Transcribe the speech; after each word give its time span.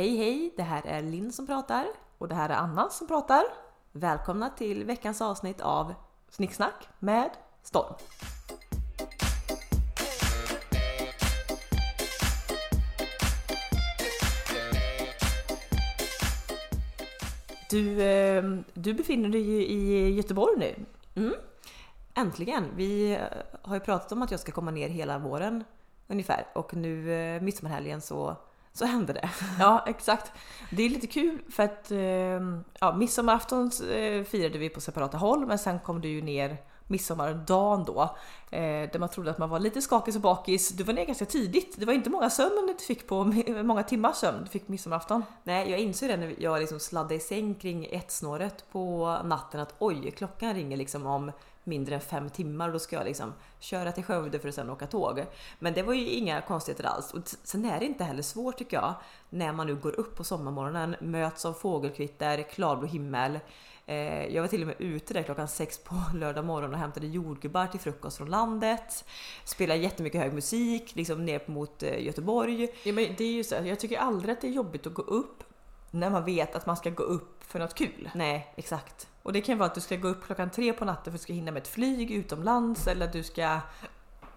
Hej 0.00 0.16
hej, 0.16 0.54
det 0.56 0.62
här 0.62 0.86
är 0.86 1.02
Linn 1.02 1.32
som 1.32 1.46
pratar. 1.46 1.86
Och 2.18 2.28
det 2.28 2.34
här 2.34 2.48
är 2.48 2.54
Anna 2.54 2.90
som 2.90 3.06
pratar. 3.06 3.42
Välkomna 3.92 4.50
till 4.50 4.84
veckans 4.84 5.20
avsnitt 5.20 5.60
av 5.60 5.94
Snicksnack 6.28 6.88
med 6.98 7.30
Storm. 7.62 7.94
Du, 17.70 18.02
eh, 18.02 18.44
du 18.74 18.94
befinner 18.94 19.28
dig 19.28 19.40
ju 19.40 19.66
i 19.66 20.10
Göteborg 20.14 20.58
nu. 20.58 20.74
Mm. 21.22 21.34
Äntligen! 22.14 22.64
Vi 22.76 23.12
eh, 23.12 23.20
har 23.62 23.74
ju 23.74 23.80
pratat 23.80 24.12
om 24.12 24.22
att 24.22 24.30
jag 24.30 24.40
ska 24.40 24.52
komma 24.52 24.70
ner 24.70 24.88
hela 24.88 25.18
våren 25.18 25.64
ungefär 26.08 26.46
och 26.52 26.74
nu 26.74 27.12
eh, 27.12 27.42
midsommarhelgen 27.42 28.00
så, 28.00 28.36
så 28.72 28.84
hände 28.84 29.12
det. 29.12 29.30
Ja, 29.58 29.84
exakt. 29.86 30.32
Det 30.70 30.82
är 30.82 30.88
lite 30.88 31.06
kul 31.06 31.38
för 31.50 31.62
att 31.62 31.90
eh, 31.90 31.98
ja, 32.80 32.94
midsommarafton 32.96 33.70
eh, 33.90 34.24
firade 34.24 34.58
vi 34.58 34.68
på 34.68 34.80
separata 34.80 35.18
håll 35.18 35.46
men 35.46 35.58
sen 35.58 35.78
kom 35.78 36.00
du 36.00 36.08
ju 36.08 36.22
ner 36.22 36.56
midsommardagen 36.90 37.84
då. 37.84 38.16
Eh, 38.50 38.60
där 38.60 38.98
man 38.98 39.08
trodde 39.08 39.30
att 39.30 39.38
man 39.38 39.50
var 39.50 39.58
lite 39.58 39.82
skakig 39.82 40.14
och 40.14 40.20
bakis. 40.20 40.68
Du 40.68 40.84
var 40.84 40.92
ner 40.92 41.04
ganska 41.04 41.26
tidigt. 41.26 41.74
Det 41.78 41.86
var 41.86 41.92
inte 41.92 42.10
många 42.10 42.30
sömn 42.30 42.74
du 42.78 42.84
fick 42.84 43.06
på, 43.06 43.24
många 43.62 43.82
timmars 43.82 44.16
sömn 44.16 44.42
du 44.44 44.50
fick 44.50 44.68
midsommarafton. 44.68 45.24
Nej, 45.42 45.70
jag 45.70 45.80
insåg 45.80 46.08
det 46.08 46.16
när 46.16 46.34
jag 46.38 46.60
liksom 46.60 46.80
sladdade 46.80 47.14
i 47.14 47.20
säng 47.20 47.54
kring 47.54 47.88
ett 47.90 48.10
snåret 48.10 48.64
på 48.72 49.16
natten 49.24 49.60
att 49.60 49.74
oj, 49.78 50.10
klockan 50.10 50.54
ringer 50.54 50.76
liksom 50.76 51.06
om 51.06 51.32
mindre 51.64 51.94
än 51.94 52.00
fem 52.00 52.30
timmar 52.30 52.66
och 52.66 52.72
då 52.72 52.78
ska 52.78 52.96
jag 52.96 53.04
liksom 53.04 53.32
köra 53.58 53.92
till 53.92 54.04
Skövde 54.04 54.38
för 54.38 54.48
att 54.48 54.54
sen 54.54 54.70
åka 54.70 54.86
tåg. 54.86 55.24
Men 55.58 55.74
det 55.74 55.82
var 55.82 55.94
ju 55.94 56.06
inga 56.06 56.40
konstigheter 56.40 56.84
alls. 56.84 57.14
Och 57.14 57.20
sen 57.24 57.64
är 57.64 57.78
det 57.80 57.86
inte 57.86 58.04
heller 58.04 58.22
svårt 58.22 58.58
tycker 58.58 58.76
jag 58.76 58.94
när 59.30 59.52
man 59.52 59.66
nu 59.66 59.74
går 59.74 60.00
upp 60.00 60.16
på 60.16 60.24
sommarmorgonen, 60.24 60.96
möts 61.00 61.44
av 61.44 61.52
fågelkvitter, 61.52 62.42
klarblå 62.42 62.86
himmel. 62.86 63.38
Eh, 63.86 64.26
jag 64.34 64.42
var 64.42 64.48
till 64.48 64.60
och 64.60 64.66
med 64.66 64.76
ute 64.78 65.14
där 65.14 65.22
klockan 65.22 65.48
sex 65.48 65.78
på 65.78 65.94
lördag 66.14 66.44
morgon 66.44 66.72
och 66.72 66.78
hämtade 66.78 67.06
jordgubbar 67.06 67.66
till 67.66 67.80
frukost 67.80 68.16
från 68.16 68.30
landet. 68.30 69.04
Spelade 69.44 69.80
jättemycket 69.80 70.20
hög 70.20 70.32
musik, 70.32 70.96
liksom 70.96 71.24
ner 71.24 71.42
mot 71.46 71.82
eh, 71.82 72.04
Göteborg. 72.04 72.68
Ja, 72.82 72.92
men 72.92 73.14
det 73.18 73.24
är 73.24 73.32
ju 73.32 73.44
så, 73.44 73.54
jag 73.54 73.80
tycker 73.80 73.98
aldrig 73.98 74.32
att 74.32 74.40
det 74.40 74.46
är 74.46 74.52
jobbigt 74.52 74.86
att 74.86 74.94
gå 74.94 75.02
upp 75.02 75.44
när 75.90 76.10
man 76.10 76.24
vet 76.24 76.56
att 76.56 76.66
man 76.66 76.76
ska 76.76 76.90
gå 76.90 77.02
upp 77.02 77.44
för 77.44 77.58
något 77.58 77.74
kul. 77.74 78.10
Nej, 78.14 78.52
exakt. 78.56 79.08
Och 79.22 79.32
det 79.32 79.40
kan 79.40 79.58
vara 79.58 79.66
att 79.66 79.74
du 79.74 79.80
ska 79.80 79.96
gå 79.96 80.08
upp 80.08 80.24
klockan 80.24 80.50
tre 80.50 80.72
på 80.72 80.84
natten 80.84 81.04
för 81.04 81.10
att 81.10 81.20
du 81.20 81.22
ska 81.22 81.32
hinna 81.32 81.52
med 81.52 81.60
ett 81.60 81.68
flyg 81.68 82.10
utomlands 82.10 82.86
eller 82.86 83.06
att 83.06 83.12
du 83.12 83.22
ska 83.22 83.60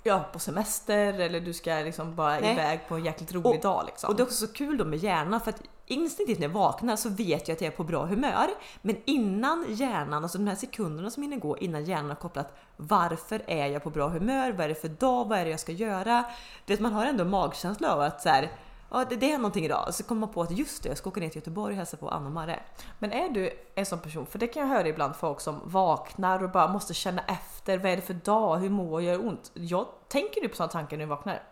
ja, 0.04 0.26
på 0.34 0.40
semester 0.40 1.14
eller 1.20 1.40
du 1.40 1.54
ska 1.54 1.73
liksom 1.73 2.16
bara 2.16 2.40
Nej. 2.40 2.54
iväg 2.54 2.80
på 2.88 2.95
en 2.95 3.06
jäkligt 3.06 3.34
rolig 3.34 3.56
och, 3.56 3.62
dag. 3.62 3.84
Liksom. 3.86 4.10
Och 4.10 4.16
det 4.16 4.22
är 4.22 4.26
också 4.26 4.48
så 4.48 4.54
kul 4.54 4.78
då 4.78 4.86
med 4.86 5.00
hjärnan 5.00 5.42
för 5.42 5.50
att 5.50 5.62
instinktivt 5.86 6.40
när 6.40 6.48
jag 6.48 6.54
vaknar 6.54 6.95
så 6.95 7.10
vet 7.10 7.48
jag 7.48 7.56
att 7.56 7.62
jag 7.62 7.73
är 7.73 7.78
på 7.78 7.84
bra 7.84 8.06
humör. 8.06 8.48
Men 8.82 8.95
innan 9.06 9.66
hjärnan, 9.70 10.23
alltså 10.23 10.38
de 10.38 10.48
här 10.48 10.56
sekunderna 10.56 11.10
som 11.10 11.23
hinner 11.23 11.38
gå 11.38 11.58
innan 11.58 11.86
hjärnan 11.86 12.10
har 12.10 12.16
kopplat 12.16 12.58
varför 12.78 13.42
är 13.48 13.67
jag 13.67 13.84
på 13.84 13.90
bra 13.90 14.08
humör? 14.08 14.52
Vad 14.52 14.62
är 14.62 14.70
det 14.70 14.76
för 14.76 14.88
dag? 14.88 15.28
Vad 15.28 15.40
är 15.40 15.45
det 15.45 15.52
jag 15.52 15.60
ska 15.60 15.72
göra? 15.72 16.23
Det 16.66 16.80
man 16.80 16.94
har 16.94 17.06
ändå 17.06 17.26
magkänsla 17.26 17.94
av 17.94 18.02
att 18.02 18.22
så 18.22 18.30
här, 18.30 18.52
ja, 18.94 19.05
det, 19.09 19.16
det 19.16 19.31
är 19.31 19.38
någonting 19.38 19.66
idag. 19.66 19.94
Så 19.94 20.03
kommer 20.03 20.19
man 20.19 20.30
på 20.30 20.41
att 20.41 20.52
just 20.52 20.83
det, 20.83 20.89
jag 20.89 20.97
ska 20.97 21.09
åka 21.09 21.19
ner 21.19 21.30
till 21.30 21.38
Göteborg 21.38 21.73
och 21.73 21.77
hälsa 21.77 21.97
på 21.97 22.09
Anna 22.09 22.25
och 22.25 22.31
Marre. 22.31 22.59
Men 22.99 23.11
är 23.11 23.30
du 23.30 23.52
en 23.75 23.86
sån 23.86 23.99
person, 23.99 24.25
för 24.25 24.39
det 24.39 24.47
kan 24.47 24.61
jag 24.61 24.69
höra 24.69 24.88
ibland 24.88 25.16
folk 25.16 25.39
som 25.39 25.61
vaknar 25.63 26.44
och 26.44 26.49
bara 26.49 26.67
måste 26.67 26.94
känna 26.94 27.21
efter, 27.21 27.77
vad 27.77 27.91
är 27.91 27.95
det 27.95 28.02
för 28.02 28.14
dag, 28.14 28.58
hur 28.58 28.69
mår 28.69 29.02
jag, 29.02 29.16
gör 29.16 29.27
ont? 29.27 29.52
Jag, 29.53 29.88
tänker 30.08 30.41
du 30.41 30.47
på 30.47 30.55
sådana 30.55 30.71
tankar 30.71 30.97
när 30.97 31.05
du 31.05 31.09
vaknar? 31.09 31.44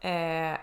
Eh, 0.00 0.58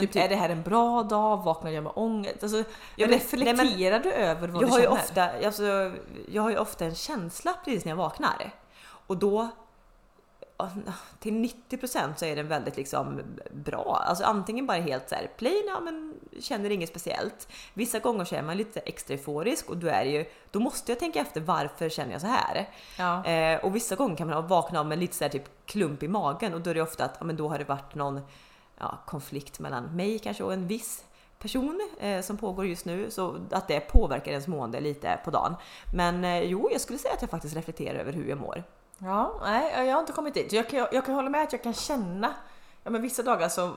typ, 0.00 0.12
typ, 0.12 0.24
är 0.24 0.28
det 0.28 0.36
här 0.36 0.48
en 0.48 0.62
bra 0.62 1.02
dag? 1.02 1.36
Vaknar 1.36 1.70
jag 1.70 1.84
med 1.84 1.92
ångest? 1.96 2.42
Alltså, 2.42 2.64
jag 2.96 3.10
reflekterar 3.10 3.56
nej, 3.56 3.90
men, 3.90 4.02
du 4.02 4.12
över 4.12 4.48
vad 4.48 4.62
jag 4.62 4.68
du 4.68 4.72
har 4.72 4.80
känner? 4.80 4.94
Ju 4.94 5.02
ofta, 5.02 5.46
alltså, 5.46 5.92
jag 6.28 6.42
har 6.42 6.50
ju 6.50 6.58
ofta 6.58 6.84
en 6.84 6.94
känsla 6.94 7.54
precis 7.64 7.84
när 7.84 7.92
jag 7.92 7.96
vaknar. 7.96 8.54
Och 9.06 9.16
då 9.16 9.48
till 11.20 11.34
90% 11.68 12.14
så 12.16 12.24
är 12.24 12.36
den 12.36 12.48
väldigt 12.48 12.76
liksom 12.76 13.22
bra. 13.52 14.02
Alltså 14.06 14.24
antingen 14.24 14.66
bara 14.66 14.78
helt 14.78 15.08
så 15.08 15.14
här 15.14 15.30
plain, 15.36 15.62
ja 15.66 15.80
men 15.80 16.14
känner 16.40 16.70
inget 16.70 16.88
speciellt. 16.88 17.48
Vissa 17.74 17.98
gånger 17.98 18.24
så 18.24 18.34
är 18.34 18.42
man 18.42 18.56
lite 18.56 18.80
extra 18.80 19.14
euforisk 19.14 19.70
och 19.70 19.76
då 19.76 19.86
är 19.86 20.04
ju, 20.04 20.24
då 20.50 20.60
måste 20.60 20.92
jag 20.92 20.98
tänka 20.98 21.20
efter 21.20 21.40
varför 21.40 21.88
känner 21.88 22.12
jag 22.12 22.20
så 22.20 22.26
här? 22.26 22.68
Ja. 22.98 23.24
Eh, 23.24 23.64
och 23.64 23.76
vissa 23.76 23.96
gånger 23.96 24.16
kan 24.16 24.28
man 24.28 24.48
vakna 24.48 24.80
av 24.80 24.86
med 24.86 24.98
lite 24.98 25.16
så 25.16 25.24
här 25.24 25.30
typ 25.30 25.66
klump 25.66 26.02
i 26.02 26.08
magen 26.08 26.54
och 26.54 26.60
då 26.60 26.70
är 26.70 26.74
det 26.74 26.82
ofta 26.82 27.04
att 27.04 27.16
ja, 27.18 27.24
men 27.24 27.36
då 27.36 27.48
har 27.48 27.58
det 27.58 27.64
varit 27.64 27.94
någon 27.94 28.20
ja, 28.78 28.98
konflikt 29.06 29.58
mellan 29.58 29.84
mig 29.84 30.18
kanske 30.18 30.44
och 30.44 30.52
en 30.52 30.66
viss 30.66 31.04
person 31.38 31.80
eh, 32.00 32.20
som 32.20 32.36
pågår 32.36 32.66
just 32.66 32.84
nu 32.84 33.10
så 33.10 33.36
att 33.50 33.68
det 33.68 33.80
påverkar 33.80 34.30
ens 34.30 34.46
mående 34.46 34.80
lite 34.80 35.20
på 35.24 35.30
dagen. 35.30 35.54
Men 35.94 36.24
eh, 36.24 36.42
jo, 36.42 36.68
jag 36.72 36.80
skulle 36.80 36.98
säga 36.98 37.14
att 37.14 37.22
jag 37.22 37.30
faktiskt 37.30 37.56
reflekterar 37.56 37.98
över 37.98 38.12
hur 38.12 38.28
jag 38.28 38.38
mår. 38.38 38.64
Ja, 38.98 39.40
nej, 39.42 39.86
jag 39.86 39.94
har 39.94 40.00
inte 40.00 40.12
kommit 40.12 40.34
dit. 40.34 40.52
Jag 40.52 40.68
kan, 40.68 40.86
jag 40.92 41.04
kan 41.04 41.14
hålla 41.14 41.30
med 41.30 41.42
att 41.42 41.52
jag 41.52 41.62
kan 41.62 41.74
känna 41.74 42.34
Ja 42.86 42.90
men 42.90 43.02
vissa 43.02 43.22
dagar 43.22 43.48
så, 43.48 43.72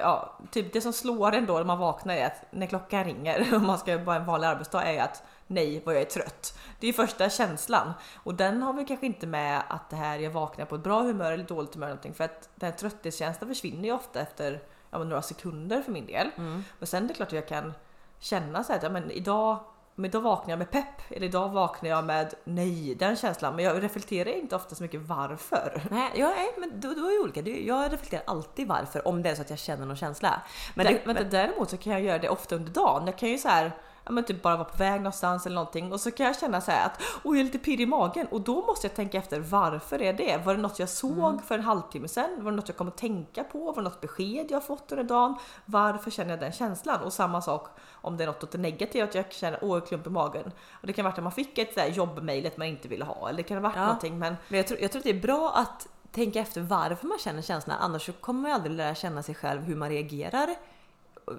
ja, 0.00 0.38
typ 0.50 0.72
det 0.72 0.80
som 0.80 0.92
slår 0.92 1.32
en 1.32 1.46
då 1.46 1.54
när 1.54 1.64
man 1.64 1.78
vaknar 1.78 2.14
är 2.14 2.26
att 2.26 2.44
när 2.50 2.66
klockan 2.66 3.04
ringer 3.04 3.54
och 3.54 3.62
man 3.62 3.78
ska 3.78 3.98
vara 3.98 4.16
en 4.16 4.26
vanlig 4.26 4.48
arbetsdag 4.48 4.82
är 4.82 5.02
att 5.02 5.22
nej 5.46 5.82
vad 5.84 5.94
jag 5.94 6.02
är 6.02 6.06
trött. 6.06 6.58
Det 6.80 6.88
är 6.88 6.92
första 6.92 7.30
känslan 7.30 7.92
och 8.14 8.34
den 8.34 8.62
har 8.62 8.72
vi 8.72 8.84
kanske 8.84 9.06
inte 9.06 9.26
med 9.26 9.62
att 9.68 9.90
det 9.90 9.96
här 9.96 10.18
jag 10.18 10.30
vaknar 10.30 10.64
på 10.64 10.74
ett 10.74 10.82
bra 10.82 11.02
humör 11.02 11.32
eller 11.32 11.44
dåligt 11.44 11.74
humör 11.74 11.86
eller 11.86 11.94
någonting 11.94 12.14
för 12.14 12.24
att 12.24 12.48
den 12.54 12.70
här 12.70 12.78
trötthetskänslan 12.78 13.48
försvinner 13.48 13.84
ju 13.84 13.92
ofta 13.92 14.20
efter 14.20 14.62
ja, 14.90 14.98
några 14.98 15.22
sekunder 15.22 15.82
för 15.82 15.92
min 15.92 16.06
del. 16.06 16.30
Mm. 16.36 16.64
Men 16.78 16.86
sen 16.86 17.04
är 17.04 17.08
det 17.08 17.14
klart 17.14 17.28
att 17.28 17.32
jag 17.32 17.48
kan 17.48 17.72
känna 18.18 18.64
så 18.64 18.72
här 18.72 18.78
att 18.78 18.82
ja, 18.82 18.90
men 18.90 19.10
idag 19.10 19.58
men 20.00 20.10
idag 20.10 20.20
vaknar 20.20 20.52
jag 20.52 20.58
med 20.58 20.70
pepp, 20.70 21.10
eller 21.10 21.26
idag 21.26 21.48
vaknar 21.48 21.90
jag 21.90 22.04
med 22.04 22.34
nej, 22.44 22.94
den 22.94 23.16
känslan. 23.16 23.56
Men 23.56 23.64
jag 23.64 23.82
reflekterar 23.82 24.30
inte 24.30 24.56
ofta 24.56 24.74
så 24.74 24.82
mycket 24.82 25.00
varför. 25.00 25.82
Nej, 25.90 26.10
ja, 26.14 26.32
nej 26.36 26.54
men 26.58 26.80
då, 26.80 26.88
då 26.88 27.06
är 27.06 27.18
det 27.18 27.18
olika. 27.18 27.50
Jag 27.50 27.92
reflekterar 27.92 28.22
alltid 28.26 28.68
varför 28.68 29.08
om 29.08 29.22
det 29.22 29.30
är 29.30 29.34
så 29.34 29.42
att 29.42 29.50
jag 29.50 29.58
känner 29.58 29.86
någon 29.86 29.96
känsla. 29.96 30.42
Men, 30.74 30.86
det, 30.86 31.00
men, 31.04 31.14
men 31.14 31.30
däremot 31.30 31.70
så 31.70 31.76
kan 31.76 31.92
jag 31.92 32.02
göra 32.02 32.18
det 32.18 32.28
ofta 32.28 32.56
under 32.56 32.72
dagen. 32.72 33.06
Jag 33.06 33.18
kan 33.18 33.28
ju 33.28 33.38
så 33.38 33.48
här 33.48 33.72
ja, 34.04 34.12
men 34.12 34.24
typ 34.24 34.42
bara 34.42 34.56
vara 34.56 34.68
på 34.68 34.76
väg 34.76 35.00
någonstans 35.00 35.46
eller 35.46 35.54
någonting 35.54 35.92
och 35.92 36.00
så 36.00 36.10
kan 36.10 36.26
jag 36.26 36.38
känna 36.38 36.60
så 36.60 36.72
att 36.72 37.02
oj, 37.24 37.38
jag 37.38 37.40
är 37.40 37.44
lite 37.44 37.58
pirrig 37.58 37.80
i 37.80 37.86
magen 37.86 38.26
och 38.26 38.40
då 38.40 38.66
måste 38.66 38.86
jag 38.86 38.94
tänka 38.94 39.18
efter 39.18 39.40
varför 39.40 40.02
är 40.02 40.12
det? 40.12 40.36
Var 40.44 40.54
det 40.54 40.60
något 40.60 40.78
jag 40.78 40.88
såg 40.88 41.32
mm. 41.32 41.42
för 41.42 41.54
en 41.54 41.64
halvtimme 41.64 42.08
sedan? 42.08 42.30
Var 42.38 42.50
det 42.50 42.56
något 42.56 42.68
jag 42.68 42.76
kom 42.76 42.88
att 42.88 42.96
tänka 42.96 43.44
på? 43.44 43.58
Var 43.58 43.74
det 43.74 43.82
något 43.82 44.00
besked 44.00 44.46
jag 44.50 44.66
fått 44.66 44.92
under 44.92 45.04
dagen? 45.04 45.34
Varför 45.64 46.10
känner 46.10 46.30
jag 46.30 46.40
den 46.40 46.52
känslan? 46.52 47.00
Och 47.00 47.12
samma 47.12 47.42
sak 47.42 47.68
om 47.92 48.16
det 48.16 48.24
är 48.24 48.26
något 48.26 48.44
åt 48.44 48.50
det 48.50 48.58
negativa, 48.58 49.04
att 49.04 49.14
jag 49.14 49.32
känner 49.32 49.58
åh, 49.62 49.80
klump 49.80 50.06
i 50.06 50.10
magen. 50.10 50.52
Och 50.70 50.86
det 50.86 50.92
kan 50.92 51.04
vara 51.04 51.14
att 51.14 51.22
man 51.22 51.32
fick 51.32 51.58
ett 51.58 51.96
jobbmail 51.96 52.50
man 52.56 52.66
inte 52.66 52.88
ville 52.88 53.04
ha 53.04 53.28
eller 53.28 53.36
det 53.36 53.42
kan 53.42 53.56
ha 53.56 53.62
varit 53.62 53.76
ja. 53.76 53.82
någonting. 53.82 54.18
Men, 54.18 54.36
men 54.48 54.56
jag, 54.56 54.66
tror, 54.66 54.80
jag 54.80 54.92
tror 54.92 55.00
att 55.00 55.04
det 55.04 55.10
är 55.10 55.20
bra 55.20 55.52
att 55.56 55.88
tänka 56.12 56.40
efter 56.40 56.60
varför 56.60 57.06
man 57.06 57.18
känner 57.18 57.42
känslorna, 57.42 57.78
annars 57.78 58.06
så 58.06 58.12
kommer 58.12 58.42
man 58.42 58.52
aldrig 58.52 58.76
lära 58.76 58.94
känna 58.94 59.22
sig 59.22 59.34
själv 59.34 59.62
hur 59.62 59.76
man 59.76 59.88
reagerar 59.88 60.54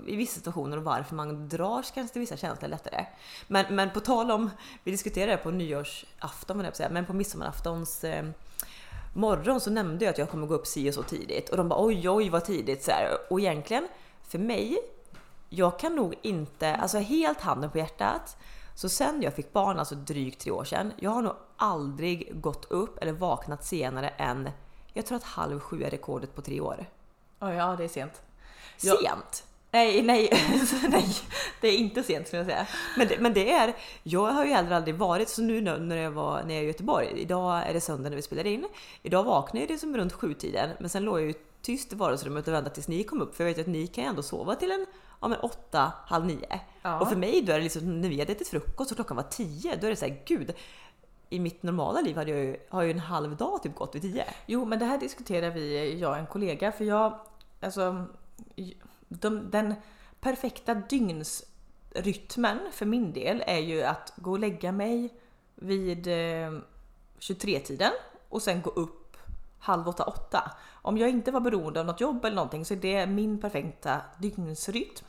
i 0.08 0.16
vissa 0.16 0.36
situationer 0.36 0.78
och 0.78 0.84
varför 0.84 1.16
man 1.16 1.50
dras 1.50 1.92
kanske 1.92 2.14
till 2.14 2.20
vissa 2.20 2.38
känslor 2.38 2.70
lättare. 2.70 3.06
Men, 3.48 3.76
men 3.76 3.90
på 3.90 4.00
tal 4.00 4.32
om, 4.32 4.50
vi 4.84 4.92
diskuterade 4.92 5.32
det 5.32 5.38
på 5.38 5.52
nyårsafton, 5.52 6.66
men 6.90 7.06
på 7.06 7.14
midsommaraftons 7.14 8.04
eh, 8.04 8.26
morgon 9.14 9.60
så 9.62 9.70
nämnde 9.70 10.06
jag 10.06 10.12
att 10.12 10.18
jag 10.18 10.30
kommer 10.30 10.48
gå 10.48 10.54
upp 10.54 10.68
si 10.68 10.90
och 10.90 10.94
så 10.94 11.04
tidigt 11.04 11.50
och 11.50 11.58
de 11.58 11.70
bara 11.70 11.86
oj 11.86 12.10
oj 12.10 12.30
vad 12.30 12.46
tidigt 12.46 12.84
så 12.84 12.92
här. 12.92 13.18
Och 13.30 13.40
egentligen 13.40 13.88
för 14.22 14.40
mig, 14.40 14.78
jag 15.50 15.80
kan 15.80 15.96
nog 15.96 16.16
inte, 16.22 16.76
alltså 16.76 16.98
helt 16.98 17.42
handen 17.42 17.72
på 17.72 17.78
hjärtat, 17.78 18.38
så 18.76 18.90
sen 18.90 19.22
jag 19.22 19.34
fick 19.34 19.54
barn, 19.54 19.80
alltså 19.80 19.96
drygt 19.96 20.42
tre 20.42 20.52
år 20.52 20.64
sedan, 20.64 20.94
jag 20.98 21.12
har 21.12 21.22
nog 21.22 21.36
aldrig 21.58 22.42
gått 22.42 22.72
upp 22.72 22.98
eller 23.02 23.12
vaknat 23.12 23.66
senare 23.66 24.10
än, 24.10 24.50
jag 24.94 25.06
tror 25.06 25.16
att 25.16 25.24
halv 25.24 25.60
sju 25.60 25.84
är 25.84 25.90
rekordet 25.90 26.36
på 26.36 26.42
tre 26.42 26.62
år. 26.62 26.86
Oh 27.40 27.56
ja, 27.56 27.76
det 27.78 27.84
är 27.84 27.88
sent. 27.88 28.22
Sent? 28.78 29.46
Nej, 29.74 30.02
nej, 30.02 30.30
nej, 30.90 31.16
det 31.62 31.68
är 31.68 31.78
inte 31.78 32.04
sent 32.04 32.28
skulle 32.28 32.40
jag 32.40 32.48
säga. 32.48 32.68
Men 32.98 33.08
det, 33.08 33.20
men 33.20 33.34
det 33.34 33.52
är, 33.52 33.74
jag 34.04 34.32
har 34.32 34.46
ju 34.46 34.52
heller 34.52 34.72
aldrig 34.72 34.96
varit 34.96 35.30
så 35.30 35.42
nu 35.42 35.62
när 35.62 35.98
jag 35.98 36.12
var 36.12 36.44
när 36.44 36.54
jag 36.54 36.60
är 36.60 36.64
i 36.64 36.68
Göteborg. 36.68 37.08
Idag 37.16 37.68
är 37.68 37.74
det 37.74 37.82
söndag 37.82 38.10
när 38.10 38.16
vi 38.16 38.22
spelar 38.22 38.48
in. 38.48 38.68
Idag 39.04 39.24
vaknade 39.24 39.60
jag 39.60 39.70
liksom 39.70 39.98
runt 39.98 40.14
sjutiden, 40.14 40.70
men 40.80 40.90
sen 40.90 41.04
låg 41.04 41.20
jag 41.20 41.28
ju 41.28 41.34
tyst 41.62 41.94
i 41.94 41.96
vardagsrummet 41.96 42.48
och 42.48 42.54
väntade 42.54 42.76
tills 42.76 42.88
ni 42.88 43.04
kom 43.04 43.22
upp. 43.22 43.36
För 43.36 43.44
jag 43.44 43.50
vet 43.54 43.60
att 43.60 43.72
ni 43.72 43.88
kan 43.88 44.04
ju 44.04 44.10
ändå 44.10 44.24
sova 44.24 44.56
till 44.56 44.72
en 44.72 44.86
ja, 45.22 45.28
men 45.28 45.40
åtta, 45.40 45.92
halv 46.06 46.26
nio. 46.26 46.60
Ja. 46.82 47.00
Och 47.00 47.10
för 47.10 47.16
mig 47.16 47.42
då 47.42 47.54
är 47.54 47.58
det 47.58 47.64
liksom 47.64 48.02
när 48.02 48.10
vi 48.10 48.20
hade 48.20 48.32
ätit 48.32 48.48
frukost 48.48 48.92
och 48.92 48.98
klockan 48.98 49.18
var 49.18 49.24
tio, 49.24 49.76
då 49.76 49.88
är 49.88 49.90
det 49.90 49.96
så 49.96 50.06
här, 50.06 50.22
gud. 50.26 50.54
I 51.30 51.40
mitt 51.40 51.64
normala 51.64 52.02
liv 52.02 52.16
hade 52.16 52.32
jag 52.32 52.40
ju, 52.40 52.58
har 52.70 52.82
ju 52.82 52.92
en 52.92 53.00
halv 53.00 53.36
dag 53.38 53.64
typ 53.64 53.76
gått 53.76 53.96
vid 53.96 54.02
tio. 54.02 54.26
Jo, 54.46 54.66
men 54.66 54.80
det 54.80 54.86
här 54.86 54.98
diskuterar 54.98 55.50
vi, 55.50 56.00
jag 56.00 56.12
och 56.12 56.18
en 56.18 56.28
kollega, 56.28 56.72
för 56.72 56.86
jag, 56.86 57.20
alltså 57.62 58.06
de, 59.20 59.52
den 59.52 59.76
perfekta 60.22 60.74
dygnsrytmen 60.74 62.60
för 62.72 62.86
min 62.86 63.14
del 63.14 63.44
är 63.48 63.60
ju 63.60 63.84
att 63.84 64.14
gå 64.16 64.32
och 64.32 64.40
lägga 64.40 64.72
mig 64.72 65.10
vid 65.56 66.08
eh, 66.08 66.52
23-tiden 67.20 67.92
och 68.30 68.42
sen 68.42 68.62
gå 68.62 68.70
upp 68.70 69.18
halv 69.60 69.88
åtta, 69.88 70.04
åtta. 70.04 70.52
Om 70.72 70.98
jag 70.98 71.10
inte 71.10 71.32
var 71.32 71.40
beroende 71.40 71.80
av 71.80 71.86
något 71.86 72.02
jobb 72.02 72.26
eller 72.26 72.36
någonting 72.36 72.66
så 72.66 72.74
är 72.74 72.78
det 72.78 73.08
min 73.08 73.42
perfekta 73.42 74.02
dygnsrytm. 74.20 75.06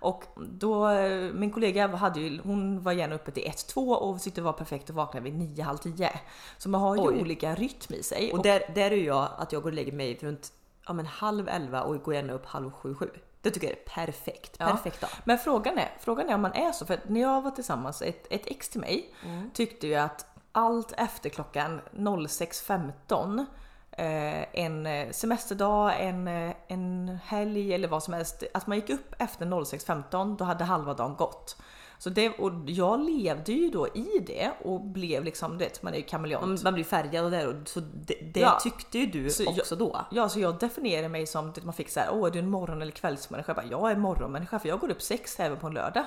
Och 0.00 0.24
då, 0.36 0.88
eh, 0.88 1.32
min 1.32 1.50
kollega 1.50 1.86
hade 1.86 2.20
ju, 2.20 2.40
hon 2.42 2.82
var 2.82 2.92
gärna 2.92 3.14
uppe 3.14 3.30
till 3.30 3.42
1-2 3.42 3.94
och 3.94 4.20
tyckte 4.20 4.40
det 4.40 4.44
var 4.44 4.52
perfekt 4.52 4.90
att 4.90 4.96
vakna 4.96 5.20
vid 5.20 5.34
9, 5.34 5.62
halv 5.62 5.78
10. 5.78 6.20
Så 6.58 6.68
man 6.68 6.80
har 6.80 6.96
ju 6.96 7.02
Oj. 7.02 7.20
olika 7.20 7.54
rytm 7.54 7.94
i 7.94 8.02
sig. 8.02 8.32
Och 8.32 8.42
där, 8.42 8.62
där 8.74 8.90
är 8.90 8.96
jag 8.96 9.28
att 9.38 9.52
jag 9.52 9.62
går 9.62 9.70
och 9.70 9.74
lägger 9.74 9.92
mig 9.92 10.18
runt 10.22 10.52
ja, 10.86 10.92
men 10.92 11.06
halv 11.06 11.48
elva 11.48 11.82
och 11.82 12.02
går 12.02 12.14
gärna 12.14 12.32
upp 12.32 12.46
halv 12.46 12.70
sju, 12.70 12.94
sju. 12.94 13.10
Det 13.46 13.52
tycker 13.52 13.66
jag 13.66 13.76
är 13.76 14.06
perfekt. 14.06 14.56
Ja. 14.58 14.66
Perfekt 14.66 15.00
dag. 15.00 15.10
Men 15.24 15.38
frågan 15.38 15.78
är, 15.78 15.88
frågan 16.00 16.28
är 16.28 16.34
om 16.34 16.40
man 16.40 16.52
är 16.52 16.72
så, 16.72 16.86
för 16.86 17.00
när 17.06 17.20
jag 17.20 17.42
var 17.42 17.50
tillsammans, 17.50 18.02
ett, 18.02 18.26
ett 18.30 18.46
ex 18.46 18.68
till 18.68 18.80
mig 18.80 19.14
tyckte 19.54 19.86
ju 19.86 19.94
att 19.94 20.26
allt 20.52 20.92
efter 20.96 21.30
klockan 21.30 21.80
06.15 21.92 23.46
eh, 23.90 24.60
en 24.64 24.86
eh, 24.86 25.10
semesterdag, 25.10 25.94
en, 26.00 26.28
eh, 26.28 26.54
en 26.68 27.18
helg 27.24 27.74
eller 27.74 27.88
vad 27.88 28.02
som 28.02 28.14
helst. 28.14 28.42
Att 28.54 28.66
man 28.66 28.76
gick 28.76 28.90
upp 28.90 29.14
efter 29.18 29.46
06.15 29.46 30.36
då 30.36 30.44
hade 30.44 30.64
halva 30.64 30.94
dagen 30.94 31.16
gått. 31.16 31.56
Så 31.98 32.10
det, 32.10 32.28
och 32.28 32.52
jag 32.66 33.00
levde 33.10 33.52
ju 33.52 33.70
då 33.70 33.88
i 33.88 34.24
det 34.26 34.50
och 34.64 34.80
blev 34.80 35.24
liksom, 35.24 35.52
du 35.58 35.64
vet, 35.64 35.82
man 35.82 35.92
är 35.94 35.98
ju 35.98 36.02
kameleont. 36.02 36.46
Man, 36.46 36.58
man 36.64 36.74
blir 36.74 36.84
färgad 36.84 37.24
och 37.24 37.30
där 37.30 37.46
och 37.48 37.68
så 37.68 37.80
det, 37.80 38.14
det 38.34 38.40
Ja. 38.40 38.58
tyckte 38.62 38.98
ju 38.98 39.06
du 39.06 39.30
Så 39.30 39.42
jag- 39.42 39.58
också 39.58 39.76
då. 39.76 40.06
Ja, 40.10 40.28
så 40.28 40.40
jag 40.40 40.58
definierar 40.58 41.08
mig 41.08 41.26
som 41.26 41.48
att 41.50 41.64
man 41.64 41.74
fick 41.74 41.90
så 41.90 42.00
här, 42.00 42.08
åh 42.12 42.26
är 42.26 42.30
du 42.30 42.38
en 42.38 42.50
morgon 42.50 42.82
eller 42.82 42.92
kvällsmänniska? 42.92 43.50
Jag, 43.50 43.56
bara, 43.56 43.66
jag 43.70 43.90
är 43.90 43.96
morgonmänniska 43.96 44.58
för 44.58 44.68
jag 44.68 44.80
går 44.80 44.90
upp 44.90 45.02
sex 45.02 45.40
även 45.40 45.58
på 45.58 45.66
en 45.66 45.74
lördag. 45.74 46.04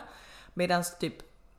Medan 0.54 0.84
typ 1.00 1.14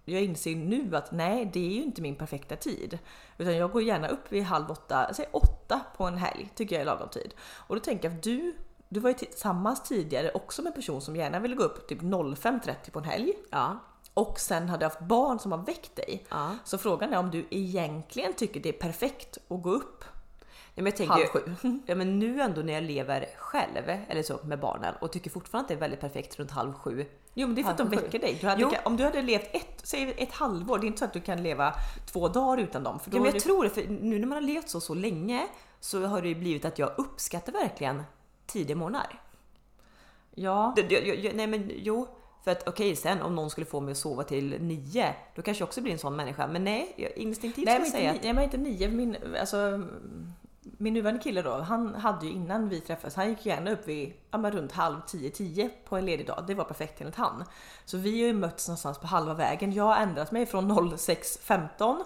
jag 0.04 0.22
inser 0.22 0.56
nu 0.56 0.96
att 0.96 1.12
nej, 1.12 1.50
det 1.52 1.66
är 1.66 1.70
ju 1.70 1.82
inte 1.82 2.02
min 2.02 2.16
perfekta 2.16 2.56
tid. 2.56 2.98
Utan 3.38 3.56
jag 3.56 3.70
går 3.72 3.82
gärna 3.82 4.08
upp 4.08 4.32
vid 4.32 4.42
halv 4.42 4.70
åtta, 4.70 5.14
säg 5.14 5.26
åtta 5.32 5.80
på 5.96 6.04
en 6.04 6.16
helg 6.18 6.50
tycker 6.54 6.74
jag 6.74 6.80
är 6.82 6.86
lagom 6.86 7.08
tid. 7.08 7.34
Och 7.66 7.74
då 7.74 7.80
tänker 7.80 8.08
jag 8.08 8.16
att 8.16 8.22
du, 8.22 8.54
du 8.88 9.00
var 9.00 9.10
ju 9.10 9.14
tillsammans 9.14 9.82
tidigare 9.82 10.30
också 10.34 10.62
med 10.62 10.70
en 10.70 10.74
person 10.76 11.00
som 11.00 11.16
gärna 11.16 11.38
ville 11.38 11.56
gå 11.56 11.62
upp 11.62 11.88
typ 11.88 12.00
05.30 12.02 12.90
på 12.92 12.98
en 12.98 13.04
helg. 13.04 13.32
Ja. 13.50 13.78
Och 14.14 14.40
sen 14.40 14.68
hade 14.68 14.86
haft 14.86 15.00
barn 15.00 15.38
som 15.38 15.52
har 15.52 15.58
väckt 15.58 15.96
dig. 15.96 16.24
ja. 16.30 16.50
Så 16.64 16.78
frågan 16.78 17.12
är 17.12 17.18
om 17.18 17.30
du 17.30 17.46
egentligen 17.50 18.32
tycker 18.32 18.60
det 18.60 18.68
är 18.68 18.72
perfekt 18.72 19.38
att 19.48 19.62
gå 19.62 19.70
upp 19.70 20.04
Nej, 20.74 20.82
men 20.84 20.86
jag 20.86 20.96
tänker, 20.96 21.12
halv 21.14 21.26
sju. 21.26 21.80
Ja, 21.86 21.94
men 21.94 22.18
nu 22.18 22.40
ändå 22.40 22.60
när 22.60 22.72
jag 22.72 22.82
lever 22.82 23.26
själv 23.38 23.88
eller 24.08 24.22
så 24.22 24.38
med 24.44 24.60
barnen 24.60 24.94
och 25.00 25.12
tycker 25.12 25.30
fortfarande 25.30 25.64
att 25.64 25.68
det 25.68 25.74
är 25.74 25.78
väldigt 25.78 26.00
perfekt 26.00 26.38
runt 26.38 26.50
halv 26.50 26.72
sju. 26.72 27.06
Jo 27.34 27.46
men 27.46 27.54
det 27.54 27.60
är 27.60 27.64
för 27.64 27.70
att 27.70 27.78
de 27.78 27.86
Halv 27.86 27.96
sju. 27.98 28.04
väcker 28.04 28.18
dig. 28.18 28.38
Du 28.40 28.46
hade, 28.48 28.62
Jo. 28.62 28.70
om 28.84 28.96
du 28.96 29.04
hade 29.04 29.22
levt 29.22 29.48
ett, 29.54 29.80
säg 29.82 30.14
ett 30.18 30.32
halvår, 30.32 30.78
det 30.78 30.84
är 30.84 30.86
inte 30.86 30.98
så 30.98 31.04
att 31.04 31.12
du 31.12 31.20
kan 31.20 31.42
leva 31.42 31.74
två 32.12 32.28
dagar 32.28 32.62
utan 32.62 32.82
dem. 32.82 33.00
För 33.00 33.10
Ja, 33.10 33.16
men 33.16 33.24
jag 33.24 33.34
det- 33.34 33.40
tror 33.40 33.64
det, 33.64 33.70
för 33.70 33.82
nu 33.88 34.18
när 34.18 34.26
man 34.26 34.36
har 34.36 34.42
levt 34.42 34.68
så 34.68 34.80
så 34.80 34.94
länge 34.94 35.46
så 35.80 36.06
har 36.06 36.22
det 36.22 36.28
ju 36.28 36.34
blivit 36.34 36.64
att 36.64 36.78
jag 36.78 36.90
uppskattar 36.98 37.52
verkligen 37.52 38.02
tidiga 38.46 38.76
morgnar. 38.76 39.20
ja, 40.34 40.72
Det, 40.76 40.90
jag, 40.90 41.24
jag, 41.24 41.34
nej 41.34 41.46
men 41.46 41.70
jo, 41.74 42.08
för 42.44 42.50
att 42.50 42.68
okej 42.68 42.96
sen 42.96 43.22
om 43.22 43.34
någon 43.34 43.50
skulle 43.50 43.66
få 43.66 43.80
mig 43.80 43.92
att 43.92 43.98
sova 43.98 44.22
till 44.22 44.62
nio, 44.62 45.14
då 45.34 45.42
kanske 45.42 45.62
jag 45.62 45.66
också 45.66 45.80
blir 45.80 45.92
en 45.92 45.98
sån 45.98 46.16
människa. 46.16 46.46
Men 46.46 46.64
nej, 46.64 47.12
instinktivt 47.16 47.66
nej, 47.66 47.74
ska 47.74 47.80
men 47.80 47.84
jag 47.84 47.92
säga 47.92 48.12
ni, 48.12 48.18
att 48.18 48.24
nej 48.24 48.32
men 48.32 48.44
inte 48.44 48.58
nio. 48.58 48.88
Min, 48.88 49.16
alltså, 49.40 49.82
min 50.62 50.94
nuvarande 50.94 51.22
kille 51.22 51.42
då, 51.42 51.52
han 51.52 51.94
hade 51.94 52.26
ju 52.26 52.32
innan 52.32 52.68
vi 52.68 52.80
träffades, 52.80 53.14
han 53.14 53.28
gick 53.28 53.46
gärna 53.46 53.70
upp 53.70 53.88
vid 53.88 54.12
ja, 54.30 54.38
men 54.38 54.52
runt 54.52 54.72
halv 54.72 54.96
tio, 55.06 55.30
tio 55.30 55.70
på 55.88 55.96
en 55.96 56.06
ledig 56.06 56.26
dag. 56.26 56.44
Det 56.46 56.54
var 56.54 56.64
perfekt 56.64 57.00
enligt 57.00 57.16
han. 57.16 57.44
Så 57.84 57.98
vi 57.98 58.20
har 58.20 58.26
ju 58.26 58.34
mötts 58.34 58.68
någonstans 58.68 58.98
på 58.98 59.06
halva 59.06 59.34
vägen. 59.34 59.72
Jag 59.72 59.84
har 59.84 59.96
ändrat 59.96 60.32
mig 60.32 60.46
från 60.46 60.72
06.15 60.72 62.02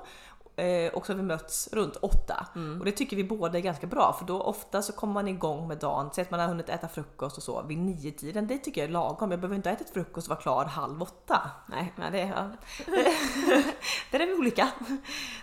eh, 0.57 0.93
och 0.93 1.07
så 1.07 1.13
har 1.13 1.17
vi 1.17 1.23
mötts 1.23 1.69
runt 1.73 1.97
8. 1.97 2.47
Och 2.79 2.85
det 2.85 2.93
tycker 2.93 3.17
vi 3.17 3.25
båda 3.25 3.59
är 3.59 3.63
ganska 3.63 3.87
bra 3.87 4.17
för 4.19 4.27
då 4.27 4.41
ofta 4.41 4.83
så 4.83 4.93
kommer 4.93 5.15
man 5.15 5.29
igång 5.29 5.69
med 5.69 5.79
dagen, 5.79 6.11
säg 6.15 6.23
att 6.23 6.31
man 6.31 6.41
har 6.41 6.47
hunnit 6.47 6.69
äta 6.69 6.89
frukost 6.89 7.37
och 7.37 7.43
så 7.43 7.63
vid 7.63 7.79
9 7.79 8.13
tiden. 8.13 8.47
Det 8.47 8.59
tycker 8.59 8.81
jag 8.81 8.89
är 8.89 8.93
lagom. 8.93 9.31
Jag 9.31 9.41
behöver 9.41 9.57
inte 9.57 9.69
ha 9.69 9.77
ätit 9.77 9.91
frukost 9.91 10.27
och 10.27 10.31
vara 10.31 10.41
klar 10.41 10.65
halv 10.65 11.03
åtta. 11.03 11.51
Nej, 11.67 11.93
men 11.97 12.13
det, 12.13 12.19
ja. 12.19 12.51
där 14.11 14.21
är 14.21 14.27
vi 14.27 14.35
olika. 14.35 14.69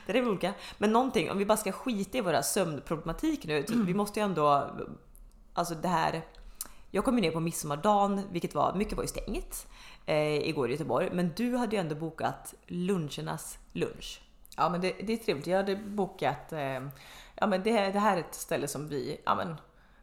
Där 0.05 0.13
är 0.13 0.21
vi 0.21 0.27
olika. 0.27 0.53
Men 0.77 0.91
någonting, 0.91 1.31
om 1.31 1.37
vi 1.37 1.45
bara 1.45 1.57
ska 1.57 1.71
skita 1.71 2.17
i 2.17 2.21
våra 2.21 2.43
sömnproblematik 2.43 3.45
nu. 3.45 3.65
så 3.67 3.73
Vi 3.73 3.93
måste 3.93 4.19
ju 4.19 4.23
ändå, 4.23 4.69
alltså 5.53 5.75
det 5.75 5.87
här. 5.87 6.21
Jag 6.93 7.05
kom 7.05 7.15
ju 7.15 7.21
ner 7.21 7.31
på 7.31 7.39
midsommardagen, 7.39 8.21
vilket 8.31 8.55
var, 8.55 8.73
mycket 8.73 8.97
var 8.97 9.03
ju 9.03 9.07
stängt 9.07 9.67
eh, 10.05 10.49
igår 10.49 10.69
i 10.69 10.71
Göteborg. 10.71 11.09
Men 11.13 11.31
du 11.35 11.57
hade 11.57 11.75
ju 11.75 11.79
ändå 11.79 11.95
bokat 11.95 12.53
lunchernas 12.67 13.59
lunch. 13.73 14.21
Ja 14.57 14.69
men 14.69 14.81
det, 14.81 14.95
det 15.03 15.13
är 15.13 15.17
trevligt. 15.17 15.47
Jag 15.47 15.57
hade 15.57 15.75
bokat, 15.75 16.53
eh, 16.53 16.81
ja 17.35 17.47
men 17.47 17.63
det, 17.63 17.91
det 17.91 17.99
här 17.99 18.17
är 18.17 18.19
ett 18.19 18.35
ställe 18.35 18.67
som 18.67 18.87
vi 18.87 19.21
ja, 19.25 19.35
men, 19.35 19.55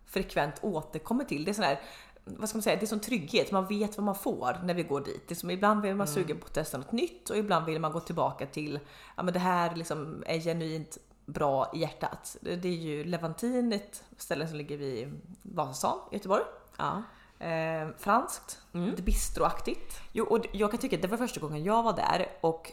frekvent 0.07 0.55
återkommer 0.63 1.25
till. 1.25 1.45
Det 1.45 1.51
är 1.51 1.53
sån 1.53 1.65
här, 1.65 1.81
vad 2.25 2.49
ska 2.49 2.59
man 2.59 2.63
säga, 2.63 2.77
det 2.77 2.85
är 2.85 2.87
sån 2.87 3.01
trygghet. 3.01 3.53
Man 3.53 3.67
vet 3.67 3.97
vad 3.97 4.05
man 4.05 4.15
får 4.15 4.61
när 4.65 4.75
vi 4.75 4.83
går 4.83 5.01
dit. 5.01 5.29
Det 5.29 5.35
är 5.35 5.37
som, 5.37 5.51
ibland 5.51 5.83
vill 5.83 5.95
man 5.95 6.07
sugen 6.07 6.39
på 6.39 6.47
att 6.47 6.55
testa 6.55 6.79
något 6.79 6.93
nytt 6.93 7.31
och 7.31 7.37
ibland 7.37 7.67
vill 7.67 7.81
man 7.81 7.93
gå 7.93 8.01
tillbaka 8.01 8.47
till, 8.47 8.81
ja 9.17 9.23
men 9.23 9.35
det 9.35 9.41
här 9.41 9.77
liksom 9.77 10.25
är 10.27 10.41
genuint 10.41 10.99
bra 11.27 11.71
i 11.75 11.79
hjärtat. 11.79 12.37
Det, 12.41 12.57
det 12.57 12.69
är 12.69 12.73
ju 12.73 13.05
Levantin, 13.05 13.73
ett 13.73 14.05
ställe 14.17 14.49
som 14.49 14.57
ligger 14.57 14.77
vid 14.77 15.21
Vasastan 15.43 15.99
i 16.11 16.15
Göteborg. 16.15 16.43
Ja. 16.77 17.03
Eh, 17.47 17.89
franskt, 17.99 18.59
lite 18.73 19.03
bistroaktigt. 19.03 20.01
Jo, 20.13 20.25
och 20.25 20.47
jag 20.53 20.71
kan 20.71 20.81
tycka 20.81 20.97
att 20.97 21.03
det 21.03 21.09
var 21.09 21.19
första 21.19 21.41
gången 21.41 21.65
jag 21.65 21.83
var 21.83 21.93
där 21.93 22.29
och 22.41 22.73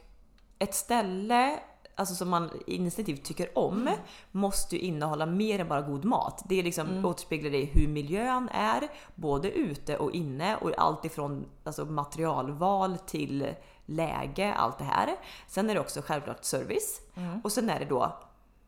ett 0.59 0.75
ställe 0.75 1.59
alltså 1.95 2.15
som 2.15 2.29
man 2.29 2.49
instinktivt 2.67 3.23
tycker 3.23 3.57
om 3.57 3.89
måste 4.31 4.75
ju 4.75 4.81
innehålla 4.81 5.25
mer 5.25 5.59
än 5.59 5.67
bara 5.67 5.81
god 5.81 6.05
mat. 6.05 6.43
Det 6.45 6.59
är 6.59 6.63
liksom 6.63 7.05
återspeglar 7.05 7.51
det 7.51 7.57
i 7.57 7.65
hur 7.65 7.87
miljön 7.87 8.49
är, 8.51 8.87
både 9.15 9.51
ute 9.51 9.97
och 9.97 10.11
inne 10.11 10.55
och 10.55 10.71
allt 10.77 11.05
ifrån 11.05 11.45
alltså, 11.63 11.85
materialval 11.85 12.97
till 12.97 13.47
läge, 13.85 14.53
allt 14.53 14.77
det 14.77 14.83
här. 14.83 15.15
Sen 15.47 15.69
är 15.69 15.73
det 15.73 15.79
också 15.79 16.01
självklart 16.01 16.43
service 16.43 17.01
och 17.43 17.51
sen 17.51 17.69
är 17.69 17.79
det 17.79 17.85
då 17.85 18.17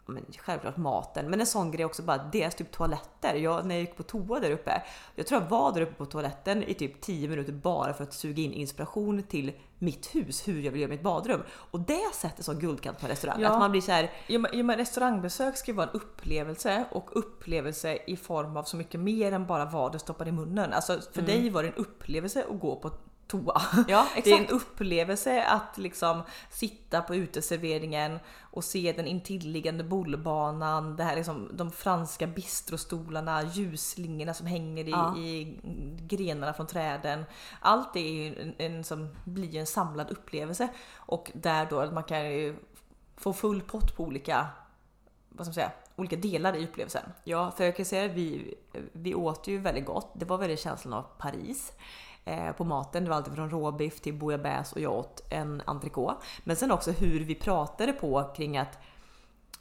men 0.08 0.26
självklart 0.38 0.78
maten, 0.78 1.30
men 1.30 1.40
en 1.40 1.46
sån 1.46 1.72
grej 1.72 1.86
också 1.86 2.04
bara 2.04 2.18
deras 2.18 2.56
typ 2.56 2.72
toaletter. 2.72 3.34
Jag, 3.34 3.66
när 3.66 3.76
jag 3.76 3.82
gick 3.82 3.98
på 3.98 4.04
toa 4.04 4.40
där 4.40 4.52
uppe, 4.52 4.82
jag 5.16 5.28
tror 5.28 5.42
jag 5.42 5.50
var 5.50 5.72
där 5.72 5.82
uppe 5.82 5.94
på 5.94 6.06
toaletten 6.06 6.64
i 6.64 6.74
typ 6.74 7.02
10 7.02 7.28
minuter 7.28 7.54
bara 7.54 7.94
för 7.94 8.04
att 8.04 8.14
suga 8.14 8.44
in 8.44 8.54
inspiration 8.54 9.24
till 9.24 9.52
mitt 9.80 10.16
hus, 10.16 10.48
hur 10.48 10.62
jag 10.62 10.72
vill 10.72 10.82
göra 10.82 10.90
mitt 10.90 11.02
badrum. 11.02 11.44
Och 11.50 11.80
det 11.80 12.14
sätter 12.14 12.44
sån 12.44 12.60
guldkant 12.60 13.00
på 13.00 13.06
en 13.06 13.10
restaurang. 13.10 13.42
Ja. 13.42 13.50
Att 13.50 13.60
man 13.60 13.72
blir 13.72 13.82
så 13.82 13.92
här, 13.92 14.12
Ja 14.28 14.40
men, 14.40 14.52
ja, 14.58 14.64
men 14.64 14.78
restaurangbesök 14.78 15.58
ska 15.58 15.72
ju 15.72 15.76
vara 15.78 15.90
en 15.90 15.96
upplevelse 15.96 16.86
och 16.92 17.10
upplevelse 17.18 17.98
i 18.08 18.18
form 18.18 18.58
av 18.58 18.64
så 18.64 18.78
mycket 18.78 19.00
mer 19.00 19.32
än 19.32 19.46
bara 19.46 19.66
vad 19.66 19.92
du 19.92 20.00
stoppar 20.00 20.28
i 20.28 20.32
munnen. 20.32 20.74
Alltså 20.74 21.00
för 21.14 21.22
dig 21.22 21.50
var 21.50 21.64
det 21.64 21.70
en 21.70 21.76
upplevelse 21.76 22.46
att 22.50 22.60
gå 22.60 22.76
på 22.76 22.92
toa. 23.28 23.62
Ja, 23.88 24.08
Det 24.24 24.32
är 24.32 24.38
en 24.38 24.48
upplevelse 24.48 25.44
att 25.44 25.78
liksom 25.78 26.22
sitta 26.50 27.02
på 27.02 27.16
uteserveringen 27.16 28.20
och 28.42 28.64
se 28.64 28.94
den 28.98 29.08
intilliggande 29.08 29.84
bollbanan, 29.84 30.96
det 30.96 31.04
här 31.04 31.16
liksom, 31.16 31.50
de 31.54 31.72
franska 31.72 32.28
bistrostolarna, 32.28 33.44
ljusslingorna 33.44 34.34
som 34.34 34.48
hänger 34.48 34.88
i, 34.88 34.92
Ja. 34.92 35.18
i 35.18 35.60
grenarna 36.02 36.54
från 36.54 36.68
träden. 36.68 37.26
Allt 37.62 37.94
det 37.94 38.00
är 38.00 38.42
en, 38.42 38.54
en 38.58 38.84
som 38.84 39.16
blir 39.24 39.56
en 39.56 39.68
samlad 39.68 40.12
upplevelse 40.12 40.68
och 40.96 41.32
där 41.34 41.66
då 41.70 41.92
man 41.92 42.04
kan 42.04 42.32
ju 42.32 42.56
få 43.18 43.34
full 43.34 43.62
pott 43.62 43.96
på 43.96 44.04
olika, 44.04 44.48
vad 45.30 45.46
ska 45.46 45.50
man 45.50 45.54
säga, 45.54 45.72
olika 45.96 46.16
delar 46.16 46.56
i 46.56 46.64
upplevelsen. 46.66 47.04
Ja, 47.24 47.52
för 47.52 47.64
jag 47.64 47.76
kan 47.76 47.86
säga 47.86 48.06
att 48.06 48.12
vi, 48.18 48.56
vi 48.92 49.16
åt 49.16 49.48
ju 49.48 49.58
väldigt 49.58 49.86
gott. 49.86 50.12
Det 50.16 50.26
var 50.26 50.38
väldigt 50.38 50.60
känslan 50.60 50.94
av 50.94 51.02
Paris 51.18 51.74
på 52.58 52.64
maten. 52.64 53.04
Det 53.04 53.10
var 53.10 53.18
allt 53.18 53.36
från 53.36 53.50
råbiff 53.50 54.00
till 54.00 54.14
bouillabaisse 54.14 54.76
och 54.76 54.82
jag 54.82 54.94
åt 54.94 55.22
en 55.30 55.62
entrecote. 55.66 56.26
Men 56.44 56.56
sen 56.56 56.72
också 56.72 56.92
hur 56.92 57.20
vi 57.20 57.36
pratade 57.36 57.94
på 57.94 58.34
kring 58.36 58.58
att 58.58 58.80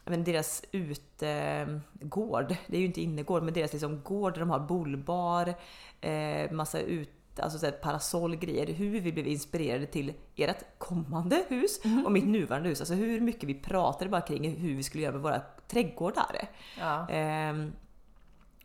men 0.09 0.25
deras 0.25 0.65
utegård, 0.73 2.55
det 2.67 2.77
är 2.77 2.81
ju 2.81 2.87
inte 2.87 3.01
innergård, 3.01 3.43
men 3.43 3.55
deras 3.55 3.73
liksom 3.73 4.03
gård 4.03 4.35
där 4.35 4.41
de 4.41 4.51
har 4.51 4.61
bullbar, 4.61 5.55
eh, 6.01 6.51
massa 6.51 6.81
ut, 6.81 7.41
alltså 7.41 7.59
så 7.59 7.67
här 7.67 7.73
parasollgrejer. 7.73 8.67
Hur 8.67 9.01
vi 9.01 9.13
blev 9.13 9.27
inspirerade 9.27 9.87
till 9.87 10.13
ert 10.37 10.79
kommande 10.79 11.45
hus 11.49 11.81
och 12.05 12.13
mitt 12.13 12.27
nuvarande 12.27 12.69
hus. 12.69 12.81
Alltså 12.81 12.95
hur 12.95 13.21
mycket 13.21 13.45
vi 13.45 13.55
pratade 13.55 14.11
bara 14.11 14.21
kring 14.21 14.57
hur 14.57 14.77
vi 14.77 14.83
skulle 14.83 15.03
göra 15.03 15.13
med 15.13 15.23
våra 15.23 15.43
trädgårdar. 15.69 16.49
Ja. 16.79 17.09
Ehm, 17.09 17.73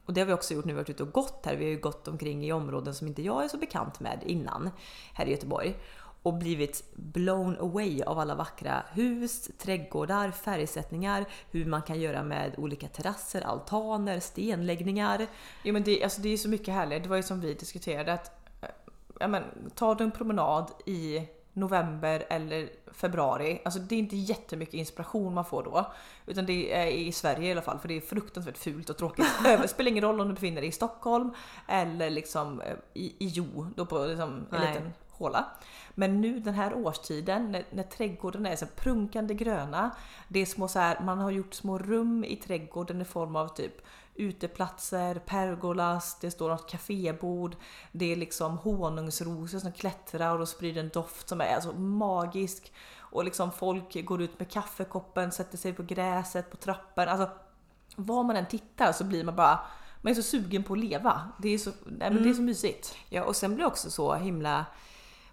och 0.06 0.14
det 0.14 0.22
har 0.22 0.26
vi 0.26 0.34
också 0.34 0.54
gjort 0.54 0.66
nu, 0.66 0.74
vi 0.74 0.78
har 0.78 0.84
varit 0.84 0.90
ute 0.90 1.04
och 1.04 1.12
gått 1.12 1.46
här. 1.46 1.56
Vi 1.56 1.66
har 1.66 1.72
ju 1.72 1.80
gått 1.80 2.08
omkring 2.08 2.46
i 2.46 2.52
områden 2.52 2.96
som 2.96 3.08
inte 3.08 3.22
jag 3.22 3.44
är 3.44 3.48
så 3.48 3.58
bekant 3.58 4.00
med 4.00 4.24
innan 4.26 4.70
här 5.14 5.26
i 5.26 5.32
Göteborg. 5.32 5.78
Och 6.24 6.34
blivit 6.34 6.84
blown 6.96 7.58
away 7.60 8.02
av 8.02 8.20
alla 8.20 8.36
vackra 8.36 8.84
hus, 8.92 9.50
trädgårdar, 9.58 10.32
färgsättningar, 10.32 11.26
hur 11.52 11.66
man 11.66 11.82
kan 11.82 12.00
göra 12.00 12.24
med 12.24 12.56
olika 12.58 12.88
terrasser, 12.88 13.42
altaner, 13.42 14.20
stenläggningar. 14.20 15.28
Jo 15.64 15.74
men 15.74 15.84
det, 15.84 16.04
alltså 16.04 16.22
det 16.22 16.30
är 16.30 16.38
så 16.38 16.50
mycket 16.50 16.74
härligt. 16.74 17.04
Det 17.04 17.10
var 17.10 17.18
ju 17.18 17.24
som 17.24 17.42
vi 17.42 17.54
diskuterade 17.54 18.14
att 18.14 18.32
eh, 18.62 18.70
ja, 19.20 19.28
men, 19.28 19.44
ta 19.76 19.96
du 19.96 20.04
en 20.04 20.12
promenad 20.12 20.72
i 20.86 21.28
november 21.62 22.26
eller 22.30 22.70
februari. 22.92 23.62
Alltså 23.66 23.80
det 23.80 23.96
är 23.96 24.00
inte 24.00 24.16
jättemycket 24.16 24.74
inspiration 24.74 25.34
man 25.34 25.46
får 25.46 25.64
då. 25.64 25.94
Utan 26.26 26.46
det 26.46 26.74
är 26.74 26.88
i 26.88 27.12
Sverige 27.12 27.48
i 27.48 27.52
alla 27.52 27.62
fall 27.62 27.80
för 27.80 27.88
det 27.88 27.98
är 27.98 28.02
fruktansvärt 28.02 28.58
fult 28.58 28.90
och 28.90 28.98
tråkigt. 28.98 29.26
det 29.44 29.68
spelar 29.68 29.92
ingen 29.92 30.04
roll 30.04 30.20
om 30.20 30.28
du 30.28 30.34
befinner 30.34 30.62
dig 30.62 30.70
i 30.70 30.72
Stockholm 30.72 31.34
eller 31.68 32.10
liksom 32.10 32.62
eh, 32.62 32.76
i, 32.94 33.06
i 33.06 33.28
Jo, 33.28 33.68
då 33.76 33.86
på 33.86 34.06
liksom 34.06 34.46
en 34.52 34.62
liten 34.62 34.94
håla. 35.10 35.46
Men 35.96 36.22
nu 36.22 36.40
den 36.40 36.54
här 36.54 36.74
årstiden 36.74 37.52
när, 37.52 37.64
när 37.70 37.84
trädgården 37.84 38.46
är 38.46 38.56
så 38.56 38.66
prunkande 38.66 39.34
gröna. 39.34 39.92
Det 40.28 40.40
är 40.40 40.46
små 40.46 40.68
så 40.68 40.80
här, 40.80 41.00
man 41.04 41.20
har 41.20 41.32
gjort 41.32 41.54
små 41.54 41.78
rum 41.78 42.24
i 42.24 42.36
trädgården 42.36 43.02
i 43.02 43.06
form 43.06 43.36
av 43.36 43.48
typ 43.48 43.82
uteplatser, 44.16 45.16
pergolas, 45.16 46.18
det 46.22 46.32
står 46.32 46.50
något 46.50 46.70
kafébord, 46.70 47.56
det 47.92 48.12
är 48.12 48.16
liksom 48.16 48.58
honungsrosor 48.58 49.60
som 49.60 49.72
klättrar 49.72 50.40
och 50.40 50.48
sprider 50.48 50.82
en 50.82 50.90
doft 50.90 51.30
som 51.30 51.42
är 51.42 51.56
alltså 51.56 51.74
magisk. 51.74 52.74
Och 52.98 53.24
liksom 53.24 53.52
folk 53.52 54.06
går 54.06 54.22
ut 54.22 54.40
med 54.40 54.50
kaffekoppen, 54.50 55.32
sätter 55.32 55.58
sig 55.58 55.74
på 55.74 55.84
gräset, 55.84 56.52
på 56.52 56.58
trappan. 56.58 57.10
Alltså 57.10 57.30
var 57.96 58.24
man 58.24 58.36
än 58.36 58.46
tittar 58.46 58.92
så 58.92 59.04
blir 59.04 59.24
man 59.24 59.36
bara 59.36 59.60
man 60.02 60.12
är 60.12 60.16
så 60.16 60.24
sugen 60.24 60.64
på 60.64 60.74
att 60.74 60.80
leva. 60.80 61.30
Det 61.40 61.50
är 61.50 61.58
så, 61.58 61.72
nej, 61.86 62.12
men 62.12 62.24
det 62.24 62.30
är 62.30 62.34
så 62.34 62.42
mysigt. 62.42 62.96
Ja, 63.10 63.24
och 63.24 63.36
sen 63.36 63.56
blir 63.56 63.64
det 63.64 63.68
också 63.68 63.92
så 63.92 64.16
himla... 64.16 64.66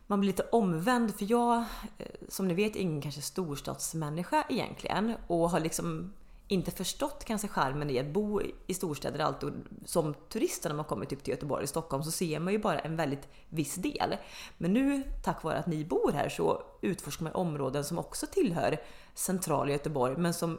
Man 0.06 0.20
blir 0.20 0.26
lite 0.26 0.42
omvänd 0.42 1.14
för 1.14 1.30
jag, 1.30 1.56
eh, 1.98 2.06
som 2.28 2.48
ni 2.48 2.54
vet, 2.54 2.76
är 2.76 2.80
ingen 2.80 3.02
kanske 3.02 3.22
storstadsmänniska 3.22 4.44
egentligen 4.48 5.14
och 5.26 5.50
har 5.50 5.60
liksom 5.60 6.12
inte 6.48 6.70
förstått 6.70 7.24
kanske 7.24 7.48
charmen 7.48 7.90
i 7.90 7.98
att 7.98 8.06
bo 8.06 8.40
i 8.66 8.74
storstäder 8.74 9.18
alltid. 9.18 9.52
Som 9.84 10.14
turist 10.14 10.64
när 10.64 10.74
man 10.74 10.84
kommer 10.84 11.06
typ 11.06 11.22
till 11.24 11.34
Göteborg 11.34 11.62
och 11.62 11.68
Stockholm 11.68 12.02
så 12.02 12.10
ser 12.10 12.40
man 12.40 12.52
ju 12.52 12.58
bara 12.58 12.78
en 12.78 12.96
väldigt 12.96 13.28
viss 13.48 13.74
del. 13.74 14.16
Men 14.58 14.72
nu 14.72 15.02
tack 15.24 15.42
vare 15.42 15.58
att 15.58 15.66
ni 15.66 15.84
bor 15.84 16.12
här 16.12 16.28
så 16.28 16.62
utforskar 16.82 17.24
man 17.24 17.32
områden 17.32 17.84
som 17.84 17.98
också 17.98 18.26
tillhör 18.26 18.80
centrala 19.14 19.70
Göteborg 19.70 20.16
men 20.16 20.34
som 20.34 20.58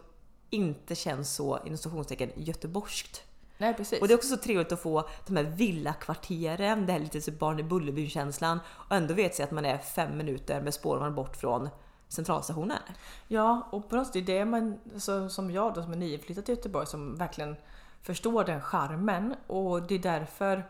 inte 0.50 0.96
känns 0.96 1.36
så 1.36 1.60
inom 1.66 1.78
stationstecken 1.78 2.32
göteborgskt. 2.36 3.24
Nej 3.58 3.74
precis. 3.74 4.02
Och 4.02 4.08
det 4.08 4.14
är 4.14 4.18
också 4.18 4.30
så 4.30 4.38
trevligt 4.38 4.72
att 4.72 4.82
få 4.82 5.10
de 5.28 5.38
här 5.38 5.44
villakvarteren, 5.44 6.86
det 6.86 6.92
här 6.92 7.00
lite 7.00 7.22
så 7.22 7.32
barn 7.32 7.60
i 7.60 7.64
Bullerbyn-känslan 7.64 8.60
och 8.68 8.96
ändå 8.96 9.14
vet 9.14 9.36
sig 9.36 9.44
att 9.44 9.52
man 9.52 9.66
är 9.66 9.78
fem 9.78 10.18
minuter 10.18 10.62
med 10.62 10.74
spårvagn 10.74 11.16
bort 11.16 11.38
från 11.38 11.70
centralstationen. 12.10 12.80
Ja, 13.28 13.68
och 13.72 13.90
på 13.90 13.96
något 13.96 14.08
sätt 14.08 14.16
är 14.16 14.22
det 14.22 14.46
man, 14.46 14.80
så, 14.98 15.30
som 15.30 15.52
jag 15.52 15.74
då 15.74 15.84
som 15.84 15.94
är 15.94 15.98
nyinflyttad 15.98 16.46
till 16.46 16.56
Göteborg 16.56 16.88
som 16.88 17.16
verkligen 17.16 17.56
förstår 18.02 18.44
den 18.44 18.62
charmen 18.62 19.36
och 19.48 19.84
det 19.84 19.96
är 19.96 20.00
därför 20.00 20.64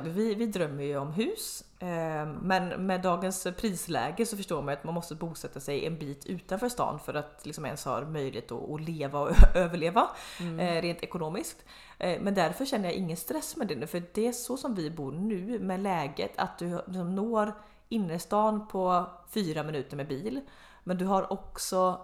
vi, 0.00 0.34
vi 0.34 0.46
drömmer 0.46 0.84
ju 0.84 0.96
om 0.98 1.12
hus 1.12 1.64
eh, 1.78 2.26
men 2.42 2.86
med 2.86 3.02
dagens 3.02 3.46
prisläge 3.56 4.26
så 4.26 4.36
förstår 4.36 4.62
man 4.62 4.74
att 4.74 4.84
man 4.84 4.94
måste 4.94 5.14
bosätta 5.14 5.60
sig 5.60 5.86
en 5.86 5.98
bit 5.98 6.26
utanför 6.26 6.68
stan 6.68 6.98
för 7.00 7.14
att 7.14 7.46
liksom 7.46 7.64
ens 7.64 7.84
ha 7.84 8.00
möjlighet 8.00 8.52
att, 8.52 8.70
att 8.70 8.80
leva 8.80 9.20
och 9.20 9.30
överleva 9.54 10.10
eh, 10.40 10.82
rent 10.82 11.02
ekonomiskt. 11.02 11.64
Eh, 11.98 12.20
men 12.20 12.34
därför 12.34 12.64
känner 12.64 12.84
jag 12.84 12.94
ingen 12.94 13.16
stress 13.16 13.56
med 13.56 13.68
det 13.68 13.76
nu 13.76 13.86
för 13.86 14.02
det 14.14 14.26
är 14.26 14.32
så 14.32 14.56
som 14.56 14.74
vi 14.74 14.90
bor 14.90 15.12
nu 15.12 15.58
med 15.58 15.80
läget 15.80 16.32
att 16.36 16.58
du 16.58 16.68
liksom 16.68 17.14
når 17.14 17.52
innerstan 17.88 18.68
på 18.68 19.06
fyra 19.30 19.62
minuter 19.62 19.96
med 19.96 20.08
bil. 20.08 20.40
Men 20.84 20.98
du 20.98 21.04
har 21.04 21.32
också 21.32 22.00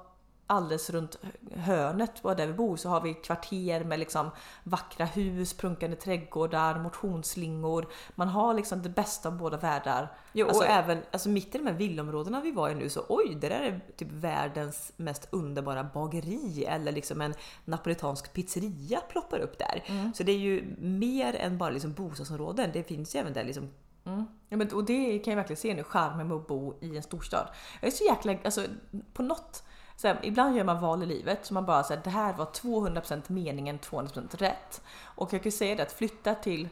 alldeles 0.51 0.91
runt 0.91 1.19
hörnet 1.55 2.23
där 2.23 2.47
vi 2.47 2.53
bor 2.53 2.77
så 2.77 2.89
har 2.89 3.01
vi 3.01 3.15
kvarter 3.15 3.85
med 3.85 3.99
liksom 3.99 4.31
vackra 4.65 5.05
hus, 5.07 5.55
prunkande 5.57 5.97
trädgårdar, 5.97 6.79
motionsslingor. 6.79 7.87
Man 8.15 8.29
har 8.29 8.55
liksom 8.55 8.83
det 8.83 8.89
bästa 8.89 9.29
av 9.29 9.37
båda 9.39 9.57
världar. 9.57 10.13
Jo, 10.33 10.47
och 10.47 10.51
Alltså- 10.51 10.65
även 10.65 11.03
alltså 11.11 11.29
mitt 11.29 11.55
i 11.55 11.59
de 11.59 11.67
här 11.67 11.75
villområdena 11.75 12.41
vi 12.41 12.51
var 12.51 12.71
i 12.71 12.75
nu 12.75 12.89
så 12.89 13.05
oj, 13.09 13.37
det 13.41 13.49
där 13.49 13.61
är 13.61 13.81
typ 13.97 14.13
världens 14.13 14.93
mest 14.97 15.29
underbara 15.31 15.85
bageri 15.85 16.65
eller 16.65 16.93
liksom 16.93 17.21
en 17.21 17.35
napolitansk 17.65 18.33
pizzeria 18.33 19.01
ploppar 19.01 19.39
upp 19.39 19.59
där. 19.59 20.13
Så 20.15 20.23
det 20.23 20.33
är 20.33 20.39
ju 20.39 20.77
mer 20.79 21.35
än 21.37 21.59
bara 21.59 21.71
liksom 21.71 21.93
bostadsområden. 21.93 22.71
Det 22.73 22.83
finns 22.83 23.15
ju 23.15 23.21
även 23.21 23.33
där 23.33 23.45
liksom 23.45 23.71
Mm. 24.05 24.25
Ja, 24.49 24.57
men, 24.57 24.73
och 24.73 24.85
det 24.85 25.19
kan 25.19 25.31
jag 25.33 25.37
verkligen 25.37 25.61
se 25.61 25.75
nu, 25.75 25.85
charmen 25.85 26.29
med 26.29 26.37
att 26.37 26.47
bo 26.47 26.75
i 26.81 26.97
en 26.97 27.03
storstad. 27.03 27.49
Jag 27.81 27.89
är 27.89 27.93
så 27.93 28.05
jäkla, 28.05 28.37
alltså 28.45 28.65
på 29.13 29.23
något 29.23 29.63
så 29.97 30.09
här, 30.09 30.19
ibland 30.23 30.57
gör 30.57 30.65
man 30.65 30.81
val 30.81 31.03
i 31.03 31.07
livet 31.07 31.47
som 31.47 31.55
man 31.55 31.67
bara 31.67 31.83
säger 31.85 32.01
det 32.05 32.11
här 32.11 32.33
var 32.33 32.45
200% 32.45 33.23
meningen, 33.27 33.79
200% 33.79 34.37
rätt. 34.37 34.83
Och 35.03 35.33
jag 35.33 35.43
kan 35.43 35.51
ju 35.51 35.57
säga 35.57 35.75
det 35.75 35.83
att 35.83 35.93
flytta 35.93 36.35
till... 36.35 36.69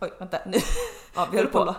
Oj, 0.00 0.12
vänta 0.18 0.38
nu. 0.46 0.58
Ja, 1.14 1.28
vi 1.32 1.36
håller 1.36 1.50
på, 1.50 1.74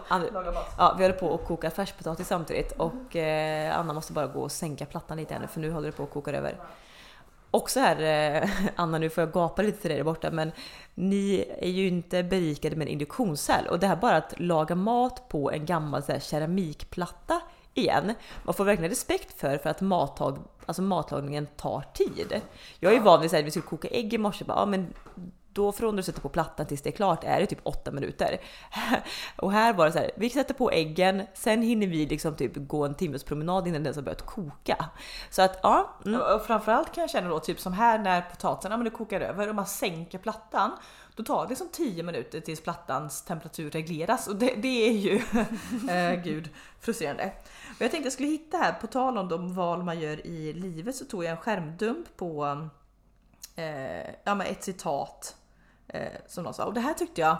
ja, 0.77 0.95
vi 0.97 1.03
håller 1.03 1.19
på 1.19 1.35
att 1.35 1.47
koka 1.47 1.71
färskpotatis 1.71 2.27
samtidigt 2.27 2.71
och 2.71 3.15
eh, 3.15 3.79
Anna 3.79 3.93
måste 3.93 4.13
bara 4.13 4.27
gå 4.27 4.41
och 4.41 4.51
sänka 4.51 4.85
plattan 4.85 5.17
lite 5.17 5.35
ännu 5.35 5.47
för 5.47 5.59
nu 5.59 5.71
håller 5.71 5.87
det 5.87 5.97
på 5.97 6.03
att 6.03 6.11
koka 6.11 6.31
över. 6.31 6.57
Också 7.51 7.79
här, 7.79 8.41
eh, 8.43 8.49
Anna 8.75 8.97
nu 8.97 9.09
får 9.09 9.21
jag 9.21 9.31
gapa 9.31 9.61
lite 9.61 9.81
till 9.81 9.89
dig 9.89 9.97
där 9.97 10.03
borta 10.03 10.31
men 10.31 10.51
ni 10.95 11.45
är 11.59 11.69
ju 11.69 11.87
inte 11.87 12.23
berikade 12.23 12.75
med 12.75 12.87
en 12.87 12.91
induktionscell 12.91 13.67
och 13.67 13.79
det 13.79 13.87
här 13.87 13.95
bara 13.95 14.17
att 14.17 14.39
laga 14.39 14.75
mat 14.75 15.29
på 15.29 15.51
en 15.51 15.65
gammal 15.65 16.03
så 16.03 16.11
här, 16.11 16.19
keramikplatta 16.19 17.41
igen. 17.73 18.13
Man 18.43 18.53
får 18.53 18.65
verkligen 18.65 18.89
respekt 18.89 19.39
för 19.39 19.57
för 19.57 19.69
att 19.69 19.81
mattag, 19.81 20.37
alltså 20.65 20.81
matlagningen 20.81 21.47
tar 21.57 21.83
tid. 21.93 22.41
Jag 22.79 22.91
är 22.91 22.95
ju 22.95 23.01
van 23.01 23.21
vid 23.21 23.35
att 23.35 23.45
vi 23.45 23.51
skulle 23.51 23.65
koka 23.65 23.87
ägg 23.87 24.13
i 24.13 24.17
morse, 24.17 24.45
bara, 24.45 24.59
ja, 24.59 24.65
men 24.65 24.93
då 25.55 25.71
från 25.71 25.95
du 25.95 26.03
sätter 26.03 26.21
på 26.21 26.29
plattan 26.29 26.65
tills 26.65 26.81
det 26.81 26.89
är 26.89 26.91
klart 26.91 27.23
är 27.23 27.39
det 27.39 27.45
typ 27.45 27.59
åtta 27.63 27.91
minuter. 27.91 28.37
Och 29.35 29.51
här 29.51 29.73
var 29.73 29.85
det 29.85 29.91
så 29.91 29.99
här, 29.99 30.11
vi 30.17 30.29
sätter 30.29 30.53
på 30.53 30.71
äggen, 30.71 31.23
sen 31.33 31.61
hinner 31.61 31.87
vi 31.87 32.05
liksom 32.05 32.35
typ 32.35 32.51
gå 32.55 32.85
en 32.85 32.95
timmes 32.95 33.23
promenad 33.23 33.67
innan 33.67 33.83
den 33.83 33.95
har 33.95 34.01
börjat 34.01 34.25
koka. 34.25 34.89
Så 35.29 35.41
att 35.41 35.59
ja, 35.63 35.99
mm. 36.05 36.21
Och 36.21 36.45
framförallt 36.45 36.93
kan 36.93 37.01
jag 37.01 37.09
känna 37.09 37.29
då, 37.29 37.39
typ 37.39 37.59
som 37.59 37.73
här 37.73 37.99
när 37.99 38.21
potatisen 38.21 38.71
ja, 38.71 38.77
men 38.77 38.83
det 38.85 38.91
kokar 38.91 39.21
över 39.21 39.49
och 39.49 39.55
man 39.55 39.65
sänker 39.65 40.17
plattan. 40.17 40.71
Då 41.15 41.23
tar 41.23 41.43
det 41.43 41.49
liksom 41.49 41.69
10 41.71 42.03
minuter 42.03 42.39
tills 42.39 42.61
plattans 42.61 43.21
temperatur 43.21 43.71
regleras 43.71 44.27
och 44.27 44.35
det, 44.35 44.55
det 44.55 44.87
är 44.87 44.91
ju, 44.91 45.15
eh, 45.89 46.23
gud, 46.23 46.49
frustrerande. 46.79 47.31
Och 47.75 47.81
jag 47.81 47.91
tänkte 47.91 48.05
jag 48.05 48.13
skulle 48.13 48.29
hitta 48.29 48.57
här, 48.57 48.73
på 48.73 48.87
tal 48.87 49.17
om 49.17 49.29
de 49.29 49.53
val 49.53 49.83
man 49.83 49.99
gör 49.99 50.27
i 50.27 50.53
livet 50.53 50.95
så 50.95 51.05
tog 51.05 51.23
jag 51.23 51.31
en 51.31 51.37
skärmdump 51.37 52.17
på 52.17 52.67
eh, 53.55 54.09
ja, 54.23 54.35
men 54.35 54.41
ett 54.41 54.63
citat 54.63 55.35
Eh, 55.95 56.19
som 56.27 56.43
någon 56.43 56.53
sa. 56.53 56.65
Och 56.65 56.73
det 56.73 56.79
här 56.79 56.93
tyckte 56.93 57.21
jag, 57.21 57.37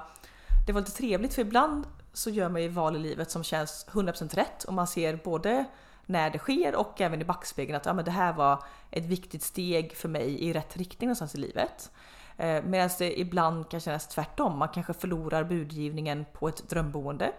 det 0.67 0.73
var 0.73 0.81
lite 0.81 0.91
trevligt 0.91 1.33
för 1.33 1.41
ibland 1.41 1.87
så 2.13 2.29
gör 2.29 2.49
man 2.49 2.61
ju 2.61 2.67
val 2.67 2.95
i 2.95 2.99
livet 2.99 3.31
som 3.31 3.43
känns 3.43 3.85
100% 3.91 4.35
rätt 4.35 4.63
och 4.63 4.73
man 4.73 4.87
ser 4.87 5.19
både 5.23 5.65
när 6.05 6.29
det 6.29 6.39
sker 6.39 6.75
och 6.75 7.01
även 7.01 7.21
i 7.21 7.25
backspegeln 7.25 7.75
att 7.75 7.85
ja, 7.85 7.93
men 7.93 8.05
det 8.05 8.11
här 8.11 8.33
var 8.33 8.63
ett 8.91 9.05
viktigt 9.05 9.43
steg 9.43 9.95
för 9.95 10.09
mig 10.09 10.43
i 10.43 10.53
rätt 10.53 10.77
riktning 10.77 11.07
någonstans 11.07 11.35
i 11.35 11.37
livet. 11.37 11.91
Eh, 12.37 12.63
Medan 12.63 12.89
det 12.99 13.19
ibland 13.19 13.69
kan 13.69 13.79
kännas 13.79 14.07
tvärtom. 14.07 14.57
Man 14.57 14.69
kanske 14.69 14.93
förlorar 14.93 15.43
budgivningen 15.43 16.25
på 16.33 16.47
ett 16.47 16.69
drömboende. 16.69 17.31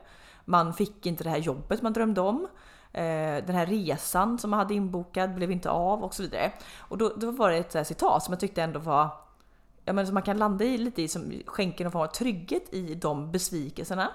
Man 0.45 0.75
fick 0.75 1.07
inte 1.07 1.25
det 1.25 1.31
här 1.31 1.39
jobbet 1.39 1.83
man 1.83 1.93
drömde 1.93 2.21
om. 2.21 2.49
Eh, 2.93 3.45
Den 3.47 3.55
här 3.55 3.67
resan 3.67 4.39
som 4.39 4.51
man 4.51 4.59
hade 4.59 4.75
inbokad 4.75 5.35
blev 5.35 5.51
inte 5.51 5.71
av 5.71 6.05
och 6.05 6.15
så 6.15 6.23
vidare. 6.23 6.53
Och 6.79 6.99
då, 6.99 7.13
då 7.17 7.31
var 7.31 7.51
det 7.51 7.57
ett 7.57 7.87
citat 7.87 8.23
som 8.23 8.33
jag 8.33 8.41
tyckte 8.41 8.63
ändå 8.63 8.79
var 8.79 9.25
ja, 9.87 9.93
men 9.93 10.07
som 10.07 10.14
man 10.14 10.23
kan 10.23 10.37
landa 10.38 10.64
i 10.64 10.78
lite 10.78 11.02
i 11.02 11.09
som 11.09 11.33
skänker 11.47 11.85
någon 11.85 11.93
form 11.93 12.02
av 12.02 12.07
trygghet 12.07 12.75
i 12.75 12.95
de 12.95 13.33
besvikelserna. 13.33 14.11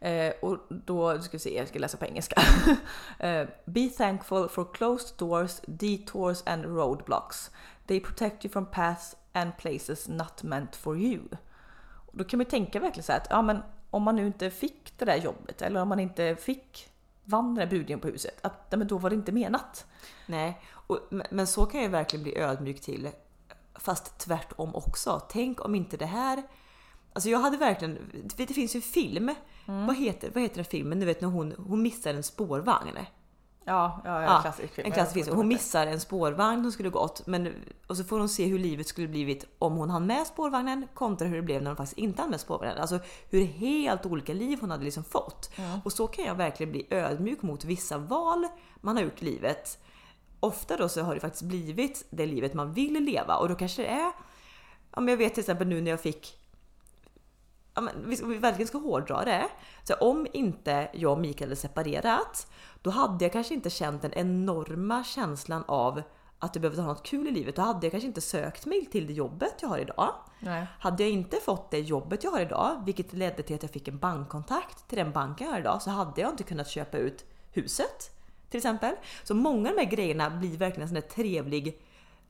Eh, 0.00 0.32
och 0.42 0.58
då 0.68 1.20
ska 1.20 1.32
vi 1.32 1.38
se, 1.38 1.56
jag 1.58 1.68
ska 1.68 1.78
läsa 1.78 1.96
på 1.96 2.04
engelska. 2.06 2.42
eh, 3.18 3.48
Be 3.64 3.88
thankful 3.88 4.48
for 4.48 4.66
closed 4.74 5.18
doors, 5.18 5.60
detours 5.66 6.42
and 6.46 6.64
roadblocks. 6.64 7.50
They 7.86 8.00
protect 8.00 8.44
you 8.44 8.52
from 8.52 8.66
paths 8.66 9.16
and 9.32 9.56
places 9.58 10.08
not 10.08 10.42
meant 10.42 10.76
for 10.76 10.98
you. 10.98 11.20
Och 12.06 12.16
då 12.18 12.24
kan 12.24 12.38
man 12.38 12.44
ju 12.44 12.50
tänka 12.50 12.80
verkligen 12.80 13.04
så 13.04 13.12
här 13.12 13.20
att 13.20 13.26
ja, 13.30 13.42
men 13.42 13.62
om 13.90 14.02
man 14.02 14.16
nu 14.16 14.26
inte 14.26 14.50
fick 14.50 14.98
det 14.98 15.04
där 15.04 15.16
jobbet 15.16 15.62
eller 15.62 15.82
om 15.82 15.88
man 15.88 16.00
inte 16.00 16.36
fick 16.36 16.88
vann 17.24 17.44
den 17.46 17.54
där 17.54 17.66
budgivningen 17.66 18.00
på 18.00 18.08
huset, 18.08 18.38
att 18.42 18.66
ja, 18.70 18.76
men 18.76 18.86
då 18.86 18.98
var 18.98 19.10
det 19.10 19.16
inte 19.16 19.32
menat. 19.32 19.86
Nej, 20.26 20.60
och, 20.72 20.98
men- 21.10 21.26
men 21.30 21.46
så 21.46 21.66
kan 21.66 21.82
jag 21.82 21.90
verkligen 21.90 22.22
bli 22.22 22.38
ödmjuk 22.38 22.80
till. 22.80 23.08
Fast 23.78 24.18
tvärtom 24.18 24.74
också. 24.74 25.20
Tänk 25.30 25.64
om 25.64 25.74
inte 25.74 25.96
det 25.96 26.06
här... 26.06 26.42
Alltså 27.12 27.30
jag 27.30 27.38
hade 27.38 27.56
verkligen... 27.56 27.98
Det 28.36 28.46
finns 28.46 28.74
ju 28.74 28.78
en 28.78 28.82
film. 28.82 29.34
Vad, 29.66 29.96
heter, 29.96 30.30
vad 30.34 30.42
heter 30.42 30.56
den 30.56 30.64
filmen? 30.64 31.00
Du 31.00 31.06
vet 31.06 31.20
när 31.20 31.28
hon, 31.28 31.54
hon 31.68 31.82
missar 31.82 32.14
en 32.14 32.22
spårvagn. 32.22 32.98
Ja, 33.68 34.00
ja, 34.04 34.22
ja, 34.22 34.22
Ja, 34.22 34.40
klassisk 34.42 34.74
film. 34.74 34.86
En 34.86 34.92
klassisk 34.92 35.24
film. 35.24 35.36
Hon 35.36 35.48
missar 35.48 35.86
en 35.86 36.00
spårvagn 36.00 36.62
som 36.62 36.72
skulle 36.72 36.88
gått. 36.90 37.26
Men, 37.26 37.54
och 37.86 37.96
så 37.96 38.04
får 38.04 38.18
hon 38.18 38.28
se 38.28 38.46
hur 38.46 38.58
livet 38.58 38.86
skulle 38.86 39.08
blivit 39.08 39.44
om 39.58 39.76
hon 39.76 39.90
hann 39.90 40.06
med 40.06 40.26
spårvagnen 40.26 40.88
kontra 40.94 41.28
hur 41.28 41.36
det 41.36 41.42
blev 41.42 41.62
när 41.62 41.70
hon 41.70 41.76
faktiskt 41.76 41.98
inte 41.98 42.22
hann 42.22 42.30
med 42.30 42.40
spårvagnen. 42.40 42.78
Alltså 42.78 42.98
hur 43.30 43.44
helt 43.44 44.06
olika 44.06 44.32
liv 44.32 44.58
hon 44.60 44.70
hade 44.70 44.84
liksom 44.84 45.04
fått. 45.04 45.50
Och 45.84 45.92
så 45.92 46.06
kan 46.06 46.24
jag 46.24 46.34
verkligen 46.34 46.72
bli 46.72 46.86
ödmjuk 46.90 47.42
mot 47.42 47.64
vissa 47.64 47.98
val 47.98 48.46
man 48.80 48.96
har 48.96 49.02
gjort 49.02 49.22
i 49.22 49.24
livet. 49.24 49.78
Ofta 50.40 50.76
då 50.76 50.88
så 50.88 51.02
har 51.02 51.14
det 51.14 51.20
faktiskt 51.20 51.42
blivit 51.42 52.06
det 52.10 52.26
livet 52.26 52.54
man 52.54 52.72
vill 52.72 53.04
leva 53.04 53.36
och 53.36 53.48
då 53.48 53.54
kanske 53.54 53.82
det 53.82 53.88
är... 53.88 54.12
Men 54.96 55.08
jag 55.08 55.16
vet 55.16 55.34
till 55.34 55.40
exempel 55.40 55.68
nu 55.68 55.80
när 55.80 55.90
jag 55.90 56.00
fick 56.00 56.38
ja, 57.74 57.80
men, 57.80 57.94
vi, 58.10 58.16
vi 58.24 58.38
verkligen 58.38 58.68
ska 58.68 58.78
hårdra 58.78 59.24
det. 59.24 59.48
Så 59.84 59.94
om 59.94 60.26
inte 60.32 60.88
jag 60.92 61.12
och 61.12 61.18
Mikael 61.18 61.48
hade 61.48 61.56
separerat, 61.56 62.52
då 62.82 62.90
hade 62.90 63.24
jag 63.24 63.32
kanske 63.32 63.54
inte 63.54 63.70
känt 63.70 64.02
den 64.02 64.12
enorma 64.14 65.04
känslan 65.04 65.64
av 65.68 66.02
att 66.38 66.54
jag 66.54 66.62
behövde 66.62 66.82
ha 66.82 66.88
något 66.88 67.06
kul 67.06 67.28
i 67.28 67.30
livet. 67.30 67.56
Då 67.56 67.62
hade 67.62 67.86
jag 67.86 67.90
kanske 67.90 68.06
inte 68.06 68.20
sökt 68.20 68.66
mig 68.66 68.86
till 68.86 69.06
det 69.06 69.12
jobbet 69.12 69.54
jag 69.60 69.68
har 69.68 69.78
idag. 69.78 70.14
Nej. 70.40 70.66
Hade 70.78 71.02
jag 71.02 71.12
inte 71.12 71.36
fått 71.36 71.70
det 71.70 71.80
jobbet 71.80 72.24
jag 72.24 72.30
har 72.30 72.40
idag, 72.40 72.82
vilket 72.84 73.12
ledde 73.12 73.42
till 73.42 73.56
att 73.56 73.62
jag 73.62 73.72
fick 73.72 73.88
en 73.88 73.98
bankkontakt 73.98 74.88
till 74.88 74.98
den 74.98 75.12
banken 75.12 75.46
jag 75.46 75.54
har 75.54 75.60
idag, 75.60 75.82
så 75.82 75.90
hade 75.90 76.20
jag 76.20 76.30
inte 76.30 76.42
kunnat 76.42 76.68
köpa 76.68 76.98
ut 76.98 77.24
huset. 77.52 78.17
Till 78.50 78.58
exempel. 78.58 78.94
Så 79.24 79.34
många 79.34 79.70
av 79.70 79.76
de 79.76 79.82
här 79.84 79.90
grejerna 79.90 80.30
blir 80.30 80.56
verkligen 80.56 80.82
en 80.82 80.88
sån 80.88 80.94
där 80.94 81.00
trevlig, 81.08 81.80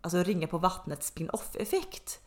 alltså 0.00 0.22
ringa 0.22 0.46
på 0.46 0.58
vattnet 0.58 1.02
spin-off 1.02 1.56
effekt. 1.56 2.20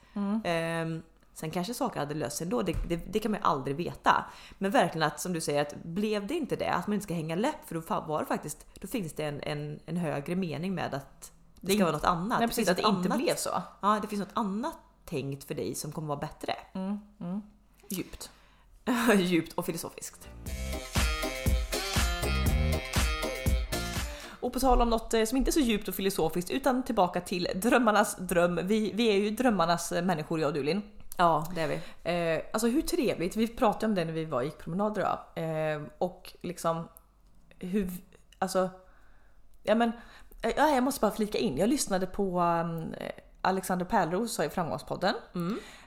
Ehm, 0.44 1.02
sen 1.34 1.52
kanske 1.52 1.74
saker 1.74 2.00
hade 2.00 2.14
löst 2.16 2.38
sig 2.38 2.46
ändå, 2.46 2.62
det, 2.62 2.74
det, 2.90 2.96
det 2.96 3.20
kan 3.20 3.32
man 3.32 3.40
ju 3.42 3.46
aldrig 3.46 3.76
veta. 3.76 4.26
Men 4.58 4.72
verkligen 4.72 5.08
att 5.08 5.20
som 5.20 5.34
du 5.34 5.42
säger, 5.42 5.62
att 5.62 5.84
blev 5.84 6.28
det 6.28 6.34
inte 6.34 6.56
det, 6.56 6.70
att 6.74 6.88
man 6.88 6.94
inte 6.94 7.04
ska 7.04 7.14
hänga 7.14 7.36
läpp, 7.36 7.68
för 7.68 7.76
då 7.76 7.82
var 8.08 8.20
det 8.20 8.26
faktiskt, 8.26 8.66
då 8.82 8.88
finns 8.88 9.14
det 9.14 9.24
en, 9.26 9.42
en, 9.42 9.80
en 9.86 9.98
högre 9.98 10.36
mening 10.36 10.76
med 10.76 10.94
att 10.94 11.32
det 11.56 11.68
Det 11.68 11.74
ska 11.74 11.84
vara 11.84 11.94
något 11.96 12.04
annat. 12.04 12.40
Nej 12.40 12.48
precis, 12.48 12.70
att 12.70 12.78
det 12.78 12.84
något 12.84 12.98
inte 12.98 13.10
annat- 13.10 13.24
blev 13.24 13.36
så. 13.36 13.64
Ja, 13.82 14.00
det 14.02 14.08
finns 14.08 14.20
något 14.20 14.34
annat 14.34 14.78
tänkt 15.06 15.44
för 15.44 15.56
dig 15.56 15.76
som 15.76 15.92
kommer 15.92 16.08
vara 16.08 16.20
bättre. 16.20 16.56
Djupt. 17.90 18.32
Djupt 19.18 19.54
och 19.54 19.66
filosofiskt. 19.66 20.30
Och 24.42 24.54
på 24.54 24.60
tal 24.60 24.82
om 24.82 24.90
något 24.90 25.14
eh, 25.14 25.24
som 25.24 25.38
inte 25.38 25.50
är 25.50 25.54
så 25.54 25.60
djupt 25.60 25.88
och 25.88 25.96
filosofiskt 25.96 26.52
utan 26.52 26.84
tillbaka 26.84 27.22
till 27.22 27.48
drömmarnas 27.56 28.16
dröm. 28.16 28.60
Vi, 28.64 28.92
vi 28.94 29.08
är 29.08 29.18
ju 29.18 29.30
drömmarnas 29.30 29.92
eh, 29.92 30.04
människor 30.04 30.40
jag 30.40 30.48
och 30.48 30.54
du 30.54 30.64
Linn. 30.64 30.82
Ja, 31.18 31.52
det 31.56 31.62
är 31.62 31.68
vi. 31.68 31.80
Eh, 32.04 32.44
alltså 32.54 32.68
hur 32.68 32.82
trevligt, 32.82 33.36
vi 33.36 33.48
pratade 33.48 33.86
om 33.86 33.96
det 33.96 34.06
när 34.06 34.14
vi 34.14 34.26
var 34.26 34.42
gick 34.42 34.58
promenader 34.58 35.02
då. 35.02 35.42
Eh, 35.42 35.82
och 35.98 36.34
liksom 36.42 36.88
hur, 37.60 37.90
alltså, 38.40 38.70
ja 39.64 39.76
men, 39.76 39.92
eh, 40.42 40.52
ja, 40.58 40.70
jag 40.70 40.84
måste 40.84 41.02
bara 41.02 41.12
flika 41.12 41.38
in. 41.38 41.58
Jag 41.58 41.70
lyssnade 41.70 42.06
på 42.08 42.42
um, 42.42 42.94
Alexander 43.42 43.86
Pärleros 43.86 44.40
i 44.40 44.50
Framgångspodden. 44.50 45.16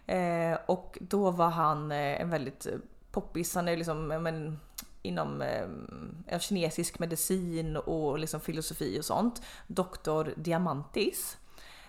Eh, 0.07 0.59
och 0.67 0.99
då 1.01 1.31
var 1.31 1.51
han 1.51 1.93
en 1.93 2.31
väldigt 2.31 2.67
poppis, 3.11 3.55
han 3.55 3.69
är 3.69 3.77
liksom 3.77 4.07
men, 4.07 4.61
inom 5.05 5.43
eh, 5.43 6.39
kinesisk 6.39 6.99
medicin 6.99 7.77
och 7.77 8.19
liksom 8.19 8.41
filosofi 8.41 9.01
och 9.01 9.05
sånt. 9.05 9.43
Doktor 9.67 10.35
Diamantis. 10.37 11.37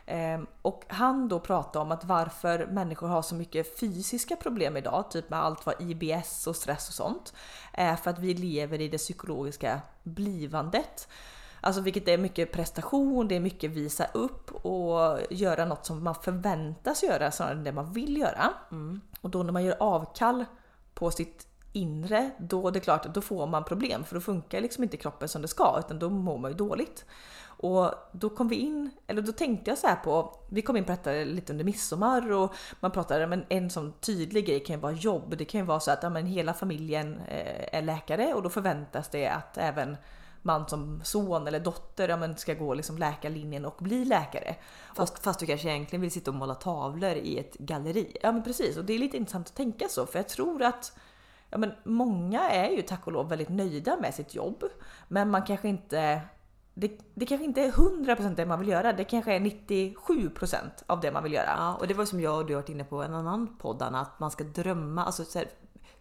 Eh, 0.06 0.42
och 0.62 0.84
han 0.88 1.28
då 1.28 1.40
pratade 1.40 1.84
om 1.86 1.92
att 1.92 2.06
varför 2.06 2.68
människor 2.68 3.08
har 3.08 3.22
så 3.22 3.36
mycket 3.36 3.80
fysiska 3.80 4.36
problem 4.36 4.78
idag, 4.78 5.12
typ 5.12 5.30
med 5.30 5.40
allt 5.40 5.66
vad 5.66 5.82
IBS 5.82 6.48
och 6.48 6.56
stress 6.56 6.88
och 6.88 6.94
sånt, 6.94 7.34
är 7.72 7.96
för 7.96 8.10
att 8.10 8.20
vi 8.20 8.34
lever 8.34 8.82
i 8.82 8.88
det 8.88 8.98
psykologiska 8.98 9.82
blivandet. 10.04 11.08
Alltså 11.62 11.82
vilket 11.82 12.08
är 12.08 12.18
mycket 12.18 12.52
prestation, 12.52 13.28
det 13.28 13.36
är 13.36 13.40
mycket 13.40 13.72
visa 13.72 14.06
upp 14.06 14.52
och 14.52 15.20
göra 15.30 15.66
något 15.66 15.86
som 15.86 16.04
man 16.04 16.16
förväntas 16.16 17.04
göra 17.04 17.32
snarare 17.32 17.54
än 17.54 17.64
det 17.64 17.72
man 17.72 17.94
vill 17.94 18.18
göra. 18.18 18.54
Och 19.22 19.30
då 19.30 19.44
när 19.44 19.54
man 19.54 19.64
gör 19.64 19.76
avkall 19.80 20.46
på 20.94 21.12
sitt 21.12 21.48
inre, 21.76 22.32
då 22.38 22.72
det 22.72 22.80
är 22.80 22.82
klart, 22.82 23.14
då 23.14 23.22
får 23.22 23.48
man 23.48 23.64
problem 23.64 24.04
för 24.04 24.16
då 24.16 24.22
funkar 24.22 24.62
liksom 24.62 24.84
inte 24.84 24.98
kroppen 24.98 25.30
som 25.30 25.42
det 25.42 25.48
ska 25.48 25.76
utan 25.80 26.00
då 26.00 26.10
mår 26.10 26.38
man 26.38 26.52
ju 26.52 26.58
dåligt. 26.58 27.06
Och 27.58 27.92
då 28.12 28.30
kom 28.30 28.48
vi 28.48 28.56
in, 28.56 28.92
eller 29.08 29.22
då 29.22 29.32
tänkte 29.32 29.72
jag 29.72 29.78
så 29.78 29.88
här 29.88 29.96
på, 29.96 30.40
vi 30.50 30.62
kom 30.62 30.78
in 30.78 30.84
på 30.84 30.92
detta 30.92 31.12
lite 31.12 31.54
under 31.54 31.66
midsommar 31.66 32.32
och 32.32 32.54
man 32.80 32.92
pratade, 32.92 33.28
men 33.28 33.46
en 33.50 33.70
sån 33.70 33.94
tydlig 34.00 34.46
grej 34.46 34.60
kan 34.60 34.76
ju 34.76 34.82
vara 34.82 34.92
jobb. 34.92 35.38
Det 35.38 35.46
kan 35.46 35.62
ju 35.62 35.66
vara 35.66 35.80
så 35.80 35.92
att 35.92 36.04
ja, 36.04 36.10
men 36.10 36.26
hela 36.26 36.54
familjen 36.54 37.20
eh, 37.28 37.78
är 37.78 37.82
läkare 37.82 38.34
och 38.34 38.42
då 38.42 38.50
förväntas 38.50 39.10
det 39.10 39.28
att 39.28 39.58
även 39.58 39.98
man 40.42 40.68
som 40.68 41.02
son 41.04 41.48
eller 41.48 41.60
dotter 41.60 42.10
ja, 42.10 42.18
men 42.18 42.38
ska 42.38 42.54
gå 42.54 42.74
liksom 42.74 42.98
läkarlinjen 42.98 43.66
och 43.66 43.78
bli 43.80 44.06
läkare. 44.06 44.56
Fast, 44.96 45.20
fast 45.20 45.40
du 45.40 45.46
kanske 45.46 45.70
egentligen 45.70 46.02
vill 46.02 46.12
sitta 46.12 46.32
och 46.32 46.38
måla 46.38 46.56
tavlor 46.56 47.12
i 47.12 47.40
ett 47.40 47.54
galleri. 47.54 48.18
Ja 48.22 48.32
men 48.32 48.44
precis 48.44 48.78
och 48.78 48.86
det 48.86 48.94
är 48.94 49.00
lite 49.00 49.18
intressant 49.18 49.48
att 49.48 49.56
tänka 49.56 49.88
så 49.90 50.06
för 50.06 50.20
jag 50.20 50.30
tror 50.30 50.64
att 50.64 50.98
ja, 51.56 51.60
men 51.60 51.72
många 51.84 52.50
är 52.50 52.70
ju 52.70 52.82
tack 52.82 53.08
och 53.08 53.14
lov 53.14 53.30
väldigt 53.30 53.50
nöjda 53.50 53.98
med 54.02 54.14
sitt 54.14 54.36
jobb. 54.36 54.64
Men 55.08 55.30
man 55.30 55.42
kanske 55.42 55.68
inte 55.68 56.22
det, 56.74 56.92
det 57.14 57.26
kanske 57.26 57.46
inte 57.46 57.62
är 57.62 57.72
100% 57.72 58.36
det 58.36 58.46
man 58.46 58.60
vill 58.60 58.70
göra, 58.70 58.94
det 58.94 59.04
kanske 59.04 59.34
är 59.34 59.40
97% 59.40 60.60
av 60.86 61.00
det 61.00 61.12
man 61.12 61.24
vill 61.24 61.34
göra. 61.34 61.56
Ja, 61.58 61.76
och 61.76 61.88
det 61.88 61.94
var 61.94 62.06
som 62.06 62.22
jag 62.22 62.38
och 62.38 62.46
du 62.46 62.54
har 62.54 62.62
varit 62.62 62.70
inne 62.70 62.84
på 62.84 63.04
i 63.04 63.06
en 63.06 63.14
annan 63.14 63.58
podd, 63.58 63.82
att 63.82 64.20
man 64.20 64.32
ska 64.32 64.44
drömma. 64.44 65.06
Alltså, 65.06 65.24
så 65.24 65.40
här, 65.40 65.48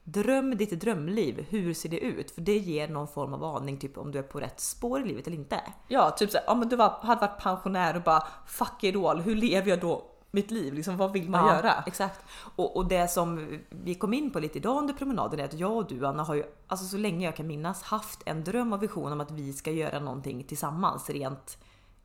dröm 0.05 0.57
ditt 0.57 0.81
drömliv. 0.81 1.47
Hur 1.49 1.75
ser 1.75 1.88
det 1.88 1.99
ut? 1.99 2.31
För 2.31 2.40
det 2.40 2.59
ger 2.59 2.88
någon 2.88 3.09
form 3.09 3.35
av 3.35 3.45
aning 3.45 3.79
typ 3.79 3.99
om 3.99 4.12
du 4.12 4.19
är 4.19 4.23
på 4.23 4.40
rätt 4.40 4.61
spår 4.61 5.01
i 5.01 5.05
livet 5.05 5.27
eller 5.27 5.37
inte. 5.37 5.61
Ja, 5.88 6.11
typ 6.11 6.31
såhär, 6.31 6.55
men 6.55 6.69
du 6.69 6.77
var, 6.77 6.90
hade 7.03 7.21
varit 7.21 7.40
pensionär 7.40 7.97
och 7.97 8.03
bara 8.03 8.27
fuck 8.47 8.85
it 8.85 8.97
all, 8.97 9.21
hur 9.21 9.37
lever 9.37 9.71
jag 9.71 9.81
då 9.81 10.13
mitt 10.35 10.51
liv? 10.51 10.75
Liksom, 10.75 10.97
vad 10.97 11.12
vill 11.12 11.31
man 11.31 11.47
Ja, 11.47 11.55
göra? 11.55 11.83
Exakt. 11.87 12.20
Och, 12.57 12.77
och 12.77 12.88
det 12.88 13.09
som 13.11 13.59
vi 13.70 13.94
kom 13.94 14.14
in 14.14 14.31
på 14.31 14.40
lite 14.40 14.59
idag 14.59 14.79
under 14.79 14.94
promenaden 14.94 15.40
är 15.40 15.44
att 15.44 15.55
jag 15.55 15.73
och 15.77 15.87
du 15.87 16.07
Anna 16.07 16.23
har 16.23 16.35
ju, 16.35 16.44
alltså 16.66 16.87
så 16.87 16.97
länge 16.97 17.27
jag 17.27 17.37
kan 17.37 17.47
minnas, 17.47 17.83
haft 17.83 18.23
en 18.27 18.44
dröm 18.44 18.73
och 18.73 18.83
vision 18.83 19.12
om 19.12 19.20
att 19.20 19.31
vi 19.31 19.53
ska 19.53 19.70
göra 19.70 20.01
någonting 20.01 20.44
tillsammans 20.44 21.11
rent 21.11 21.59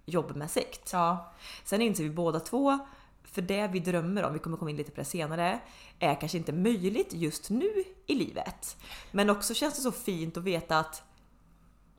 jobbmässigt. 0.05 0.89
Ja, 0.93 1.31
Sen 1.63 1.81
inser 1.81 2.03
vi 2.03 2.09
båda 2.09 2.39
två, 2.39 2.79
för 3.23 3.41
det 3.41 3.67
vi 3.67 3.79
drömmer 3.79 4.23
om, 4.23 4.33
vi 4.33 4.39
kommer 4.39 4.57
komma 4.57 4.71
in 4.71 4.77
lite 4.77 4.91
på 4.91 4.99
det 5.01 5.05
senare, 5.05 5.59
är 5.99 6.15
kanske 6.15 6.37
inte 6.37 6.51
möjligt 6.53 7.13
just 7.13 7.49
nu 7.49 7.83
i 8.05 8.15
livet. 8.15 8.77
Men 9.11 9.29
också 9.29 9.53
känns 9.53 9.75
det 9.75 9.81
så 9.81 9.91
fint 9.91 10.37
att 10.37 10.43
veta 10.43 10.79
att 10.79 11.03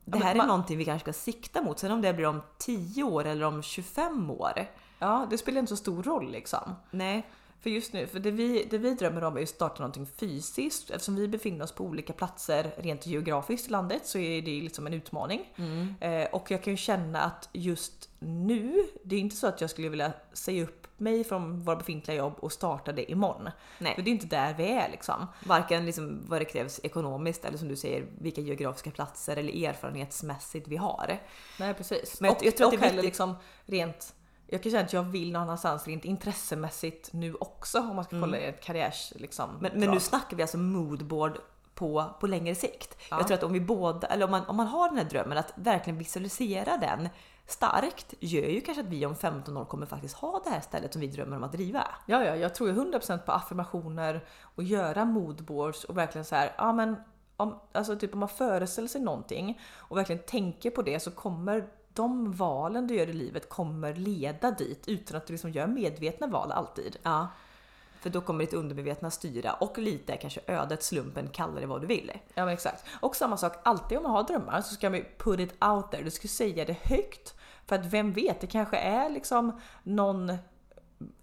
det 0.04 0.18
här 0.18 0.32
är 0.32 0.36
man- 0.36 0.48
någonting 0.48 0.78
vi 0.78 0.84
kanske 0.84 1.12
ska 1.12 1.20
sikta 1.20 1.62
mot. 1.62 1.78
Sen 1.78 1.90
om 1.92 2.02
det 2.02 2.12
blir 2.14 2.26
om 2.26 2.42
10 2.58 3.02
år 3.02 3.24
eller 3.24 3.44
om 3.44 3.62
25 3.62 4.30
år. 4.30 4.52
Ja, 5.00 5.26
det 5.30 5.38
spelar 5.38 5.58
inte 5.58 5.70
så 5.70 5.76
stor 5.76 6.02
roll 6.02 6.30
liksom. 6.32 6.74
Nej, 6.90 7.26
För 7.60 7.70
just 7.70 7.92
nu, 7.92 8.06
för 8.06 8.18
det 8.20 8.30
vi, 8.30 8.66
det 8.70 8.78
vi 8.78 8.94
drömmer 8.94 9.24
om 9.24 9.36
är 9.36 9.42
att 9.42 9.48
starta 9.48 9.78
någonting 9.82 10.06
fysiskt. 10.06 10.90
Eftersom 10.90 11.16
vi 11.16 11.28
befinner 11.28 11.64
oss 11.64 11.72
på 11.72 11.84
olika 11.84 12.12
platser 12.12 12.70
rent 12.76 13.06
geografiskt 13.06 13.68
i 13.68 13.70
landet 13.70 14.06
så 14.06 14.18
är 14.18 14.42
det 14.42 14.50
liksom 14.60 14.86
en 14.86 14.94
utmaning. 14.94 15.40
Eh, 16.00 16.24
och 16.32 16.50
jag 16.50 16.62
kan 16.62 16.72
ju 16.72 16.76
känna 16.76 17.20
att 17.20 17.48
just 17.52 18.08
nu, 18.18 18.86
det 19.04 19.16
är 19.16 19.20
inte 19.20 19.36
så 19.36 19.46
att 19.46 19.60
jag 19.60 19.70
skulle 19.70 19.88
vilja 19.88 20.12
säga 20.32 20.62
upp 20.64 20.86
mig 20.96 21.24
från 21.24 21.60
våra 21.62 21.76
befintliga 21.76 22.16
jobb 22.16 22.34
och 22.40 22.52
starta 22.52 22.92
det 22.92 23.10
imorgon. 23.10 23.50
Nej. 23.78 23.94
För 23.94 24.02
det 24.02 24.10
är 24.10 24.12
inte 24.12 24.26
där 24.26 24.54
vi 24.54 24.68
är 24.70 24.88
liksom. 24.90 25.26
varken 25.46 25.86
liksom 25.86 26.22
vad 26.28 26.40
det 26.40 26.44
krävs 26.44 26.80
ekonomiskt 26.82 27.44
eller 27.44 27.58
som 27.58 27.68
du 27.68 27.76
säger 27.76 28.06
vilka 28.20 28.40
geografiska 28.40 28.90
platser 28.90 29.36
eller 29.36 29.68
erfarenhetsmässigt 29.68 30.68
vi 30.68 30.76
har. 30.76 31.18
Nej 31.58 31.74
precis. 31.74 32.20
Men 32.20 32.28
jag- 32.28 32.36
och 32.36 32.44
jag 32.44 32.56
tror 32.56 32.66
att 32.68 32.72
och 32.74 32.80
det 32.80 32.86
är 32.86 32.90
viktigt- 32.90 33.04
liksom 33.04 33.34
rent 33.66 34.14
jag 34.50 34.62
kan 34.62 34.72
känna 34.72 34.84
att 34.84 34.92
jag 34.92 35.02
vill 35.02 35.32
någon 35.32 35.42
annanstans 35.42 35.86
rent 35.86 36.04
intressemässigt 36.04 37.12
nu 37.12 37.34
också 37.34 37.78
om 37.78 37.96
man 37.96 38.04
ska 38.04 38.20
kolla 38.20 38.38
i 38.38 38.44
ett 38.44 38.64
karriärs 38.64 39.12
liksom. 39.16 39.50
Men, 39.60 39.72
men 39.74 39.90
nu 39.90 40.00
snackar 40.00 40.36
vi 40.36 40.42
alltså 40.42 40.58
moodboard 40.58 41.38
på, 41.74 42.04
på 42.20 42.26
längre 42.26 42.54
sikt. 42.54 42.96
Ja. 43.10 43.16
Jag 43.18 43.26
tror 43.26 43.36
att 43.36 43.44
om 43.44 43.52
vi 43.52 43.60
båda, 43.60 44.06
eller 44.06 44.24
om 44.24 44.30
man, 44.30 44.46
om 44.46 44.56
man 44.56 44.66
har 44.66 44.88
den 44.88 44.98
här 44.98 45.04
drömmen 45.04 45.38
att 45.38 45.52
verkligen 45.56 45.98
visualisera 45.98 46.76
den 46.76 47.08
starkt 47.46 48.14
gör 48.20 48.48
ju 48.48 48.60
kanske 48.60 48.82
att 48.82 48.88
vi 48.88 49.06
om 49.06 49.16
15 49.16 49.56
år 49.56 49.64
kommer 49.64 49.86
faktiskt 49.86 50.14
ha 50.14 50.40
det 50.44 50.50
här 50.50 50.60
stället 50.60 50.92
som 50.92 51.00
vi 51.00 51.06
drömmer 51.06 51.36
om 51.36 51.44
att 51.44 51.52
driva. 51.52 51.86
Ja, 52.06 52.24
ja, 52.24 52.36
jag 52.36 52.54
tror 52.54 52.68
ju 52.68 52.74
100% 52.74 53.18
på 53.18 53.32
affirmationer 53.32 54.24
och 54.54 54.62
göra 54.62 55.04
moodboards 55.04 55.84
och 55.84 55.96
verkligen 55.96 56.24
så 56.24 56.34
här, 56.34 56.54
ja 56.58 56.72
men 56.72 56.96
om, 57.36 57.60
alltså 57.72 57.96
typ 57.96 58.12
om 58.12 58.20
man 58.20 58.28
föreställer 58.28 58.88
sig 58.88 59.00
någonting 59.00 59.60
och 59.76 59.96
verkligen 59.96 60.22
tänker 60.22 60.70
på 60.70 60.82
det 60.82 61.00
så 61.00 61.10
kommer 61.10 61.68
de 61.94 62.32
valen 62.32 62.86
du 62.86 62.94
gör 62.94 63.06
i 63.06 63.12
livet 63.12 63.48
kommer 63.48 63.94
leda 63.94 64.50
dit 64.50 64.88
utan 64.88 65.16
att 65.16 65.26
du 65.26 65.32
liksom 65.32 65.50
gör 65.50 65.66
medvetna 65.66 66.26
val 66.26 66.52
alltid. 66.52 66.96
Ja. 67.02 67.28
För 68.00 68.10
då 68.10 68.20
kommer 68.20 68.44
ditt 68.44 68.54
undermedvetna 68.54 69.10
styra 69.10 69.52
och 69.52 69.78
lite 69.78 70.16
kanske 70.16 70.40
ödet, 70.46 70.82
slumpen, 70.82 71.28
kalla 71.28 71.60
det 71.60 71.66
vad 71.66 71.80
du 71.80 71.86
vill. 71.86 72.12
Ja 72.34 72.44
men 72.44 72.54
exakt. 72.54 72.84
Och 73.00 73.16
samma 73.16 73.36
sak, 73.36 73.56
alltid 73.62 73.98
om 73.98 74.02
man 74.02 74.12
har 74.12 74.22
drömmar 74.22 74.60
så 74.60 74.74
ska 74.74 74.90
man 74.90 74.98
ju 74.98 75.04
put 75.18 75.40
it 75.40 75.64
out 75.64 75.90
there. 75.90 76.02
Du 76.02 76.10
ska 76.10 76.28
säga 76.28 76.64
det 76.64 76.76
högt. 76.82 77.34
För 77.66 77.76
att 77.76 77.86
vem 77.86 78.12
vet, 78.12 78.40
det 78.40 78.46
kanske 78.46 78.76
är 78.76 79.10
liksom 79.10 79.60
någon 79.82 80.32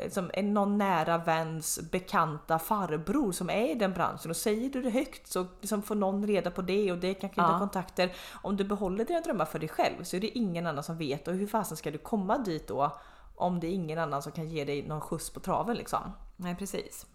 som 0.09 0.31
är 0.33 0.43
någon 0.43 0.77
nära 0.77 1.17
väns 1.17 1.79
bekanta 1.91 2.59
farbror 2.59 3.31
som 3.31 3.49
är 3.49 3.71
i 3.71 3.75
den 3.75 3.93
branschen 3.93 4.31
och 4.31 4.37
säger 4.37 4.69
du 4.69 4.81
det 4.81 4.89
högt 4.89 5.27
så 5.27 5.45
liksom 5.61 5.81
får 5.81 5.95
någon 5.95 6.27
reda 6.27 6.51
på 6.51 6.61
det 6.61 6.91
och 6.91 6.97
det 6.97 7.13
kan 7.13 7.29
knyta 7.29 7.51
Ja. 7.51 7.59
kontakter. 7.59 8.13
Om 8.41 8.57
du 8.57 8.63
behåller 8.63 9.05
dina 9.05 9.19
drömmar 9.21 9.45
för 9.45 9.59
dig 9.59 9.69
själv 9.69 10.03
så 10.03 10.15
är 10.15 10.19
det 10.21 10.37
ingen 10.37 10.67
annan 10.67 10.83
som 10.83 10.97
vet 10.97 11.27
och 11.27 11.33
hur 11.33 11.47
fasen 11.47 11.77
ska 11.77 11.91
du 11.91 11.97
komma 11.97 12.37
dit 12.37 12.67
då 12.67 12.97
om 13.35 13.59
det 13.59 13.67
är 13.67 13.71
ingen 13.71 13.99
annan 13.99 14.21
som 14.21 14.31
kan 14.31 14.49
ge 14.49 14.65
dig 14.65 14.87
någon 14.87 15.01
skjuts 15.01 15.29
på 15.29 15.39
traven 15.39 15.75
liksom. 15.77 16.11
Nej 16.35 16.55
precis. 16.55 17.05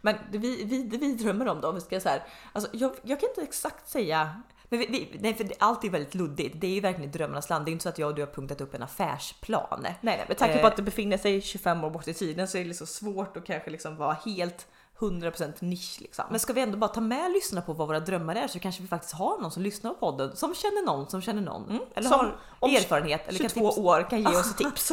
Men 0.00 0.16
det 0.32 0.38
vi, 0.38 0.64
vi, 0.64 0.82
det 0.82 0.96
vi 0.98 1.14
drömmer 1.14 1.48
om 1.48 1.60
då, 1.60 1.68
om 1.68 1.74
vi 1.74 1.80
ska 1.80 2.00
så 2.00 2.08
här, 2.08 2.22
alltså 2.52 2.70
jag, 2.72 2.92
jag 3.02 3.20
kan 3.20 3.28
inte 3.28 3.42
exakt 3.42 3.88
säga 3.88 4.42
Men 4.72 4.78
vi, 4.80 4.86
vi, 4.86 5.18
nej, 5.20 5.34
för 5.34 5.48
allt 5.58 5.84
är 5.84 5.90
väldigt 5.90 6.14
luddigt. 6.14 6.54
Det 6.60 6.66
är 6.66 6.70
ju 6.70 6.80
verkligen 6.80 7.10
drömmarnas 7.10 7.48
land. 7.50 7.64
Det 7.64 7.70
är 7.70 7.72
inte 7.72 7.82
så 7.82 7.88
att 7.88 7.98
jag 7.98 8.08
och 8.08 8.14
du 8.14 8.22
har 8.22 8.26
punktat 8.32 8.60
upp 8.60 8.74
en 8.74 8.82
affärsplan. 8.82 9.80
Nej, 9.82 9.98
nej 10.00 10.24
med 10.28 10.38
tanke 10.38 10.54
Eh. 10.54 10.60
på 10.60 10.66
att 10.66 10.76
det 10.76 10.82
befinner 10.82 11.18
sig 11.18 11.40
25 11.42 11.84
år 11.84 11.90
bort 11.90 12.08
i 12.08 12.14
tiden 12.14 12.48
så 12.48 12.58
är 12.58 12.62
det 12.62 12.68
liksom 12.68 12.86
svårt 12.86 13.36
att 13.36 13.44
kanske 13.46 13.70
liksom 13.70 13.96
vara 13.96 14.16
helt 14.24 14.66
100% 14.98 15.52
nisch 15.60 15.96
liksom. 16.00 16.24
Men 16.30 16.40
ska 16.40 16.52
vi 16.52 16.60
ändå 16.60 16.78
bara 16.78 16.88
ta 16.88 17.00
med 17.00 17.24
och 17.24 17.30
lyssna 17.30 17.62
på 17.62 17.72
vad 17.72 17.86
våra 17.88 18.00
drömmar 18.00 18.34
är 18.36 18.48
så 18.48 18.58
kanske 18.58 18.82
vi 18.82 18.88
faktiskt 18.88 19.14
har 19.14 19.38
någon 19.38 19.50
som 19.50 19.62
lyssnar 19.62 19.90
på 19.90 19.96
podden 19.96 20.36
som 20.36 20.54
känner 20.54 20.86
någon 20.86 21.10
som 21.10 21.22
känner 21.22 21.42
någon. 21.42 21.78
Eller 21.94 22.08
Som 22.08 22.30
har 22.60 22.68
erfarenhet 22.68 23.28
eller 23.28 23.38
kan 23.38 23.48
22 23.48 23.68
tipsa. 23.68 23.80
år 23.80 24.10
kan 24.10 24.20
ge 24.20 24.26
oss 24.28 24.56
tips. 24.56 24.92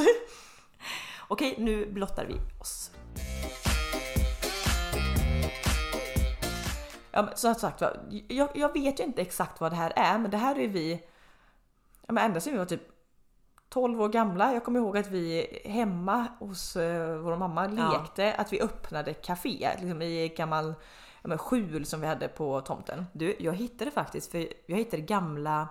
Okej, 1.28 1.56
nu 1.58 1.92
blottar 1.92 2.26
vi 2.26 2.34
oss. 2.62 2.92
Ja, 7.18 7.30
som 7.36 7.56
sagt 7.56 7.82
jag, 8.28 8.50
jag 8.54 8.74
vet 8.74 9.00
ju 9.00 9.04
inte 9.04 9.22
exakt 9.22 9.62
vad 9.62 9.72
det 9.72 9.76
här 9.76 9.94
är, 9.96 10.18
men 10.18 10.32
det 10.32 10.38
här 10.38 10.60
är 10.60 10.68
vi 10.68 11.04
ja, 12.08 12.14
men 12.14 12.26
ända 12.26 12.40
sedan 12.40 12.54
vi 12.54 12.60
var 12.60 12.66
typ 12.66 12.82
12 13.70 14.02
år 14.02 14.10
gamla. 14.10 14.54
Jag 14.54 14.64
kommer 14.64 14.80
ihåg 14.80 14.98
att 14.98 15.08
vi 15.08 15.48
hemma 15.66 16.28
hos 16.40 16.76
uh, 16.76 17.16
vår 17.18 17.38
mamma 17.38 17.70
Ja. 17.78 17.92
lekte 17.92 18.34
att 18.34 18.54
vi 18.54 18.62
öppnade 18.62 19.14
café 19.14 19.70
liksom 19.80 20.02
i 20.02 20.28
gammal 20.28 20.74
ja, 21.24 21.38
skjul 21.38 21.86
som 21.86 22.02
vi 22.02 22.08
hade 22.08 22.28
på 22.28 22.62
tomten. 22.62 23.06
Du, 23.14 23.36
jag 23.40 23.54
hittade 23.54 23.92
faktiskt, 23.92 24.32
för 24.32 24.48
jag 24.66 24.78
hittade 24.78 25.02
gamla 25.02 25.68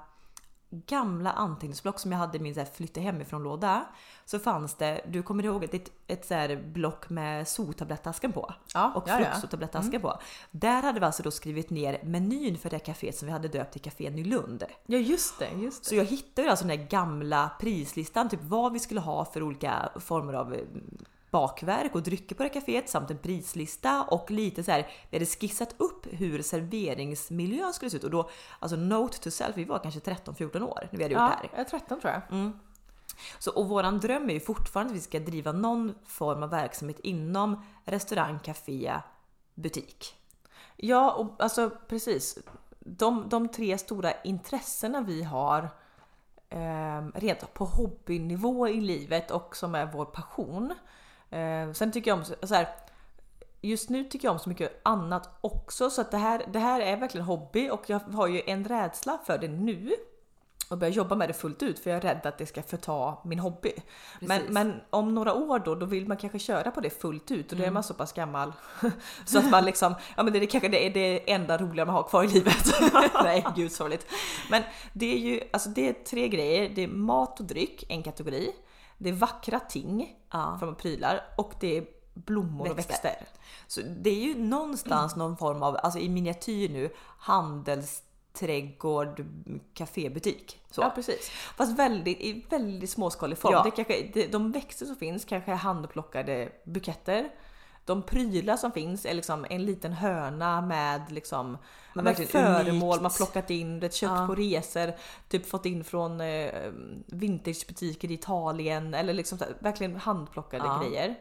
gamla 0.86 1.32
anteckningsblock 1.32 1.98
som 1.98 2.12
jag 2.12 2.18
hade 2.18 2.38
i 2.38 2.40
min 2.40 2.54
så 2.54 2.60
här 2.60 2.68
flytta 2.74 3.00
hemifrån 3.00 3.42
låda. 3.42 3.86
Så 4.24 4.38
fanns 4.38 4.74
det, 4.74 5.00
du 5.08 5.22
kommer 5.22 5.44
ihåg 5.44 5.64
ett, 5.64 5.74
ett, 5.74 5.92
ett 6.06 6.26
så 6.26 6.34
här 6.34 6.56
block 6.56 7.08
med 7.08 7.48
soltablettasken 7.48 8.32
på? 8.32 8.54
Ja, 8.74 8.92
och 8.94 9.04
ja, 9.06 9.20
ja. 9.20 9.24
fruktsoltablettasken 9.24 10.00
på. 10.00 10.18
Där 10.50 10.82
hade 10.82 11.00
vi 11.00 11.06
alltså 11.06 11.22
då 11.22 11.30
skrivit 11.30 11.70
ner 11.70 12.00
menyn 12.04 12.58
för 12.58 12.70
det 12.70 12.78
kaféet 12.78 13.12
som 13.12 13.26
vi 13.26 13.32
hade 13.32 13.48
döpt 13.48 13.72
till 13.72 13.82
Café 13.82 14.10
Nylund. 14.10 14.64
Ja 14.86 14.98
just 14.98 15.38
det, 15.38 15.50
just 15.50 15.84
det. 15.84 15.88
Så 15.88 15.94
jag 15.94 16.04
hittade 16.04 16.50
alltså 16.50 16.66
den 16.66 16.78
där 16.78 16.86
gamla 16.86 17.50
prislistan, 17.60 18.28
typ 18.28 18.42
vad 18.42 18.72
vi 18.72 18.78
skulle 18.78 19.00
ha 19.00 19.24
för 19.24 19.42
olika 19.42 19.88
former 19.96 20.32
av 20.32 20.56
bakverk 21.36 21.94
och 21.94 22.02
drycker 22.02 22.34
på 22.36 22.42
det 22.42 22.48
kaféet 22.48 22.88
samt 22.88 23.10
en 23.10 23.18
prislista 23.18 24.02
och 24.02 24.30
lite 24.30 24.64
så 24.64 24.70
här, 24.70 24.86
vi 25.10 25.16
hade 25.16 25.26
skissat 25.26 25.74
upp 25.78 26.06
hur 26.10 26.42
serveringsmiljön 26.42 27.72
skulle 27.72 27.90
se 27.90 27.96
ut 27.96 28.04
och 28.04 28.10
då, 28.10 28.30
alltså 28.58 28.76
note 28.76 29.18
to 29.18 29.30
self, 29.30 29.56
vi 29.56 29.64
var 29.64 29.78
kanske 29.78 30.00
13-14 30.00 30.62
år 30.62 30.88
när 30.90 30.98
vi 30.98 31.04
hade 31.04 31.14
gjort 31.14 31.20
det 31.20 31.24
Ja, 31.24 31.38
här. 31.42 31.48
jag 31.52 31.60
är 31.60 31.64
13 31.64 32.00
tror 32.00 32.12
jag. 32.12 32.52
Så, 33.38 33.50
och 33.50 33.68
våran 33.68 34.00
dröm 34.00 34.30
är 34.30 34.34
ju 34.34 34.40
fortfarande 34.40 34.90
att 34.90 34.96
vi 34.96 35.00
ska 35.00 35.18
driva 35.18 35.52
någon 35.52 35.94
form 36.06 36.42
av 36.42 36.50
verksamhet 36.50 37.00
inom 37.00 37.64
restaurang, 37.84 38.38
café, 38.38 38.94
butik. 39.54 40.14
Ja, 40.76 41.12
och 41.12 41.42
alltså 41.42 41.70
precis. 41.88 42.38
De, 42.80 43.28
de 43.28 43.48
tre 43.48 43.78
stora 43.78 44.12
intressena 44.22 45.00
vi 45.00 45.22
har 45.22 45.68
eh, 46.48 47.02
rent 47.14 47.54
på 47.54 47.64
hobbynivå 47.64 48.68
i 48.68 48.80
livet 48.80 49.30
och 49.30 49.56
som 49.56 49.74
är 49.74 49.86
vår 49.92 50.04
passion. 50.04 50.74
Eh, 51.30 51.72
sen 51.72 51.92
tycker 51.92 52.10
jag 52.10 52.18
om 52.18 52.24
så 52.24 52.54
här, 52.54 52.68
Just 53.60 53.90
nu 53.90 54.04
tycker 54.04 54.28
jag 54.28 54.32
om 54.32 54.38
så 54.38 54.48
mycket 54.48 54.80
annat 54.82 55.38
också 55.40 55.90
så 55.90 56.00
att 56.00 56.10
det 56.10 56.16
här, 56.16 56.42
det 56.52 56.58
här 56.58 56.80
är 56.80 56.96
verkligen 56.96 57.26
hobby 57.26 57.70
och 57.70 57.82
jag 57.86 57.98
har 57.98 58.26
ju 58.26 58.42
en 58.46 58.64
rädsla 58.64 59.18
för 59.26 59.38
det 59.38 59.48
nu 59.48 59.92
och 60.70 60.78
börja 60.78 60.92
jobba 60.92 61.14
med 61.14 61.28
det 61.28 61.32
fullt 61.32 61.62
ut 61.62 61.78
för 61.78 61.90
jag 61.90 61.96
är 61.96 62.00
rädd 62.00 62.26
att 62.26 62.38
det 62.38 62.46
ska 62.46 62.62
förta 62.62 63.16
min 63.24 63.38
hobby. 63.38 63.72
Men, 64.20 64.42
men 64.48 64.80
om 64.90 65.14
några 65.14 65.34
år 65.34 65.58
då, 65.58 65.74
då 65.74 65.86
vill 65.86 66.08
man 66.08 66.16
kanske 66.16 66.38
köra 66.38 66.70
på 66.70 66.80
det 66.80 66.90
fullt 66.90 67.30
ut 67.30 67.52
och 67.52 67.58
då 67.58 67.62
är 67.62 67.66
Mm. 67.66 67.74
man 67.74 67.82
så 67.82 67.94
pass 67.94 68.12
gammal 68.12 68.52
så 69.26 69.38
att 69.38 69.50
man 69.50 69.64
liksom, 69.64 69.94
ja 70.16 70.22
men 70.22 70.32
det 70.32 70.38
är 70.38 70.46
kanske 70.46 70.68
det, 70.68 70.86
är 70.86 70.90
det 70.90 71.32
enda 71.32 71.58
roliga 71.58 71.84
man 71.84 71.94
har 71.94 72.02
kvar 72.02 72.24
i 72.24 72.28
livet. 72.28 72.66
Nej, 73.22 73.46
gud 73.56 73.72
sorgligt. 73.72 74.06
Men 74.50 74.62
det 74.92 75.14
är 75.14 75.18
ju, 75.18 75.40
alltså 75.52 75.68
det 75.68 75.88
är 75.88 75.92
tre 75.92 76.28
grejer. 76.28 76.68
Det 76.74 76.82
är 76.82 76.88
mat 76.88 77.40
och 77.40 77.46
dryck, 77.46 77.84
en 77.88 78.02
kategori. 78.02 78.52
Det 78.98 79.08
är 79.08 79.12
vackra 79.12 79.60
ting, 79.60 80.16
Ja. 80.30 80.56
från 80.60 80.74
prylar 80.74 81.20
och 81.38 81.52
det 81.60 81.76
är 81.76 81.86
blommor 82.14 82.70
och 82.70 82.78
Växter. 82.78 82.92
växter. 82.92 83.26
Så 83.66 83.80
det 83.80 84.10
är 84.10 84.14
ju 84.24 84.34
någonstans 84.42 85.16
någon 85.16 85.36
form 85.36 85.62
av, 85.62 85.76
alltså 85.82 85.98
i 85.98 86.08
miniatyr 86.08 86.68
nu, 86.68 86.90
handelsträdgård, 87.18 89.24
kafébutik. 89.74 90.60
Så. 90.70 90.82
Ja 90.82 90.92
precis. 90.94 91.30
Fast 91.56 91.78
väldigt, 91.78 92.20
i 92.20 92.44
väldigt 92.50 92.90
småskalig 92.90 93.38
form. 93.38 93.52
Ja. 93.52 93.62
Det 93.62 93.70
kanske, 93.70 94.10
det, 94.14 94.26
de 94.26 94.52
växter 94.52 94.86
som 94.86 94.96
finns 94.96 95.24
kanske 95.24 95.52
är 95.52 95.56
handplockade 95.56 96.52
buketter. 96.64 97.28
De 97.86 98.02
prylar 98.02 98.56
som 98.56 98.72
finns 98.72 99.06
är 99.06 99.14
liksom 99.14 99.46
en 99.50 99.64
liten 99.64 99.92
hörna 99.92 100.60
med 100.60 101.12
liksom 101.12 101.58
Men 101.94 102.04
med 102.04 102.16
föremål 102.28 102.88
unikt. 102.90 103.02
man 103.02 103.10
plockat 103.10 103.50
in, 103.50 103.80
det 103.80 103.94
köpt 103.94 104.12
Ja. 104.12 104.26
på 104.26 104.34
resor, 104.34 104.92
typ 105.28 105.46
fått 105.48 105.66
in 105.66 105.84
från 105.84 106.20
eh, 106.20 106.50
vintagebutiker 107.06 108.10
i 108.10 108.14
Italien 108.14 108.94
eller 108.94 109.12
liksom 109.14 109.38
här, 109.38 109.56
verkligen 109.58 109.96
handplockade 109.96 110.64
Ja. 110.64 110.82
grejer. 110.82 111.14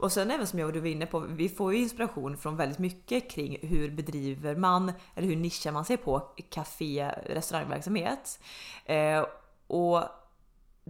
Och 0.00 0.12
sen 0.12 0.30
även 0.30 0.46
som 0.46 0.58
jag 0.58 0.66
och 0.66 0.72
du 0.72 0.80
var 0.80 0.86
inne 0.88 1.06
på, 1.06 1.18
vi 1.20 1.48
får 1.48 1.74
ju 1.74 1.80
inspiration 1.80 2.36
från 2.36 2.56
väldigt 2.56 2.78
mycket 2.78 3.30
kring 3.30 3.58
hur 3.62 3.90
bedriver 3.90 4.56
man, 4.56 4.92
eller 5.14 5.28
hur 5.28 5.36
nischar 5.36 5.72
man 5.72 5.84
sig 5.84 5.96
på 5.96 6.22
café 6.50 7.10
restaurangverksamhet. 7.26 8.40
Eh, 8.84 9.24
och 9.66 10.02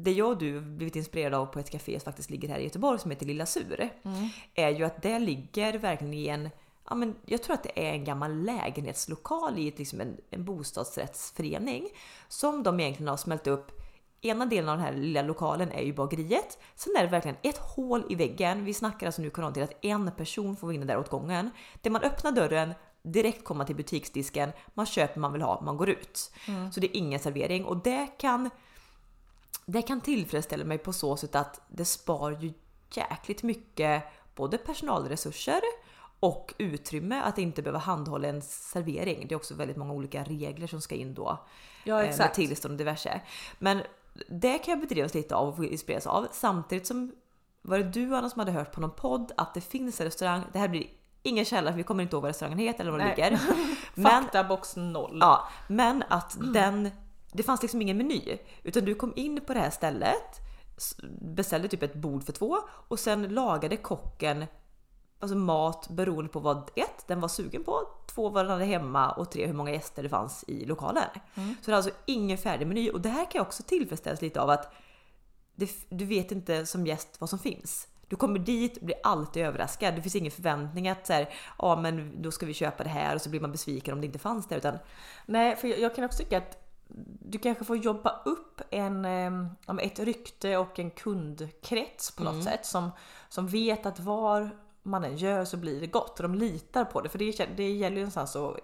det 0.03 0.13
jag 0.13 0.29
och 0.29 0.39
du 0.39 0.61
blivit 0.61 0.97
inspirerade 0.97 1.37
av 1.37 1.47
på 1.47 1.59
ett 1.59 1.71
café 1.71 2.01
som 2.01 2.05
faktiskt 2.05 2.31
ligger 2.31 2.49
här 2.49 2.59
i 2.59 2.65
Göteborg 2.65 2.99
som 2.99 3.11
heter 3.11 3.27
Lilla 3.27 3.47
Sur, 3.47 3.89
är 4.55 4.69
ju 4.71 4.85
att 4.85 5.03
det 5.03 5.19
ligger 5.19 5.79
verkligen 5.79 6.15
i 6.15 6.27
en 6.27 6.51
Ja, 6.91 6.95
men 6.95 7.15
jag 7.27 7.43
tror 7.43 7.55
att 7.55 7.63
det 7.63 7.89
är 7.89 7.93
en 7.93 8.05
gammal 8.05 8.45
lägenhetslokal 8.45 9.59
i 9.59 9.69
ett, 9.69 9.79
liksom 9.79 10.01
en, 10.01 10.17
en 10.31 10.45
bostadsrättsförening 10.45 11.89
som 12.29 12.63
de 12.63 12.81
egentligen 12.81 13.09
har 13.09 13.17
smält 13.17 13.47
upp 13.47 13.79
Ena 14.21 14.47
delen 14.47 14.69
av 14.69 14.77
den 14.77 14.87
här 14.87 14.93
lilla 14.93 15.23
lokalen 15.23 15.73
är 15.73 15.83
ju 15.83 15.93
bageriet. 15.93 16.59
Sen 16.75 16.97
är 16.99 17.03
det 17.03 17.09
verkligen 17.09 17.37
ett 17.43 17.59
hål 17.59 18.05
i 18.09 18.15
väggen. 18.15 18.65
Vi 18.65 18.75
snackar 18.75 19.07
alltså 19.07 19.23
nu 19.23 19.31
kanon 19.31 19.53
till 19.53 19.63
att 19.63 19.85
en 19.85 20.11
person 20.13 20.57
får 20.57 20.67
vara 20.67 20.75
inne 20.75 20.87
där 20.87 20.99
åt 20.99 21.09
gången. 21.09 21.51
Där 21.83 21.91
man 21.91 22.03
öppnar 22.03 22.33
dörren, 22.33 22.75
direkt 23.03 23.45
komma 23.45 23.65
till 23.65 23.77
butiksdisken, 23.77 24.53
man 24.75 24.87
köper 24.87 25.21
man 25.21 25.33
vill 25.33 25.43
ha, 25.43 25.61
man 25.61 25.77
går 25.77 25.89
ut. 25.89 26.33
Så 26.73 26.81
det 26.81 26.87
är 26.87 26.97
ingen 26.97 27.21
servering 27.21 27.65
och 27.65 27.77
det 27.77 28.07
kan 28.19 28.51
det 29.71 29.83
kan 29.83 30.01
tillfredsställa 30.01 30.65
mig 30.65 30.79
på 30.79 30.93
så 30.93 31.17
sätt 31.17 31.35
att 31.35 31.61
det 31.69 31.85
spar 31.85 32.31
ju 32.31 32.53
jäkligt 32.95 33.43
mycket 33.43 34.05
både 34.35 34.59
personalresurser 34.59 35.61
och 36.21 36.55
utrymme 36.59 37.21
att 37.25 37.39
inte 37.39 37.63
behöva 37.63 37.79
handhålla 37.79 38.29
en 38.29 38.43
servering. 38.43 39.27
Det 39.29 39.35
är 39.35 39.37
också 39.37 39.55
väldigt 39.55 39.77
många 39.77 39.93
olika 39.93 40.25
regler 40.25 40.67
som 40.67 40.81
ska 40.81 40.95
in 40.95 41.15
då. 41.15 41.47
Ja 41.85 41.95
eh, 41.95 42.01
Med 42.01 42.11
exakt. 42.11 42.35
tillstånd 42.35 42.73
och 42.73 42.79
diverse. 42.79 43.21
Men 43.59 43.83
det 44.29 44.59
kan 44.59 44.73
jag 44.73 44.81
bedrivas 44.81 45.15
lite 45.15 45.35
av 45.35 45.59
och 45.59 45.65
inspireras 45.65 46.07
av. 46.07 46.27
Samtidigt 46.33 46.87
som 46.87 47.13
var 47.63 47.79
det 47.79 47.85
du 47.85 48.17
Anna 48.17 48.31
som 48.31 48.39
hade 48.39 48.53
hört 48.53 48.73
på 48.73 48.81
någon 48.81 48.95
podd 48.97 49.33
att 49.37 49.55
det 49.55 49.61
finns 49.61 50.01
en 50.01 50.05
restaurang. 50.05 50.43
Det 50.53 50.59
här 50.59 50.69
blir 50.69 50.87
ingen 51.23 51.45
källa 51.45 51.71
för 51.71 51.77
vi 51.77 51.83
kommer 51.83 52.03
inte 52.03 52.17
ihåg 52.17 52.23
vad 52.23 52.29
restaurangen 52.29 52.59
heter 52.59 52.81
eller 52.81 52.91
var 52.91 52.99
den 52.99 53.09
ligger. 53.09 53.41
Men 53.95 54.23
Faktabox 54.23 54.77
noll. 54.77 55.19
Ja, 55.21 55.49
men 55.69 56.05
att 56.09 56.37
den, 56.41 56.91
det 57.33 57.43
fanns 57.43 57.63
liksom 57.63 57.83
ingen 57.83 57.97
meny. 57.97 58.39
Utan 58.63 58.85
du 58.85 58.95
kom 58.95 59.13
in 59.17 59.41
på 59.47 59.55
det 59.55 59.61
här 59.61 59.71
stället, 59.71 60.41
beställde 61.21 61.69
typ 61.69 61.83
ett 61.83 61.95
bord 61.95 62.25
för 62.25 62.33
två 62.33 62.59
och 62.89 62.99
sen 62.99 63.23
lagade 63.23 63.77
kocken 63.77 64.45
alltså 65.21 65.37
mat 65.37 65.89
beroende 65.89 66.31
på 66.31 66.41
vad 66.41 66.71
ett, 66.75 67.05
den 67.07 67.21
var 67.21 67.29
sugen 67.29 67.65
på, 67.65 67.81
två 68.07 68.29
vad 68.29 68.45
den 68.45 68.53
hade 68.53 68.65
hemma 68.65 69.11
och 69.11 69.31
tre 69.31 69.47
hur 69.47 69.55
många 69.55 69.71
gäster 69.71 70.03
det 70.03 70.09
fanns 70.09 70.45
i 70.49 70.65
lokalen. 70.65 71.09
Så 71.35 71.71
det 71.71 71.73
är 71.73 71.77
alltså 71.77 71.91
ingen 72.07 72.39
färdig 72.39 72.67
meny 72.67 72.91
och 72.91 73.01
det 73.01 73.09
här 73.09 73.25
kan 73.25 73.33
jag 73.35 73.47
också 73.47 73.63
tillfredsställas 73.63 74.23
lite 74.23 74.41
av 74.41 74.51
att 74.51 74.73
det, 75.55 75.71
du 75.89 76.05
vet 76.05 76.33
inte 76.33 76.67
som 76.67 76.87
gäst 76.87 77.17
vad 77.19 77.31
som 77.31 77.39
finns. 77.39 77.89
Du 78.09 78.17
kommer 78.17 78.39
dit 78.39 78.77
och 78.77 78.85
blir 78.85 78.97
alltid 79.03 79.43
överraskad. 79.43 79.95
Det 79.95 80.03
finns 80.03 80.17
ingen 80.17 80.33
förväntning 80.33 80.89
att 80.89 81.07
så 81.07 81.13
här, 81.13 81.29
ja 81.59 81.77
men 81.77 82.23
då 82.23 82.31
ska 82.31 82.47
vi 82.47 82.55
köpa 82.55 82.83
det 82.85 82.89
här 82.89 83.15
och 83.15 83.23
så 83.23 83.31
blir 83.31 83.41
man 83.41 83.53
besviken 83.53 83.95
om 83.95 84.01
det 84.01 84.07
inte 84.07 84.19
fanns 84.19 84.49
där 84.49 84.57
utan 84.57 84.79
Nej, 85.27 85.57
för 85.57 85.69
jag, 85.69 85.79
jag 85.79 85.95
kan 85.95 86.05
också 86.05 86.19
tycka 86.19 86.39
att 86.39 86.68
du 87.21 87.39
kanske 87.39 87.65
får 87.65 87.77
jobba 87.77 88.23
upp 88.25 88.61
en, 88.71 89.05
ett 89.81 89.99
rykte 89.99 90.57
och 90.57 90.79
en 90.79 90.91
kundkrets 90.91 92.11
på 92.11 92.25
något 92.25 92.33
Mm. 92.33 92.45
sätt 92.45 92.67
som, 92.67 92.91
som 93.29 93.47
vet 93.49 93.87
att 93.87 94.01
var 94.01 94.51
man 94.83 95.05
än 95.05 95.17
gör 95.17 95.45
så 95.45 95.57
blir 95.57 95.81
det 95.81 95.87
gott 95.87 96.21
och 96.21 96.23
de 96.23 96.35
litar 96.35 96.85
på 96.85 97.01
det. 97.01 97.09
För 97.09 97.19
det, 97.19 97.57
det 97.57 97.71
gäller 97.71 97.97
ju 97.97 98.03
någonstans 98.03 98.37
att 98.37 98.57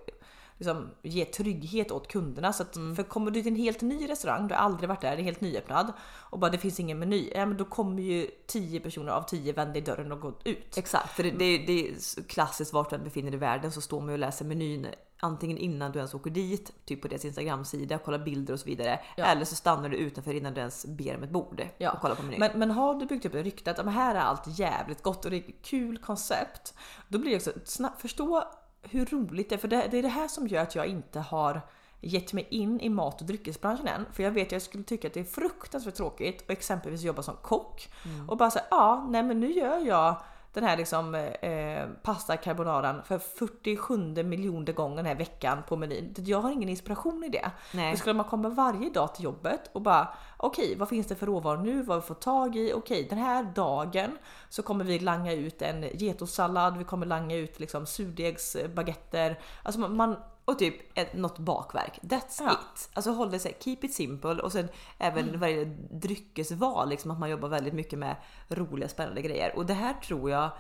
liksom, 0.59 0.91
ge 1.03 1.25
trygghet 1.25 1.91
åt 1.93 2.09
kunderna. 2.09 2.53
Så 2.53 2.63
att, 2.63 2.77
Mm. 2.77 2.97
För 2.97 3.03
kommer 3.03 3.31
du 3.31 3.43
till 3.43 3.53
en 3.53 3.59
helt 3.59 3.81
ny 3.81 4.09
restaurang, 4.09 4.49
du 4.49 4.55
har 4.55 4.61
aldrig 4.61 4.89
varit 4.89 5.01
där, 5.01 5.17
det 5.17 5.23
är 5.23 5.25
helt 5.25 5.41
nyöppnad 5.41 5.93
och 6.03 6.39
bara 6.39 6.51
det 6.51 6.59
finns 6.59 6.81
ingen 6.81 6.99
meny, 6.99 7.33
ja, 7.35 7.47
men 7.47 7.57
då 7.57 7.65
kommer 7.65 8.03
ju 8.03 8.31
10 8.47 8.81
personer 8.81 9.13
av 9.13 9.23
10 9.23 9.53
vända 9.53 9.79
i 9.79 9.81
dörren 9.81 10.13
och 10.13 10.21
gå 10.21 10.33
ut. 10.45 10.79
Exakt, 10.79 11.09
för 11.17 11.23
det, 11.23 11.31
det, 11.31 11.59
det 11.59 11.89
är 11.89 12.23
klassiskt 12.29 12.73
vart 12.73 12.91
du 12.91 12.97
än 12.97 13.05
befinner 13.05 13.31
dig 13.31 13.37
i 13.37 13.41
världen 13.41 13.73
så 13.73 13.81
står 13.81 14.01
man 14.01 14.09
ju 14.09 14.13
och 14.13 14.19
läser 14.19 14.45
menyn 14.45 14.87
antingen 15.25 15.59
innan 15.59 15.93
du 15.93 15.99
ens 15.99 16.15
åker 16.15 16.31
dit, 16.31 16.73
typ 16.85 17.03
på 17.03 17.09
deras 17.09 17.25
Instagram-sida, 17.25 17.99
kollar 17.99 18.19
bilder 18.19 18.55
och 18.55 18.61
så 18.61 18.67
vidare. 18.67 19.01
Ja. 19.17 19.25
Eller 19.25 19.45
så 19.45 19.55
stannar 19.55 19.89
du 19.89 19.97
utanför 19.97 20.35
innan 20.35 20.55
du 20.55 20.61
ens 20.61 20.87
ber 20.87 21.17
om 21.17 21.23
ett 21.23 21.31
bord 21.31 21.69
Ja, 21.79 21.93
och 21.93 22.01
kollar 22.01 22.15
på 22.15 22.23
menyn. 22.23 22.41
Men, 22.41 22.59
men 22.59 22.71
har 22.71 22.95
du 22.95 23.07
byggt 23.07 23.27
upp 23.27 23.35
ett 23.35 23.45
rykte 23.45 23.71
att 23.71 23.79
"Ja, 23.79 23.85
men 23.85 23.95
här 23.95 24.15
är 24.15 24.21
allt 24.21 24.59
jävligt 24.59 25.03
gott 25.03 25.25
och 25.25 25.31
det 25.31 25.37
är 25.37 25.41
ett 25.41 25.63
kul 25.63 25.99
koncept. 25.99 26.75
Då 27.09 27.19
blir 27.19 27.31
det 27.31 27.37
också 27.37 27.53
snabbt 27.65 28.01
förstå 28.01 28.45
hur 28.83 29.07
roligt 29.07 29.49
det 29.49 29.55
är. 29.55 29.59
För 29.59 29.69
det, 29.69 29.89
det 29.91 29.99
är 29.99 30.03
det 30.03 30.09
här 30.09 30.29
som 30.29 30.47
gör 30.49 30.63
att 30.63 30.75
jag 30.75 30.87
inte 30.87 31.21
har 31.21 31.61
gett 32.01 32.33
mig 32.33 32.47
in 32.51 32.81
i 32.81 32.89
mat 32.89 33.21
och 33.21 33.27
dryckesbranschen 33.27 33.89
än. 33.89 34.07
För 34.13 34.23
jag 34.23 34.31
vet 34.31 34.47
att 34.47 34.53
jag 34.53 34.63
skulle 34.63 34.85
tycka 34.85 35.09
att 35.09 35.15
det 35.15 35.21
är 35.21 35.25
fruktansvärt 35.25 35.95
tråkigt 35.95 36.43
att 36.43 36.51
exempelvis 36.51 37.03
jobba 37.03 37.23
som 37.23 37.37
kock. 37.43 37.89
Och 38.29 38.37
bara 38.37 38.51
säga 38.51 38.65
ja, 38.71 39.07
nej 39.11 39.23
men 39.23 39.41
nu 39.41 39.53
gör 39.53 39.79
jag 39.79 40.17
den 40.55 40.65
här 40.65 40.77
liksom 40.77 41.15
eh, 41.15 41.87
pasta 42.03 42.37
carbonaran 42.37 43.03
för 43.05 43.19
47 43.19 44.23
miljoner 44.23 44.73
gånger 44.73 44.97
den 44.97 45.07
här 45.07 45.15
veckan 45.15 45.63
på 45.69 45.77
menyn. 45.77 46.15
Jag 46.17 46.41
har 46.41 46.51
ingen 46.51 46.69
inspiration 46.69 47.25
i 47.25 47.29
det. 47.29 47.51
Nej. 47.73 47.89
Men 47.89 47.97
skulle 47.97 48.15
man 48.15 48.27
komma 48.27 48.49
varje 48.49 48.91
dag 48.91 49.15
till 49.15 49.25
jobbet 49.25 49.71
och 49.73 49.83
bara 49.83 50.09
okej, 50.37 50.65
okay, 50.65 50.77
vad 50.77 50.89
finns 50.89 51.07
det 51.07 51.15
för 51.15 51.27
råvaror 51.27 51.63
nu? 51.63 51.83
Vad 51.83 51.97
vi 51.97 52.03
får 52.03 52.15
tag 52.15 52.57
i? 52.57 52.73
Okej, 52.73 52.75
okay, 52.75 53.09
den 53.09 53.19
här 53.19 53.43
dagen 53.55 54.19
så 54.49 54.63
kommer 54.63 54.85
vi 54.85 54.99
langa 54.99 55.33
ut 55.33 55.63
en 55.63 55.83
getostsallad, 55.83 56.79
vi 56.79 56.85
kommer 56.85 57.07
langa 57.07 57.37
ut 57.37 57.61
liksom 57.61 57.87
surdegsbaguetter. 57.87 59.39
Alltså 59.63 59.81
man, 59.81 59.97
man 59.97 60.17
och 60.45 60.59
typ 60.59 60.99
ett, 60.99 61.15
något 61.15 61.39
bakverk. 61.39 61.99
That's 62.03 62.43
Ja. 62.43 62.53
it. 62.53 62.91
Alltså 62.95 63.11
håll 63.11 63.31
det 63.31 63.39
så 63.39 63.49
här, 63.49 63.57
keep 63.61 63.79
it 63.83 63.95
simple 63.95 64.43
och 64.43 64.53
sen 64.53 64.69
även 64.99 65.29
Mm. 65.29 65.41
varje 65.41 65.65
dryckesval, 65.91 66.89
liksom 66.89 67.11
att 67.11 67.19
man 67.19 67.31
jobbar 67.31 67.49
väldigt 67.49 67.75
mycket 67.75 67.99
med 67.99 68.17
roliga 68.49 68.89
spännande 68.89 69.23
grejer. 69.23 69.57
Och 69.57 69.67
det 69.67 69.75
här 69.75 69.95
tror 69.95 70.31
jag, 70.31 70.51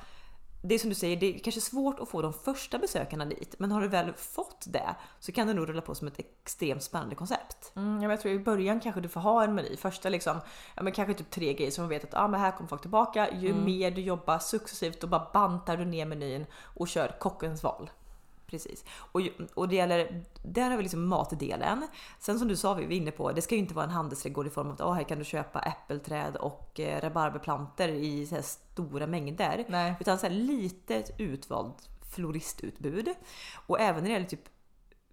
det 0.62 0.75
är 0.75 0.79
som 0.79 0.88
du 0.88 0.94
säger, 0.94 1.16
det 1.16 1.35
är 1.35 1.38
kanske 1.38 1.61
svårt 1.61 2.01
att 2.01 2.09
få 2.09 2.23
de 2.23 2.33
första 2.33 2.79
besökarna 2.79 3.25
dit, 3.25 3.55
men 3.59 3.70
har 3.73 3.81
du 3.81 3.88
väl 3.88 4.12
fått 4.12 4.64
det 4.66 4.94
så 5.20 5.33
kan 5.33 5.47
det 5.47 5.55
nog 5.55 5.68
rulla 5.68 5.81
på 5.81 5.94
som 5.94 6.09
ett 6.09 6.18
extremt 6.18 6.83
spännande 6.83 7.14
koncept. 7.14 7.73
Mm, 7.77 8.03
jag 8.11 8.20
tror 8.20 8.35
i 8.35 8.38
början 8.38 8.81
kanske 8.81 9.01
du 9.01 9.09
får 9.09 9.20
ha 9.20 9.44
en 9.44 9.55
meny. 9.55 9.77
Första 9.77 10.09
liksom, 10.09 10.40
ja, 10.75 10.83
men 10.83 10.92
kanske 10.92 11.14
typ 11.14 11.31
tre 11.31 11.55
grejer 11.55 11.70
som 11.70 11.83
man 11.83 11.88
vet 11.88 12.05
att 12.05 12.14
ah, 12.14 12.29
men 12.29 12.40
här 12.40 12.53
kommer 12.53 12.68
folk 12.68 12.81
tillbaka. 12.83 13.31
Ju 13.35 13.55
mer 13.55 13.90
du 13.90 14.01
jobbar 14.01 14.38
successivt 14.38 15.01
då 15.01 15.07
bara 15.07 15.31
bantar 15.33 15.77
du 15.77 15.85
ner 15.85 16.07
menyn 16.07 16.47
och 16.62 16.88
kör 16.88 17.16
kockens 17.20 17.62
val. 17.62 17.90
Precis. 18.46 18.85
Och, 19.12 19.20
och 19.54 19.68
det 19.68 19.76
gäller, 19.76 20.24
där 20.42 20.70
har 20.70 20.76
vi 20.76 20.83
liksom 20.83 21.09
matdelen. 21.09 21.87
Sen 22.18 22.38
som 22.38 22.48
du 22.48 22.57
sa, 22.57 22.74
vi 22.74 22.85
var 22.85 22.92
inne 22.92 23.11
på, 23.11 23.33
det 23.33 23.42
ska 23.42 23.54
ju 23.54 23.61
inte 23.61 23.74
vara 23.74 23.85
en 23.85 23.90
handelsträdgård 23.90 24.46
i 24.46 24.50
form 24.50 24.66
av 24.66 24.72
att 24.72 24.80
oh, 24.80 24.92
här 24.92 25.02
kan 25.02 25.18
du 25.18 25.24
köpa 25.24 25.61
äppelträd 25.61 26.37
och 26.37 26.80
eh, 26.80 27.00
rabarberplanter 27.00 27.88
i 27.88 28.26
så 28.26 28.42
stora 28.42 29.07
mängder. 29.07 29.64
Nej. 29.68 29.94
Utan 30.00 30.18
så 30.18 30.26
här 30.26 30.35
litet 30.35 31.11
utvalt 31.18 31.88
floristutbud. 32.14 33.09
Och 33.66 33.80
även 33.80 34.02
när 34.02 34.11
det 34.11 34.14
gäller 34.14 34.26
typ 34.26 34.48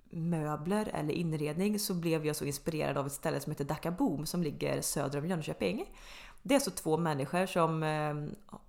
möbler 0.09 0.91
eller 0.93 1.13
inredning 1.13 1.79
så 1.79 1.93
blev 1.93 2.25
jag 2.25 2.35
så 2.35 2.45
inspirerad 2.45 2.97
av 2.97 3.07
ett 3.07 3.13
ställe 3.13 3.39
som 3.39 3.51
heter 3.51 3.65
Dacca 3.65 3.91
Boom 3.91 4.25
som 4.25 4.43
ligger 4.43 4.81
söder 4.81 5.19
om 5.19 5.27
Jönköping. 5.27 5.97
Det 6.41 6.53
är 6.53 6.55
alltså 6.55 6.71
två 6.71 6.97
människor 6.97 7.45
som 7.45 7.83
eh, 7.83 8.15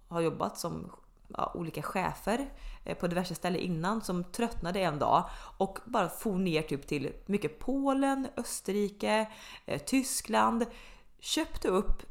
har 0.09 0.20
jobbat 0.20 0.59
som 0.59 0.90
ja, 1.29 1.53
olika 1.55 1.83
chefer 1.83 2.51
på 3.01 3.07
diverse 3.07 3.35
ställen 3.35 3.61
innan 3.61 4.01
som 4.03 4.25
tröttnade 4.25 4.81
en 4.81 4.99
dag 4.99 5.25
och 5.59 5.79
bara 5.85 6.09
for 6.09 6.35
ner 6.38 6.62
typ 6.62 6.87
till 6.87 7.12
mycket 7.27 7.59
Polen, 7.59 8.29
Österrike, 8.37 9.29
eh, 9.66 9.83
Tyskland. 9.83 10.66
Köpte 11.21 11.68
upp 11.68 12.03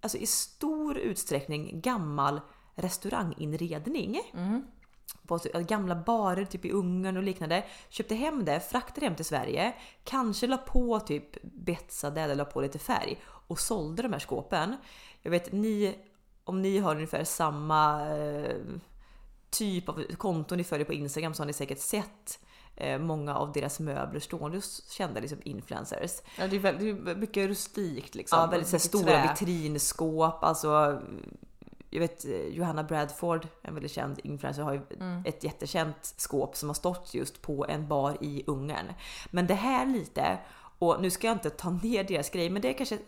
alltså 0.00 0.18
i 0.18 0.26
stor 0.26 0.98
utsträckning 0.98 1.80
gammal 1.80 2.40
restauranginredning 2.74 4.20
på 5.26 5.38
så- 5.38 5.48
gamla 5.60 5.94
barer 5.96 6.44
typ 6.44 6.64
i 6.64 6.70
Ungern 6.70 7.16
och 7.16 7.22
liknande. 7.22 7.64
Köpte 7.88 8.14
hem 8.14 8.44
det, 8.44 8.60
fraktade 8.60 9.06
hem 9.06 9.14
till 9.16 9.24
Sverige, 9.24 9.74
kanske 10.04 10.46
la 10.46 10.56
på 10.56 11.00
typ 11.00 11.42
betsade 11.42 12.20
eller 12.20 12.34
la 12.34 12.44
på 12.44 12.60
lite 12.60 12.78
färg 12.78 13.20
och 13.24 13.58
sålde 13.60 14.02
de 14.02 14.12
här 14.12 14.20
skåpen. 14.20 14.76
Jag 15.22 15.30
vet 15.30 15.52
ni, 15.52 15.98
om 16.44 16.62
ni 16.62 16.78
har 16.78 16.94
ungefär 16.94 17.24
samma 17.24 18.08
eh, 18.16 18.56
typ 19.58 19.88
av 19.88 20.02
konton 20.16 20.58
ni 20.58 20.64
följer 20.64 20.86
på 20.86 20.92
Instagram 20.92 21.34
så 21.34 21.42
har 21.42 21.46
ni 21.46 21.52
säkert 21.52 21.78
sett 21.80 22.38
eh, 22.76 22.98
många 22.98 23.36
av 23.36 23.52
deras 23.52 23.80
möbler 23.80 24.20
stående 24.20 24.56
hos 24.56 24.90
kända 24.90 25.20
liksom 25.20 25.38
influencers. 25.44 26.10
Ja, 26.38 26.46
det, 26.46 26.56
är 26.56 26.60
väldigt, 26.60 27.04
det 27.04 27.10
är 27.10 27.16
mycket 27.16 27.48
rustikt 27.48 28.14
liksom. 28.14 28.38
Ja, 28.38 28.46
väldigt 28.46 28.82
stora 28.82 29.04
trä. 29.04 29.28
vitrinskåp. 29.40 30.44
Alltså, 30.44 31.02
jag 31.90 32.00
vet 32.00 32.24
eh, 32.24 32.46
Johanna 32.46 32.82
Bradford, 32.84 33.48
en 33.62 33.74
väldigt 33.74 33.92
känd 33.92 34.20
influencer, 34.24 34.62
har 34.62 34.72
ju 34.72 34.80
Mm. 35.00 35.22
ett 35.26 35.44
jättekänt 35.44 36.14
skåp 36.16 36.56
som 36.56 36.68
har 36.68 36.74
stått 36.74 37.14
just 37.14 37.42
på 37.42 37.66
en 37.68 37.88
bar 37.88 38.16
i 38.20 38.44
Ungern. 38.46 38.92
Men 39.30 39.46
det 39.46 39.54
här 39.54 39.86
lite, 39.86 40.38
och 40.78 41.02
nu 41.02 41.10
ska 41.10 41.26
jag 41.26 41.34
inte 41.36 41.50
ta 41.50 41.70
ner 41.70 42.04
deras 42.04 42.30
grejer, 42.30 42.50
men 42.50 42.62
det 42.62 42.68
är 42.68 42.72
kanske 42.72 42.98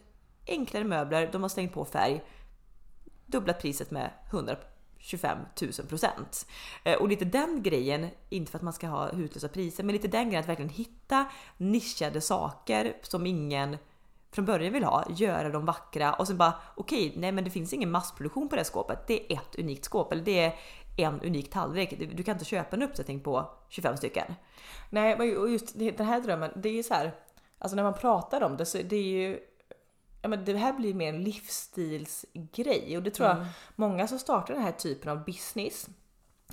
enklare 0.46 0.84
möbler, 0.84 1.28
de 1.32 1.42
har 1.42 1.48
slängt 1.48 1.72
på 1.74 1.84
färg, 1.84 2.24
dubblat 3.26 3.60
priset 3.60 3.90
med 3.90 4.10
25 4.98 5.38
000 5.62 5.72
procent. 5.88 6.46
Eh, 6.84 6.98
och 6.98 7.08
lite 7.08 7.24
den 7.24 7.62
grejen, 7.62 8.06
inte 8.28 8.50
för 8.50 8.58
att 8.58 8.62
man 8.62 8.72
ska 8.72 8.86
ha 8.86 9.10
hutlösa 9.10 9.48
priser, 9.48 9.84
men 9.84 9.92
lite 9.92 10.08
den 10.08 10.24
grejen 10.24 10.40
att 10.40 10.48
verkligen 10.48 10.70
hitta 10.70 11.26
nischade 11.56 12.20
saker 12.20 12.96
som 13.02 13.26
ingen 13.26 13.76
från 14.30 14.44
början 14.44 14.72
vill 14.72 14.84
ha, 14.84 15.04
göra 15.10 15.48
dem 15.48 15.64
vackra 15.64 16.12
och 16.12 16.26
sen 16.26 16.36
bara 16.36 16.54
okej, 16.74 17.12
nej 17.16 17.32
men 17.32 17.44
det 17.44 17.50
finns 17.50 17.72
ingen 17.72 17.90
massproduktion 17.90 18.48
på 18.48 18.54
det 18.54 18.60
här 18.60 18.64
skåpet. 18.64 19.06
Det 19.06 19.32
är 19.32 19.36
ett 19.36 19.58
unikt 19.58 19.84
skåp 19.84 20.12
eller 20.12 20.24
det 20.24 20.44
är 20.44 20.54
en 20.96 21.20
unik 21.20 21.50
tallrik. 21.50 22.14
Du, 22.16 22.22
kan 22.22 22.34
inte 22.34 22.44
köpa 22.44 22.76
en 22.76 22.82
uppsättning 22.82 23.20
på 23.20 23.50
25 23.68 23.96
stycken. 23.96 24.34
Nej, 24.90 25.36
och 25.36 25.50
just 25.50 25.78
den 25.78 26.06
här 26.06 26.20
drömmen, 26.20 26.50
det 26.56 26.68
är 26.68 26.72
ju 26.72 26.82
så 26.82 26.94
här, 26.94 27.14
alltså 27.58 27.76
när 27.76 27.82
man 27.82 27.94
pratar 27.94 28.42
om 28.42 28.56
det 28.56 28.66
så 28.66 28.78
det 28.78 28.96
är 28.96 29.02
ju 29.02 29.40
Ja, 30.22 30.28
men 30.28 30.44
det 30.44 30.56
här 30.56 30.72
blir 30.72 30.94
mer 30.94 31.08
en 31.08 31.24
livsstilsgrej. 31.24 32.96
Och 32.96 33.02
det 33.02 33.10
tror 33.10 33.28
jag 33.28 33.46
många 33.76 34.08
som 34.08 34.18
startar 34.18 34.54
den 34.54 34.62
här 34.62 34.72
typen 34.72 35.12
av 35.12 35.24
business 35.24 35.88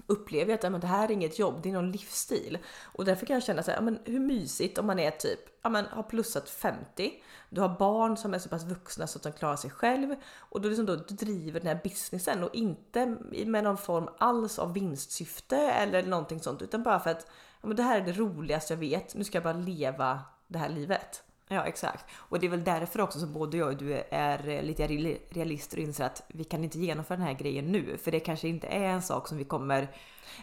upplever 0.08 0.54
att 0.54 0.64
ja, 0.64 0.70
men 0.70 0.82
det 0.82 0.88
här 0.88 1.08
är 1.08 1.12
inget 1.12 1.40
jobb, 1.40 1.60
det 1.64 1.70
är 1.70 1.74
någon 1.74 1.92
livsstil. 1.92 2.58
Och 2.84 3.06
därför 3.06 3.26
kan 3.26 3.34
jag 3.34 3.44
känna 3.44 3.64
så 3.64 3.72
här, 3.72 3.78
ja, 3.78 3.82
men 3.82 4.00
hur 4.06 4.20
mysigt 4.20 4.78
om 4.78 4.86
man 4.86 5.00
är 5.00 5.12
typ, 5.12 5.40
ja, 5.62 5.70
men 5.70 5.86
har 5.86 6.04
plussat 6.04 6.50
50, 6.50 7.14
du 7.50 7.62
har 7.62 7.70
barn 7.80 8.18
som 8.18 8.34
är 8.34 8.40
så 8.40 8.50
pass 8.50 8.64
vuxna 8.64 9.08
så 9.08 9.18
att 9.20 9.24
de 9.24 9.32
klarar 9.32 9.56
sig 9.56 9.70
själv. 9.70 10.16
Och 10.36 10.62
då, 10.62 10.70
liksom 10.70 10.86
då 10.86 10.96
du 10.96 11.16
driver 11.16 11.60
den 11.60 11.68
här 11.68 11.80
businessen 11.84 12.44
och 12.44 12.56
inte 12.56 13.18
med 13.46 13.64
någon 13.64 13.78
form 13.78 14.10
alls 14.18 14.60
av 14.60 14.74
vinstsyfte 14.74 15.58
eller 15.58 16.04
någonting 16.04 16.40
sånt 16.40 16.62
utan 16.62 16.84
bara 16.84 17.00
för 17.00 17.10
att 17.10 17.28
ja, 17.62 17.68
men 17.68 17.78
det 17.78 17.84
här 17.84 18.02
är 18.02 18.06
det 18.06 18.12
roligaste 18.12 18.74
jag 18.74 18.80
vet, 18.80 19.16
nu 19.16 19.24
ska 19.24 19.36
jag 19.36 19.44
bara 19.44 19.54
leva 19.54 20.20
det 20.48 20.58
här 20.58 20.70
livet. 20.70 21.24
Ja 21.48 21.64
exakt. 21.66 22.06
Och 22.16 22.40
det 22.40 22.46
är 22.46 22.50
väl 22.50 22.64
därför 22.64 23.02
också 23.02 23.20
som 23.20 23.34
både 23.34 23.58
jag 23.58 23.68
och 23.68 23.78
du 23.78 24.04
är 24.10 24.50
eh, 24.50 24.64
lite 24.64 24.88
real- 24.88 25.18
realister 25.30 25.78
och 25.78 25.84
inser 25.84 26.06
att 26.06 26.22
vi 26.28 26.44
kan 26.44 26.64
inte 26.64 26.80
genomföra 26.80 27.18
den 27.18 27.28
här 27.28 27.34
grejen 27.34 27.66
nu. 27.72 27.98
För 27.98 28.12
det 28.12 28.20
kanske 28.20 28.48
inte 28.48 28.68
är 28.68 28.88
en 28.88 29.02
sak 29.02 29.28
som 29.28 29.38
vi 29.38 29.44
kommer 29.44 29.88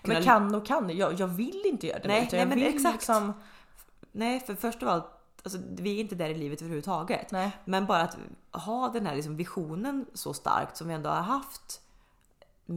kunna... 0.03 0.15
Men 0.15 0.23
kan 0.23 0.55
och 0.55 0.67
kan, 0.67 0.97
jag, 0.97 1.21
jag 1.21 1.27
vill 1.27 1.63
inte 1.65 1.87
göra 1.87 1.99
det 1.99 2.09
Nej, 2.09 2.29
nej, 2.33 2.47
men 2.47 2.63
exakt. 2.63 2.95
liksom... 2.95 3.33
Nej, 4.13 4.41
för 4.41 4.55
först 4.55 4.83
av 4.83 4.89
allt, 4.89 5.07
alltså, 5.43 5.59
vi 5.71 5.97
är 5.97 6.01
inte 6.01 6.15
där 6.15 6.29
i 6.29 6.35
livet 6.35 6.61
överhuvudtaget. 6.63 7.31
Nej. 7.31 7.51
Men 7.65 7.87
bara 7.87 8.01
att 8.03 8.17
ha 8.51 8.89
den 8.89 9.07
här 9.07 9.15
liksom 9.15 9.37
visionen 9.37 10.07
så 10.15 10.35
starkt 10.35 10.77
som 10.77 10.89
vi 10.89 10.95
ändå 10.95 11.11
har 11.11 11.23
haft 11.23 11.81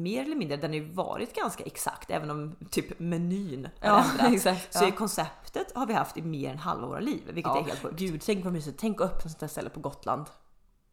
mer 0.01 0.23
eller 0.23 0.35
mindre, 0.35 0.57
den 0.57 0.69
har 0.71 0.75
ju 0.77 0.91
varit 0.93 1.35
ganska 1.35 1.63
exakt 1.63 2.11
även 2.11 2.29
om 2.29 2.55
typ 2.71 2.99
menyn 2.99 3.69
har 3.81 3.89
Ja, 3.89 4.03
ändrats. 4.11 4.33
exakt, 4.33 4.73
Så 4.73 4.83
ja. 4.85 4.91
konceptet 4.91 5.75
har 5.75 5.85
vi 5.85 5.93
haft 5.93 6.17
i 6.17 6.21
mer 6.21 6.51
än 6.51 6.57
halva 6.57 6.87
våra 6.87 6.99
liv, 6.99 7.21
vilket 7.25 7.51
Ja, 7.55 7.59
är 7.59 7.63
helt 7.63 7.81
sjukt. 7.81 7.99
Gud, 7.99 8.21
tänk 8.25 8.43
vad 8.43 8.53
mysigt. 8.53 8.79
Tänk 8.79 9.01
att 9.01 9.07
öppna 9.07 9.21
sånt 9.29 9.39
där 9.39 9.47
ställe 9.47 9.69
på 9.69 9.79
Gotland. 9.79 10.25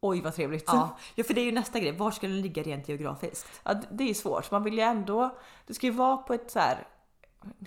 Oj 0.00 0.20
vad 0.20 0.34
trevligt. 0.34 0.64
Ja, 0.66 0.96
ja, 1.14 1.24
för 1.24 1.34
det 1.34 1.40
är 1.40 1.44
ju 1.44 1.52
nästa 1.52 1.80
grej. 1.80 1.92
Var 1.92 2.10
ska 2.10 2.26
den 2.26 2.40
ligga 2.40 2.62
rent 2.62 2.88
geografiskt? 2.88 3.48
Ja, 3.64 3.74
det- 3.90 4.10
är 4.10 4.14
svårt. 4.14 4.50
Man 4.50 4.64
vill 4.64 4.74
ju 4.74 4.80
ändå, 4.80 5.36
det 5.66 5.74
ska 5.74 5.86
ju 5.86 5.92
vara 5.92 6.16
på 6.16 6.34
ett 6.34 6.50
så 6.50 6.58
här. 6.58 6.86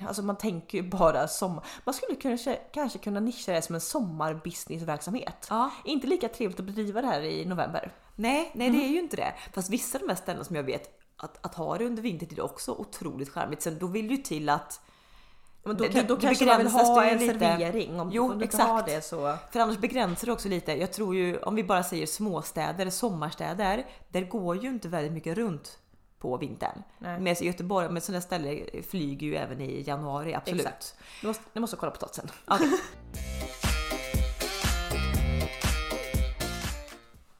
Alltså 0.08 0.21
man 0.24 0.36
tänker 0.36 0.78
ju 0.78 0.89
bara 0.89 1.28
som, 1.28 1.62
man 1.86 1.93
skulle 1.93 2.15
kanske, 2.15 2.56
kanske 2.56 3.00
kunna 3.00 3.19
nischa 3.19 3.52
det 3.52 3.62
som 3.62 3.76
en 3.76 3.82
sommarbusinessverksamhet. 3.82 5.48
Ja. 5.50 5.71
Inte 5.84 6.08
lika 6.08 6.28
trevligt 6.30 6.60
att 6.60 6.65
bedriva 6.65 7.02
det 7.02 7.08
här 7.08 7.21
i 7.21 7.45
november. 7.45 7.91
Nej, 8.15 8.52
nej 8.56 8.69
det 8.69 8.84
är 8.86 8.88
ju 8.89 9.00
inte 9.00 9.15
det. 9.15 9.34
Fast 9.54 9.69
vissa 9.69 9.98
av 9.98 10.02
de 10.02 10.08
här 10.10 10.15
ställena 10.15 10.43
som 10.43 10.56
jag 10.56 10.63
vet 10.63 10.89
att, 11.17 11.45
att 11.45 11.56
ha 11.56 11.78
det 11.78 11.86
under 11.86 12.01
vintertid 12.04 12.39
också 12.39 12.71
otroligt 12.71 13.30
charmigt. 13.30 13.62
Sen 13.62 13.80
då 13.80 13.88
vill 13.88 14.12
ju 14.12 14.17
till 14.17 14.49
att 14.49 14.82
Men 15.63 15.78
då, 15.78 15.84
kan, 15.84 15.93
det- 15.93 16.04
då 16.04 16.17
kanske 16.17 16.45
man 16.45 16.58
vill 16.58 16.67
ha 16.67 17.04
en 17.04 17.17
lite. 17.17 17.39
servering. 17.39 17.99
Om, 17.99 18.12
Jo, 18.12 18.32
om 18.32 18.39
du 18.39 18.45
exakt. 18.45 18.63
har 18.69 18.84
det 18.84 19.01
så... 19.06 19.38
För 19.51 19.60
annars 19.60 19.78
begränsar 19.78 20.25
det 20.25 20.32
också 20.34 20.49
lite. 20.49 20.71
Jag 20.73 20.93
tror 20.93 21.15
ju 21.15 21.38
om 21.38 21.56
vi 21.56 21.63
bara 21.63 21.84
säger 21.84 22.06
småstäder, 22.06 22.89
sommarstäder, 22.89 23.86
där 24.10 24.21
går 24.21 24.56
ju 24.63 24.69
inte 24.69 24.88
väldigt 24.88 25.12
mycket 25.13 25.38
runt 25.38 25.80
på 26.19 26.38
vintern. 26.38 26.84
I 27.41 27.45
Göteborg, 27.45 27.89
men 27.89 28.01
sådana 28.01 28.21
ställen 28.21 28.60
flyger 28.89 29.28
ju 29.28 29.36
även 29.36 29.62
i 29.62 29.84
januari, 29.88 30.34
absolut. 30.34 30.62
Exakt. 30.62 30.95
Du 31.21 31.28
måste, 31.28 31.43
du 31.54 31.60
måste 31.60 31.75
kolla 31.78 31.91
på 31.91 31.97
potatisen. 31.99 32.30
Okej. 32.47 32.71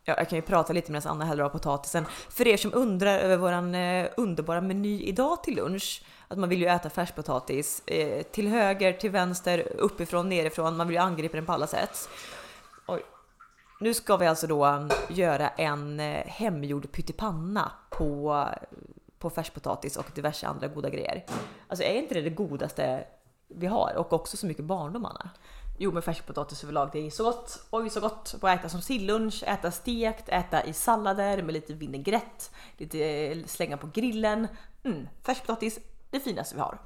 Ja, 0.08 0.16
jag 0.18 0.30
kan 0.30 0.36
ju 0.36 0.42
prata 0.42 0.74
lite 0.74 0.92
medan 0.92 1.12
Anna 1.12 1.26
häller 1.26 1.44
av 1.44 1.50
potatisen. 1.50 2.06
För 2.30 2.48
er 2.48 2.58
som 2.58 2.74
undrar 2.74 3.20
över 3.20 3.38
våran 3.38 3.76
eh, 3.76 4.08
underbara 4.18 4.62
meny 4.62 5.04
idag 5.04 5.44
till 5.44 5.56
lunch, 5.56 6.04
att 6.28 6.38
man 6.38 6.50
vill 6.50 6.62
ju 6.62 6.68
äta 6.68 6.90
färskpotatis 6.90 7.84
eh, 7.86 8.24
till 8.24 8.48
höger, 8.48 8.94
till 8.94 9.10
vänster, 9.10 9.68
uppifrån, 9.78 10.30
nerifrån. 10.30 10.78
Man 10.78 10.88
vill 10.88 10.96
ju 10.96 11.02
angripa 11.02 11.38
den 11.38 11.46
på 11.46 11.52
alla 11.52 11.68
sätt. 11.68 12.10
Oj. 12.88 13.02
Nu 13.80 13.94
ska 13.94 14.18
vi 14.18 14.28
alltså 14.28 14.48
då 14.48 14.66
mm, 14.66 14.90
göra 15.10 15.50
en 15.50 16.00
eh, 16.00 16.26
hemgjord 16.26 16.92
pyttipanna 16.92 17.72
på, 17.90 18.46
på 19.20 19.30
färskpotatis 19.30 19.98
och 19.98 20.06
diverse 20.16 20.48
andra 20.48 20.68
goda 20.68 20.90
grejer. 20.90 21.26
Alltså 21.68 21.84
är 21.86 21.94
inte 21.94 22.14
det 22.14 22.22
det 22.22 22.30
godaste 22.30 23.06
vi 23.48 23.68
har? 23.68 23.94
Och 23.96 24.14
också 24.14 24.38
så 24.38 24.46
mycket 24.46 24.66
barndom 24.66 25.06
Anna? 25.06 25.30
Jo 25.78 25.92
men 25.92 26.02
färskpotatis 26.02 26.64
överlag 26.64 26.90
det 26.94 27.00
är 27.00 27.10
så 27.10 27.24
gott. 27.24 27.66
Oj 27.70 27.90
så 27.90 28.00
gott. 28.00 28.36
Att 28.42 28.60
äta 28.60 28.70
som 28.70 28.82
sillunch, 28.82 29.44
äta 29.48 29.72
stekt, 29.72 30.30
äta 30.30 30.64
i 30.64 30.74
sallader 30.74 31.44
med 31.44 31.54
lite 31.54 31.74
vinägrett, 31.74 32.52
lite 32.78 33.00
eh, 33.00 33.46
slänga 33.46 33.78
på 33.78 33.88
grillen. 33.94 34.48
Mm, 34.84 35.08
färskpotatis, 35.24 35.80
det 36.10 36.20
finaste 36.20 36.56
vi 36.56 36.62
har. 36.62 36.80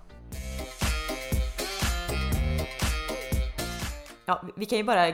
Ja, 4.29 4.41
vi 4.55 4.65
kan 4.65 4.77
ju 4.77 4.83
bara 4.83 5.13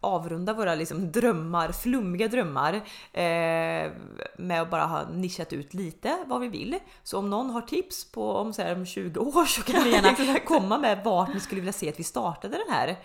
avrunda 0.00 0.52
våra 0.52 0.74
liksom 0.74 1.12
drömmar, 1.12 1.72
flummiga 1.72 2.28
drömmar 2.28 2.74
eh, 3.12 3.90
med 4.36 4.62
att 4.62 4.70
bara 4.70 4.84
ha 4.84 5.08
nischat 5.08 5.52
ut 5.52 5.74
lite 5.74 6.24
vad 6.26 6.40
vi 6.40 6.48
vill. 6.48 6.78
Så 7.02 7.18
om 7.18 7.30
någon 7.30 7.50
har 7.50 7.60
tips 7.60 8.12
på 8.12 8.32
om, 8.32 8.52
så 8.52 8.62
här, 8.62 8.74
om 8.76 8.86
20 8.86 9.20
år 9.38 9.44
så 9.44 9.62
kan 9.62 9.82
ni 9.84 9.90
gärna 9.90 10.38
komma 10.46 10.78
med 10.78 11.04
vart 11.04 11.34
ni 11.34 11.40
skulle 11.40 11.60
vilja 11.60 11.72
se 11.72 11.88
att 11.88 11.98
vi 11.98 12.04
startade 12.04 12.56
den 12.56 12.74
här 12.74 12.98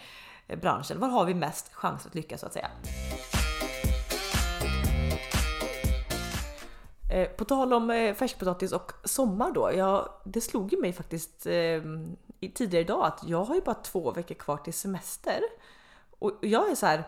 eh, 0.48 0.60
branschen. 0.60 1.00
Var 1.00 1.08
har 1.08 1.26
vi 1.26 1.34
mest 1.34 1.74
chans 1.74 2.06
att 2.06 2.16
lyckas 2.16 2.40
så 2.40 2.46
att 2.46 2.54
säga? 2.54 2.68
Eh, 7.10 7.28
på 7.28 7.46
tal 7.46 7.74
om 7.74 7.90
eh, 7.90 8.14
färskpotatis 8.14 8.72
och 8.72 8.92
sommar 9.04 9.52
då. 9.52 9.72
Ja, 9.74 10.22
det 10.26 10.42
slog 10.42 10.74
ju 10.74 10.82
mig 10.82 10.94
faktiskt 10.94 11.46
eh, 11.46 11.82
tidigare 12.54 12.84
idag 12.84 13.06
att 13.06 13.24
jag 13.28 13.44
har 13.44 13.56
ju 13.56 13.62
bara 13.62 13.76
två 13.76 14.12
veckor 14.12 14.36
kvar 14.36 14.58
till 14.58 14.74
semester. 14.74 15.42
Och 16.20 16.32
jag 16.42 16.72
är 16.72 16.76
så 16.76 16.86
här. 16.86 17.04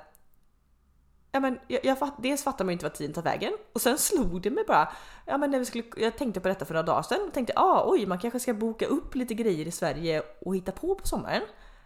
Ja, 1.31 1.39
men 1.39 1.59
jag, 1.67 1.85
jag 1.85 1.99
fatt, 1.99 2.15
dels 2.23 2.43
fattar 2.43 2.65
man 2.65 2.71
ju 2.71 2.73
inte 2.73 2.85
vad 2.85 2.93
tiden 2.93 3.13
tar 3.13 3.21
vägen 3.21 3.53
och 3.73 3.81
sen 3.81 3.97
slog 3.97 4.41
det 4.41 4.49
mig 4.49 4.63
bara. 4.67 4.93
Ja, 5.25 5.37
men 5.37 5.51
när 5.51 5.59
vi 5.59 5.65
skulle, 5.65 5.83
jag 5.97 6.17
tänkte 6.17 6.39
på 6.39 6.47
detta 6.47 6.65
för 6.65 6.73
några 6.73 6.85
dagar 6.85 7.01
sedan 7.01 7.27
och 7.27 7.33
tänkte 7.33 7.53
ah, 7.55 7.83
oj, 7.91 8.05
man 8.05 8.19
kanske 8.19 8.39
ska 8.39 8.53
boka 8.53 8.85
upp 8.85 9.15
lite 9.15 9.33
grejer 9.33 9.67
i 9.67 9.71
Sverige 9.71 10.23
och 10.41 10.55
hitta 10.55 10.71
på 10.71 10.95
på 10.95 11.07
sommaren. 11.07 11.41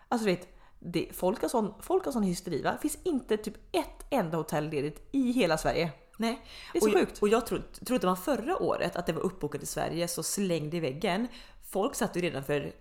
Alltså 0.07 0.25
vet, 0.25 0.47
det, 0.79 1.09
folk, 1.13 1.41
har 1.41 1.49
sån, 1.49 1.73
folk 1.79 2.05
har 2.05 2.11
sån 2.11 2.23
hysteri 2.23 2.61
va? 2.61 2.71
Det 2.71 2.77
finns 2.77 2.97
inte 3.03 3.37
typ 3.37 3.55
ett 3.71 4.05
enda 4.09 4.37
hotell 4.37 4.69
ledigt 4.69 5.09
i 5.11 5.31
hela 5.31 5.57
Sverige. 5.57 5.91
Nej. 6.17 6.41
Det 6.73 6.77
är 6.77 6.81
så 6.81 6.87
och, 6.87 6.93
sjukt. 6.93 7.21
Och 7.21 7.29
jag 7.29 7.45
trodde, 7.47 7.63
trodde 7.85 8.07
man 8.07 8.17
förra 8.17 8.57
året 8.57 8.95
att 8.95 9.05
det 9.05 9.13
var 9.13 9.21
uppbokat 9.21 9.63
i 9.63 9.65
Sverige 9.65 10.07
så 10.07 10.23
slängde 10.23 10.77
i 10.77 10.79
väggen. 10.79 11.27
Folk 11.69 11.95
satt 11.95 12.15
ju 12.17 12.21
redan 12.21 12.43
för 12.43 12.73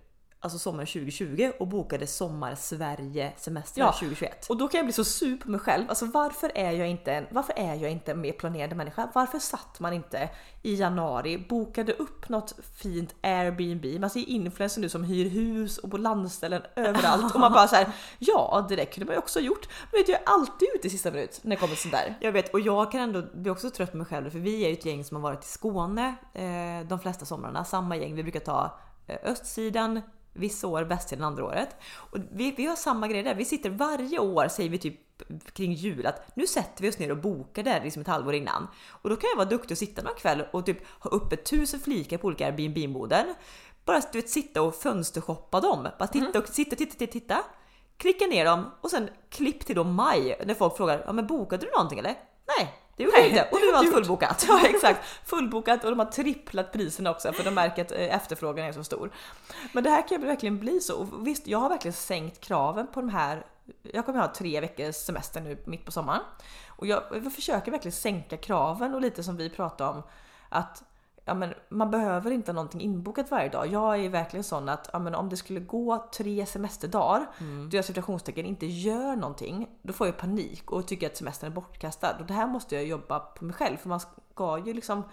alltså 0.43 0.59
sommaren 0.59 0.87
2020 0.87 1.51
och 1.59 1.67
bokade 1.67 2.07
sommar 2.07 2.55
Sverige 2.55 3.33
semester 3.37 3.81
Ja. 3.81 3.91
2021. 3.91 4.49
Och 4.49 4.57
då 4.57 4.67
kan 4.67 4.77
jag 4.77 4.85
bli 4.85 4.93
så 4.93 5.03
sur 5.03 5.37
på 5.37 5.49
mig 5.49 5.59
själv. 5.59 5.89
Alltså 5.89 6.05
varför 6.05 6.51
är 6.55 6.71
jag 6.71 6.87
inte 6.87 7.13
en, 7.13 7.25
varför 7.31 7.53
är 7.57 7.75
jag 7.75 7.91
inte 7.91 8.11
en 8.11 8.21
mer 8.21 8.31
planerande 8.31 8.75
människa? 8.75 9.09
Varför 9.13 9.39
satt 9.39 9.79
man 9.79 9.93
inte 9.93 10.29
i 10.61 10.75
januari, 10.75 11.37
bokade 11.49 11.93
upp 11.93 12.29
något 12.29 12.55
fint 12.75 13.15
Airbnb? 13.21 13.99
Man 13.99 14.09
ser 14.09 14.29
influencers 14.29 14.77
nu 14.77 14.89
som 14.89 15.03
hyr 15.03 15.29
hus 15.29 15.77
och 15.77 15.91
på 15.91 15.97
landställen 15.97 16.61
överallt 16.75 17.33
och 17.35 17.39
man 17.39 17.53
bara 17.53 17.67
så 17.67 17.75
här, 17.75 17.87
ja 18.19 18.65
det 18.69 18.75
där 18.75 18.85
kunde 18.85 19.05
man 19.05 19.15
ju 19.15 19.19
också 19.19 19.39
ha 19.39 19.43
gjort. 19.45 19.69
Men 19.91 19.99
vet 20.01 20.09
jag 20.09 20.21
är 20.21 20.25
alltid 20.25 20.67
ute 20.75 20.87
i 20.87 20.89
sista 20.89 21.11
minut 21.11 21.39
när 21.43 21.55
det 21.55 21.59
kommer 21.59 21.75
sånt 21.75 21.93
där. 21.93 22.17
Jag 22.21 22.31
vet 22.31 22.53
och 22.53 22.59
jag 22.59 22.91
kan 22.91 23.01
ändå 23.01 23.23
bli 23.33 23.49
också 23.51 23.69
trött 23.69 23.91
på 23.91 23.97
mig 23.97 24.05
själv 24.05 24.29
för 24.29 24.39
vi 24.39 24.63
är 24.63 24.67
ju 24.67 24.73
ett 24.73 24.85
gäng 24.85 25.03
som 25.03 25.15
har 25.15 25.21
varit 25.21 25.43
i 25.43 25.47
Skåne 25.47 26.15
eh, 26.33 26.87
de 26.87 26.99
flesta 26.99 27.25
somrarna. 27.25 27.65
Samma 27.65 27.95
gäng. 27.95 28.15
Vi 28.15 28.23
brukar 28.23 28.39
ta 28.39 28.79
eh, 29.07 29.17
östsidan 29.23 30.01
vissa 30.33 30.67
år, 30.67 30.81
västsidan 30.81 31.23
andra 31.23 31.45
året. 31.45 31.75
Och 31.95 32.17
vi, 32.31 32.51
vi 32.51 32.65
har 32.65 32.75
samma 32.75 33.07
grej 33.07 33.23
där. 33.23 33.35
Vi 33.35 33.45
sitter 33.45 33.69
varje 33.69 34.19
år, 34.19 34.47
säger 34.47 34.69
vi 34.69 34.77
typ 34.77 34.99
kring 35.53 35.73
jul, 35.73 36.05
att 36.05 36.35
nu 36.35 36.47
sätter 36.47 36.81
vi 36.81 36.89
oss 36.89 36.99
ner 36.99 37.11
och 37.11 37.17
bokar 37.17 37.63
där 37.63 37.81
liksom 37.83 38.01
ett 38.01 38.07
halvår 38.07 38.33
innan. 38.33 38.67
Och 38.89 39.09
då 39.09 39.15
kan 39.15 39.29
jag 39.29 39.37
vara 39.37 39.49
duktig 39.49 39.71
och 39.71 39.77
sitta 39.77 40.01
någon 40.01 40.15
kväll 40.15 40.43
och 40.51 40.65
typ 40.65 40.77
ha 40.99 41.09
uppe 41.09 41.35
tusen 41.35 41.79
flikar 41.79 42.17
på 42.17 42.27
olika 42.27 42.45
Airbnb-moden. 42.45 43.33
Bara 43.85 44.01
du 44.11 44.21
vet, 44.21 44.29
sitta 44.29 44.61
och 44.61 44.75
fönstershoppa 44.75 45.61
dem. 45.61 45.87
Bara 45.99 46.07
titta 46.07 46.39
och 46.39 46.47
sitta, 46.47 46.75
titta, 46.75 46.95
titta, 46.97 47.11
titta. 47.11 47.43
Klicka 47.97 48.25
ner 48.25 48.45
dem 48.45 48.71
och 48.81 48.89
sen 48.89 49.09
klipp 49.29 49.65
till 49.65 49.75
då 49.75 49.83
maj 49.83 50.41
när 50.45 50.53
folk 50.53 50.77
frågar 50.77 51.03
ja 51.05 51.13
men 51.13 51.27
bokade 51.27 51.65
du 51.65 51.71
någonting 51.71 51.99
eller? 51.99 52.15
Nej, 52.47 52.82
det 52.95 53.03
gjorde 53.03 53.17
jag 53.17 53.27
inte 53.27 53.47
och 53.51 53.59
nu 53.61 53.67
är 53.67 53.73
allt 53.73 53.91
fullbokat. 53.91 54.45
Ja 54.49 54.67
exakt, 54.67 55.05
fullbokat 55.25 55.83
och 55.83 55.89
de 55.89 55.99
har 55.99 56.05
tripplat 56.05 56.71
priserna 56.71 57.11
också 57.11 57.33
för 57.33 57.43
de 57.43 57.53
märker 57.53 57.85
att 57.85 57.91
eh, 57.91 58.15
efterfrågan 58.15 58.65
är 58.65 58.71
så 58.71 58.83
stor. 58.83 59.11
Men 59.71 59.83
det 59.83 59.89
här 59.89 60.07
kan 60.07 60.21
ju 60.21 60.27
verkligen 60.27 60.59
bli 60.59 60.79
så. 60.79 60.97
Och 60.97 61.27
visst, 61.27 61.47
jag 61.47 61.59
har 61.59 61.69
verkligen 61.69 61.93
sänkt 61.93 62.39
kraven 62.39 62.87
på 62.87 63.01
de 63.01 63.09
här. 63.09 63.45
Jag 63.81 64.05
kommer 64.05 64.19
ha 64.19 64.33
tre 64.33 64.61
veckors 64.61 64.95
semester 64.95 65.41
nu 65.41 65.57
mitt 65.65 65.85
på 65.85 65.91
sommaren 65.91 66.21
och 66.67 66.87
jag, 66.87 67.03
jag 67.11 67.33
försöker 67.33 67.71
verkligen 67.71 67.93
sänka 67.93 68.37
kraven 68.37 68.93
och 68.93 69.01
lite 69.01 69.23
som 69.23 69.37
vi 69.37 69.49
pratade 69.49 69.89
om 69.89 70.03
att 70.49 70.83
ja, 71.25 71.33
men 71.33 71.53
man 71.69 71.91
behöver 71.91 72.31
inte 72.31 72.53
någonting 72.53 72.81
inbokat 72.81 73.31
varje 73.31 73.49
dag. 73.49 73.67
Jag 73.67 74.05
är 74.05 74.09
verkligen 74.09 74.43
sån 74.43 74.69
att 74.69 74.89
ja, 74.93 74.99
men 74.99 75.15
om 75.15 75.29
det 75.29 75.37
skulle 75.37 75.59
gå 75.59 76.09
tre 76.15 76.45
semesterdagar 76.45 77.27
då 77.69 77.77
jag 77.77 77.85
situationstecken 77.85 78.45
inte 78.45 78.65
gör 78.65 79.15
någonting, 79.15 79.69
då 79.81 79.93
får 79.93 80.07
jag 80.07 80.17
panik 80.17 80.71
och 80.71 80.87
tycker 80.87 81.07
att 81.07 81.17
semestern 81.17 81.51
är 81.51 81.55
bortkastad. 81.55 82.17
Och 82.19 82.25
det 82.25 82.33
här 82.33 82.47
måste 82.47 82.75
jag 82.75 82.85
jobba 82.85 83.19
på 83.19 83.45
mig 83.45 83.55
själv 83.55 83.77
för 83.77 83.89
man 83.89 83.99
ska 84.33 84.63
ju 84.65 84.73
liksom 84.73 85.03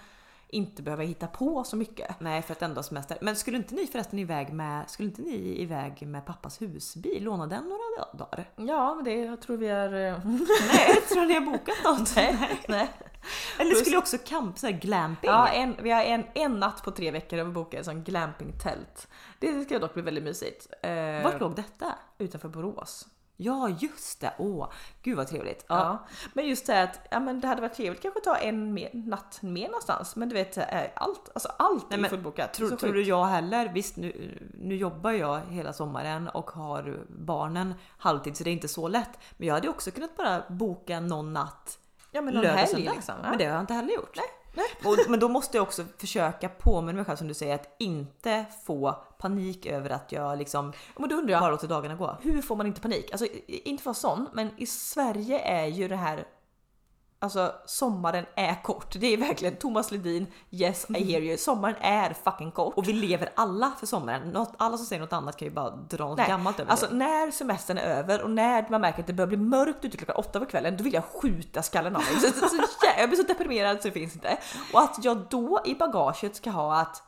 inte 0.53 0.83
behöva 0.83 1.03
hitta 1.03 1.27
på 1.27 1.65
så 1.65 1.77
mycket. 1.77 2.21
Nej, 2.21 2.43
för 2.43 2.53
att 2.53 2.63
ändå 2.63 2.83
semester. 2.83 3.19
Men 3.21 3.37
skulle 3.37 3.57
inte 3.57 3.75
ni 3.75 3.87
förresten 3.87 4.19
iväg 4.19 4.53
med, 4.53 4.91
skulle 4.91 5.09
inte 5.09 5.23
ni 5.23 5.61
iväg 5.63 6.07
med 6.07 6.27
pappas 6.27 6.63
husbil? 6.63 7.25
Låna 7.25 7.47
den 7.47 7.65
några 7.65 8.13
dagar? 8.13 8.51
Ja, 8.57 8.95
men 8.95 9.05
det 9.05 9.15
jag 9.15 9.43
tror 9.43 9.57
vi 9.57 9.69
är... 9.69 9.93
eh, 9.93 10.19
Nej, 10.25 10.95
tror 11.13 11.27
ni 11.27 11.35
har 11.35 11.41
bokat 11.41 11.85
något? 11.85 12.13
Nej, 12.17 12.61
nej. 12.69 12.89
Eller 13.61 13.75
skulle 13.75 13.97
också 13.97 14.19
camp, 14.19 14.59
så 14.59 14.71
glamping? 14.71 15.31
Ja, 15.31 15.49
en, 15.49 15.77
vi 15.83 15.91
har 15.91 16.03
en, 16.03 16.25
en 16.35 16.61
natt 16.61 16.83
på 16.85 16.91
tre 16.91 17.11
veckor 17.11 17.39
och 17.39 17.47
vi 17.47 17.53
bokar 17.53 17.83
sån 17.83 18.05
glampingtält. 18.05 19.09
Det 19.39 19.65
ska 19.65 19.79
dock 19.79 19.95
bli 19.95 20.03
väldigt 20.03 20.25
mysigt. 20.25 20.67
Eh, 20.83 21.23
Vart 21.25 21.41
låg 21.41 21.57
detta? 21.57 21.95
Utanför 22.19 22.49
Borås. 22.49 23.07
Ja, 23.43 23.69
just 23.69 24.21
det. 24.21 24.33
Åh, 24.39 24.71
gud 25.03 25.17
vad 25.17 25.29
trevligt. 25.29 25.65
Ja. 25.69 25.77
Ja. 25.77 26.07
Men 26.33 26.49
just 26.49 26.67
det 26.67 26.73
här 26.73 26.85
att 26.85 27.01
ja, 27.11 27.21
men 27.21 27.41
det 27.41 27.49
hade 27.49 27.61
varit 27.61 27.75
trevligt 27.75 28.03
kanske 28.03 28.21
ta 28.21 28.37
en 28.37 28.75
mer, 28.75 28.91
natt 28.93 29.39
mer 29.43 29.67
någonstans. 29.67 30.17
Men 30.17 30.29
du 30.29 30.35
vet, 30.35 30.57
eh, 30.57 30.65
allt, 30.95 31.31
alltså 31.35 31.49
allt 31.59 31.91
Nej, 31.91 32.01
är 32.01 32.09
fullbokat. 32.09 32.55
Tror, 32.55 32.71
tror 32.71 32.93
du 32.93 33.03
jag 33.03 33.25
heller? 33.25 33.69
Visst, 33.75 33.97
nu, 33.97 34.39
nu 34.55 34.77
jobbar 34.77 35.11
jag 35.11 35.41
hela 35.49 35.73
sommaren 35.73 36.29
och 36.29 36.51
har 36.51 37.05
barnen 37.09 37.75
halvtid 37.99 38.37
så 38.37 38.45
det 38.45 38.51
är 38.51 38.53
inte 38.53 38.69
så 38.69 38.89
lätt. 38.89 39.19
Men 39.37 39.49
jag 39.49 39.55
hade 39.55 39.69
också 39.69 39.91
kunnat 39.91 40.17
bara 40.17 40.43
boka 40.49 41.01
någon 41.01 41.33
natt 41.33 41.79
Ja 42.11 42.21
men 42.21 42.35
någon 42.35 42.43
lördag, 42.43 42.59
helg 42.59 42.71
söndag. 42.71 42.93
liksom. 42.93 43.15
Ja. 43.23 43.29
Men 43.29 43.39
det 43.39 43.45
har 43.45 43.53
jag 43.53 43.63
inte 43.63 43.75
heller 43.75 43.95
gjort. 43.95 44.17
Nej, 44.17 44.27
nej. 44.55 44.67
Och, 44.93 45.11
men 45.11 45.21
då 45.21 45.29
måste 45.29 45.57
jag 45.57 45.63
också 45.63 45.85
försöka 45.99 46.49
påminna 46.49 46.97
mig 46.97 47.05
själv 47.05 47.17
som 47.17 47.29
du 47.29 47.35
säger 47.35 47.55
att 47.55 47.75
inte 47.79 48.45
få 48.67 48.93
panik 49.19 49.67
över 49.67 49.91
att 49.91 50.13
jag 50.13 50.39
liksom 50.39 50.73
Men 50.97 51.09
då 51.09 51.17
undrar 51.17 51.33
jag, 51.33 51.41
bara 51.41 51.51
låter 51.51 51.69
dagarna 51.69 51.95
gå. 51.95 52.17
hur 52.23 52.43
får 52.43 52.57
man 52.57 52.67
inte 52.67 52.81
panik? 52.81 53.11
Alltså 53.11 53.27
inte 53.47 53.83
för 53.83 53.93
sån, 53.93 54.29
men 54.33 54.51
i 54.57 54.67
Sverige 54.67 55.39
är 55.39 55.67
ju 55.67 55.89
det 55.89 55.97
här 55.97 56.25
Alltså 57.23 57.53
sommaren 57.67 58.27
är 58.35 58.63
kort. 58.63 58.95
Det 59.01 59.07
är 59.07 59.17
verkligen 59.17 59.57
Thomas 59.57 59.91
Ledin, 59.91 60.27
yes 60.51 60.87
I 60.89 61.13
hear 61.13 61.21
you. 61.23 61.37
Sommaren 61.37 61.77
är 61.81 62.13
fucking 62.25 62.51
kort. 62.51 62.75
Och 62.77 62.89
vi 62.89 62.93
lever 62.93 63.33
alla 63.37 63.73
för 63.79 63.87
sommaren. 63.87 64.31
Något, 64.31 64.53
alla 64.57 64.77
som 64.77 64.87
säger 64.87 65.03
något 65.03 65.13
annat 65.13 65.37
kan 65.37 65.49
ju 65.49 65.55
bara 65.55 65.71
dra 65.71 66.09
något 66.09 66.19
Nej, 66.19 66.29
gammalt 66.29 66.61
över 66.61 66.71
Alltså 66.71 66.87
sig. 66.87 66.97
när 66.97 67.31
semestern 67.31 67.79
är 67.79 67.83
över 67.83 68.23
och 68.23 68.31
när 68.31 68.67
man 68.71 68.81
märker 68.81 69.01
att 69.01 69.07
det 69.07 69.13
börjar 69.13 69.29
bli 69.29 69.37
mörkt 69.37 69.85
ute 69.85 69.97
klockan 69.97 70.17
åtta 70.17 70.41
på 70.41 70.47
kvällen, 70.47 70.77
då 70.77 70.85
vill 70.85 70.95
jag 70.95 71.05
skjuta 71.05 71.63
skallen 71.63 71.97
av 71.97 72.03
mig. 72.03 72.21
Så, 72.21 72.27
så, 72.41 72.49
så, 72.49 72.57
jag 72.99 73.09
blir 73.09 73.17
så 73.17 73.27
deprimerad 73.27 73.83
så 73.83 73.89
det 73.89 73.93
finns 73.93 74.15
inte. 74.15 74.39
Och 74.73 74.81
att 74.81 75.05
jag 75.05 75.27
då 75.31 75.61
i 75.65 75.75
bagaget 75.75 76.37
ska 76.37 76.51
ha 76.51 76.81
att, 76.81 77.03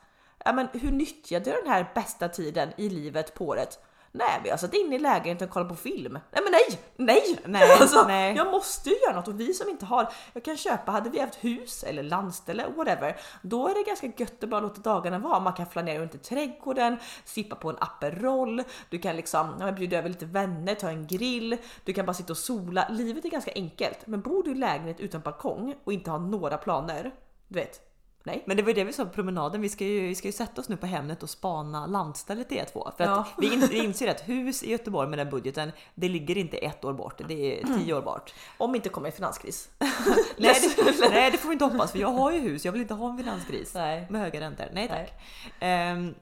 ja 0.45 0.53
men 0.53 0.69
hur 0.73 0.91
nyttjade 0.91 1.51
jag 1.51 1.65
den 1.65 1.73
här 1.73 1.91
bästa 1.95 2.29
tiden 2.29 2.73
i 2.77 2.89
livet 2.89 3.35
på 3.35 3.47
året? 3.47 3.79
Nej, 4.15 4.41
vi 4.45 4.51
har 4.51 4.57
satt 4.57 4.75
in 4.75 4.93
i 4.93 4.99
lägenheten 4.99 5.49
och 5.49 5.55
kollat 5.55 5.69
på 5.69 5.75
film. 5.75 6.13
Nej 6.13 6.43
men 6.43 6.53
nej! 6.53 6.81
Nej! 6.97 7.41
Nej, 7.45 7.73
alltså, 7.81 8.05
nej. 8.07 8.37
Jag 8.37 8.51
måste 8.51 8.91
ju 8.91 8.97
göra 8.97 9.17
något 9.17 9.29
och 9.29 9.41
vi 9.41 9.55
som 9.55 9.69
inte 9.69 9.87
har, 9.87 10.13
jag 10.33 10.45
kan 10.45 10.57
köpa, 10.57 10.93
hade 10.93 11.11
vi 11.11 11.21
haft 11.21 11.45
hus 11.45 11.85
eller 11.85 12.03
landställe 12.03 12.67
whatever, 12.77 13.17
då 13.43 13.69
är 13.69 13.75
det 13.75 13.83
ganska 13.83 14.07
gött 14.17 14.45
att 14.45 14.51
bara 14.51 14.61
låta 14.61 14.81
dagarna 14.81 15.19
vara. 15.19 15.41
Man 15.41 15.53
kan 15.53 15.67
flanera 15.67 16.03
runt 16.03 16.15
i 16.15 16.19
trädgården, 16.19 16.97
sippa 17.25 17.57
på 17.57 17.71
en 17.71 17.77
Aperol, 17.81 18.63
du 18.89 18.99
kan 18.99 19.17
liksom 19.17 19.57
ja, 19.61 19.73
bjuda 19.73 19.99
över 19.99 20.09
lite 20.09 20.27
vänner, 20.27 20.75
ta 20.75 20.89
en 20.89 21.07
grill, 21.07 21.57
du 21.85 21.93
kan 21.93 22.07
bara 22.07 22.15
sitta 22.15 22.33
och 22.33 22.39
sola. 22.39 22.89
Livet 22.91 23.25
är 23.25 23.31
ganska 23.31 23.53
enkelt, 23.55 24.07
men 24.07 24.21
bor 24.21 24.43
du 24.43 24.51
i 24.51 24.55
lägenhet 24.55 25.01
utan 25.01 25.21
balkong 25.21 25.75
och 25.85 25.93
inte 25.93 26.11
har 26.11 26.19
några 26.19 26.59
planer, 26.59 27.11
du 27.49 27.59
vet, 27.59 27.92
nej. 28.25 28.43
Men 28.47 28.57
det 28.57 28.63
var 28.63 28.69
ju 28.69 28.75
det 28.75 28.85
vi 28.85 28.93
sa 28.93 29.05
på 29.05 29.11
promenaden. 29.11 29.61
Vi 29.61 29.69
ska 29.69 29.85
ju, 29.85 30.01
vi 30.01 30.15
ska 30.15 30.29
ju 30.29 30.33
sätta 30.33 30.61
oss 30.61 30.69
nu 30.69 30.77
på 30.77 30.87
Hemnet 30.87 31.23
och 31.23 31.31
spana 31.31 31.87
landstället 31.87 32.51
E2. 32.51 32.97
För 32.97 33.05
att 33.05 33.27
vi, 33.39 33.53
in, 33.53 33.61
vi 33.71 33.79
inser 33.85 34.09
att 34.09 34.29
hus 34.29 34.63
i 34.63 34.71
Göteborg 34.71 35.09
med 35.09 35.19
den 35.19 35.31
budgeten, 35.31 35.73
det 35.95 36.09
ligger 36.09 36.39
inte 36.39 36.57
ett 36.57 36.85
år 36.85 36.93
bort. 36.93 37.21
Det 37.29 37.61
är 37.61 37.67
tio 37.67 37.95
år 37.95 38.03
bort. 38.03 38.35
Om 38.59 38.75
inte 38.75 38.89
kommer 38.89 39.07
en 39.07 39.13
finanskris. 39.13 39.71
Nej 40.37 40.55
det, 40.77 41.11
nej, 41.11 41.31
det 41.31 41.39
får 41.39 41.49
vi 41.49 41.53
inte 41.53 41.65
hoppas 41.65 41.93
för 41.93 41.99
jag 41.99 42.13
har 42.13 42.33
ju 42.33 42.39
hus. 42.39 42.65
Jag 42.65 42.73
vill 42.73 42.83
inte 42.83 42.95
ha 42.95 43.11
en 43.11 43.19
finanskris 43.19 43.75
Nej. 43.75 44.07
med 44.11 44.21
höga 44.21 44.41
räntor. 44.41 44.67
Nej 44.73 44.89
tack. 44.89 45.13
Ehm, 45.61 46.15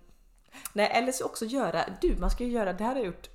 Nej, 0.72 0.90
eller 0.94 1.12
så 1.12 1.24
också 1.24 1.44
göra, 1.44 1.84
du 2.01 2.16
man 2.20 2.30
ska 2.30 2.44
ju 2.44 2.51
göra, 2.51 2.72
det 2.72 2.84
här 2.84 2.90
har 2.90 2.96
jag 2.96 3.07
gjort 3.07 3.28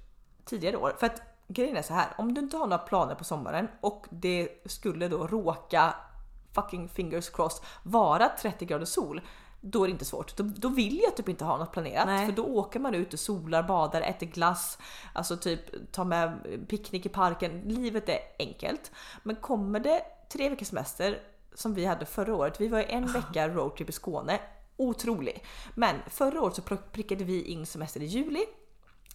tidigare 0.46 0.78
år. 0.78 0.96
För 1.00 1.06
att 1.06 1.22
grejen 1.48 1.78
är 1.78 1.82
så 1.82 1.94
här, 1.94 2.08
om 2.18 2.34
du 2.34 2.42
inte 2.42 2.58
har 2.58 2.68
några 2.68 2.84
planer 2.84 3.16
på 3.16 3.24
sommaren 3.24 3.68
och 3.82 4.06
det 4.10 4.50
skulle 4.66 5.08
då 5.08 5.28
råka 5.28 5.96
fucking 6.56 6.90
fingers 6.90 7.30
crossed 7.30 7.64
vara 7.84 8.30
30 8.30 8.66
grader 8.66 8.86
sol. 8.86 9.22
då 9.62 9.84
är 9.84 9.88
det 9.88 9.92
inte 9.92 10.06
svårt. 10.06 10.38
Då, 10.38 10.44
då 10.44 10.68
vill 10.68 11.00
jag 11.04 11.18
typ 11.18 11.30
inte 11.30 11.46
ha 11.46 11.58
något 11.58 11.72
planerat 11.72 12.06
Nej. 12.06 12.26
för 12.26 12.34
då 12.34 12.46
åker 12.46 12.80
man 12.80 12.96
ut 12.96 13.14
och 13.14 13.20
solar, 13.20 13.64
badar, 13.64 14.02
äter 14.02 14.26
glass, 14.26 14.78
alltså 15.14 15.38
typ 15.38 15.92
tar 15.92 16.06
med 16.06 16.40
picknick 16.68 17.06
i 17.06 17.10
parken. 17.10 17.62
Livet 17.62 18.10
är 18.10 18.20
enkelt. 18.40 18.92
Men 19.24 19.36
kommer 19.36 19.80
det 19.80 20.02
tre 20.30 20.50
veckors 20.50 20.68
semester 20.68 21.20
som 21.54 21.74
vi 21.74 21.86
hade 21.86 22.06
förra 22.06 22.36
året, 22.36 22.62
vi 22.62 22.68
var 22.68 22.80
i 22.80 22.86
en 22.90 23.08
vecka 23.08 23.50
roadtrip 23.50 23.90
i 23.90 23.92
Skåne, 23.92 24.40
otrolig. 24.78 25.44
Men 25.76 25.96
förra 26.08 26.42
året 26.42 26.56
så 26.56 26.62
prickade 26.92 27.24
vi 27.24 27.44
in 27.44 27.66
semester 27.66 28.02
i 28.02 28.06
juli. 28.06 28.46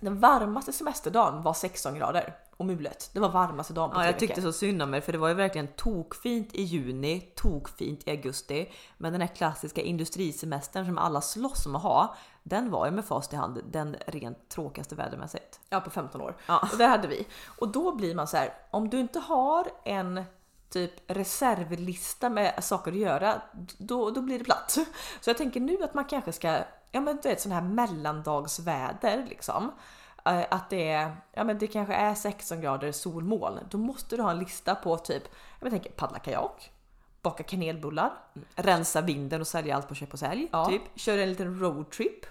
Den 0.01 0.21
varmaste 0.21 0.73
semesterdagen 0.73 1.43
var 1.43 1.53
16 1.55 1.95
grader 1.95 2.37
och 2.57 2.67
mulet. 2.67 3.11
Det 3.15 3.21
var 3.21 3.29
varmaste 3.29 3.73
dagen 3.73 3.91
på 3.91 3.97
Ja, 3.97 4.01
tre 4.01 4.07
jag 4.11 4.19
tyckte 4.19 4.41
veckor. 4.41 4.53
så 4.53 4.59
synd 4.59 4.83
om 4.83 4.95
er 4.95 5.01
för 5.01 5.13
det 5.13 5.19
var 5.19 5.29
ju 5.29 5.35
verkligen 5.35 5.69
tokfint 5.69 6.55
i 6.55 6.63
juni, 6.63 7.21
tokfint 7.37 8.09
i 8.09 8.11
augusti. 8.11 8.73
Men 8.99 9.13
den 9.13 9.21
här 9.21 9.29
klassiska 9.29 9.81
industrisemestern 9.81 10.87
som 10.87 10.99
alla 10.99 11.21
slåss 11.21 11.67
om 11.67 11.77
att 11.77 11.83
ha, 11.83 12.17
den 12.43 12.71
var 12.71 12.87
ju 12.87 12.93
med 12.93 13.05
fast 13.05 13.33
i 13.33 13.37
hand 13.37 13.61
den 13.73 13.97
rent 14.07 14.49
tråkigaste 14.49 14.95
vädermässigt. 14.95 15.61
Ja, 15.69 15.81
på 15.81 15.91
15 15.91 16.21
år. 16.21 16.37
Ja. 16.47 16.69
Och 16.73 16.79
det 16.79 16.87
hade 16.87 17.09
vi. 17.09 17.27
Och 17.59 17.69
då 17.69 17.95
blir 17.97 18.15
man 18.15 18.27
så 18.27 18.37
här, 18.37 18.53
om 18.71 18.89
du 18.91 19.01
inte 19.01 19.19
har 19.19 19.67
en 19.85 20.25
typ 20.71 20.93
reservlista 21.07 22.29
med 22.31 22.65
saker 22.65 22.93
att 22.93 22.99
göra, 22.99 23.43
då, 23.79 24.11
då 24.11 24.23
blir 24.23 24.39
det 24.39 24.45
platt. 24.45 24.79
Så 25.21 25.31
jag 25.31 25.37
tänker 25.39 25.61
nu 25.61 25.83
att 25.83 25.95
man 25.95 26.05
kanske 26.05 26.33
ska, 26.33 26.59
ja 26.93 27.01
men 27.01 27.19
du 27.23 27.29
vet 27.29 27.41
sån 27.41 27.53
här 27.53 27.63
mellandagsväder 27.63 29.27
liksom. 29.29 29.73
Eh, 30.25 30.45
Att 30.51 30.71
det 30.71 30.89
är, 30.91 31.17
ja 31.33 31.45
men 31.45 31.59
det 31.59 31.67
kanske 31.67 31.95
är 31.95 32.15
16 32.15 32.61
grader 32.61 32.93
solmoln. 32.93 33.59
Då 33.71 33.79
måste 33.79 34.17
du 34.17 34.23
ha 34.23 34.31
en 34.31 34.39
lista 34.39 34.75
på 34.75 34.97
typ, 34.99 35.23
jag 35.61 35.71
tänker 35.71 35.91
paddla 35.91 36.19
kajak, 36.19 36.71
baka 37.23 37.43
kanelbullar, 37.43 38.13
Rensa 38.55 39.01
vinden 39.01 39.41
och 39.41 39.47
sälja 39.47 39.77
allt 39.77 39.89
på 39.89 39.95
köp 39.95 40.13
och 40.13 40.19
sälj. 40.19 40.49
Ja, 40.53 40.67
Typ. 40.67 40.83
köra 40.95 41.23
en 41.23 41.29
liten 41.29 41.61
roadtrip. 41.61 42.27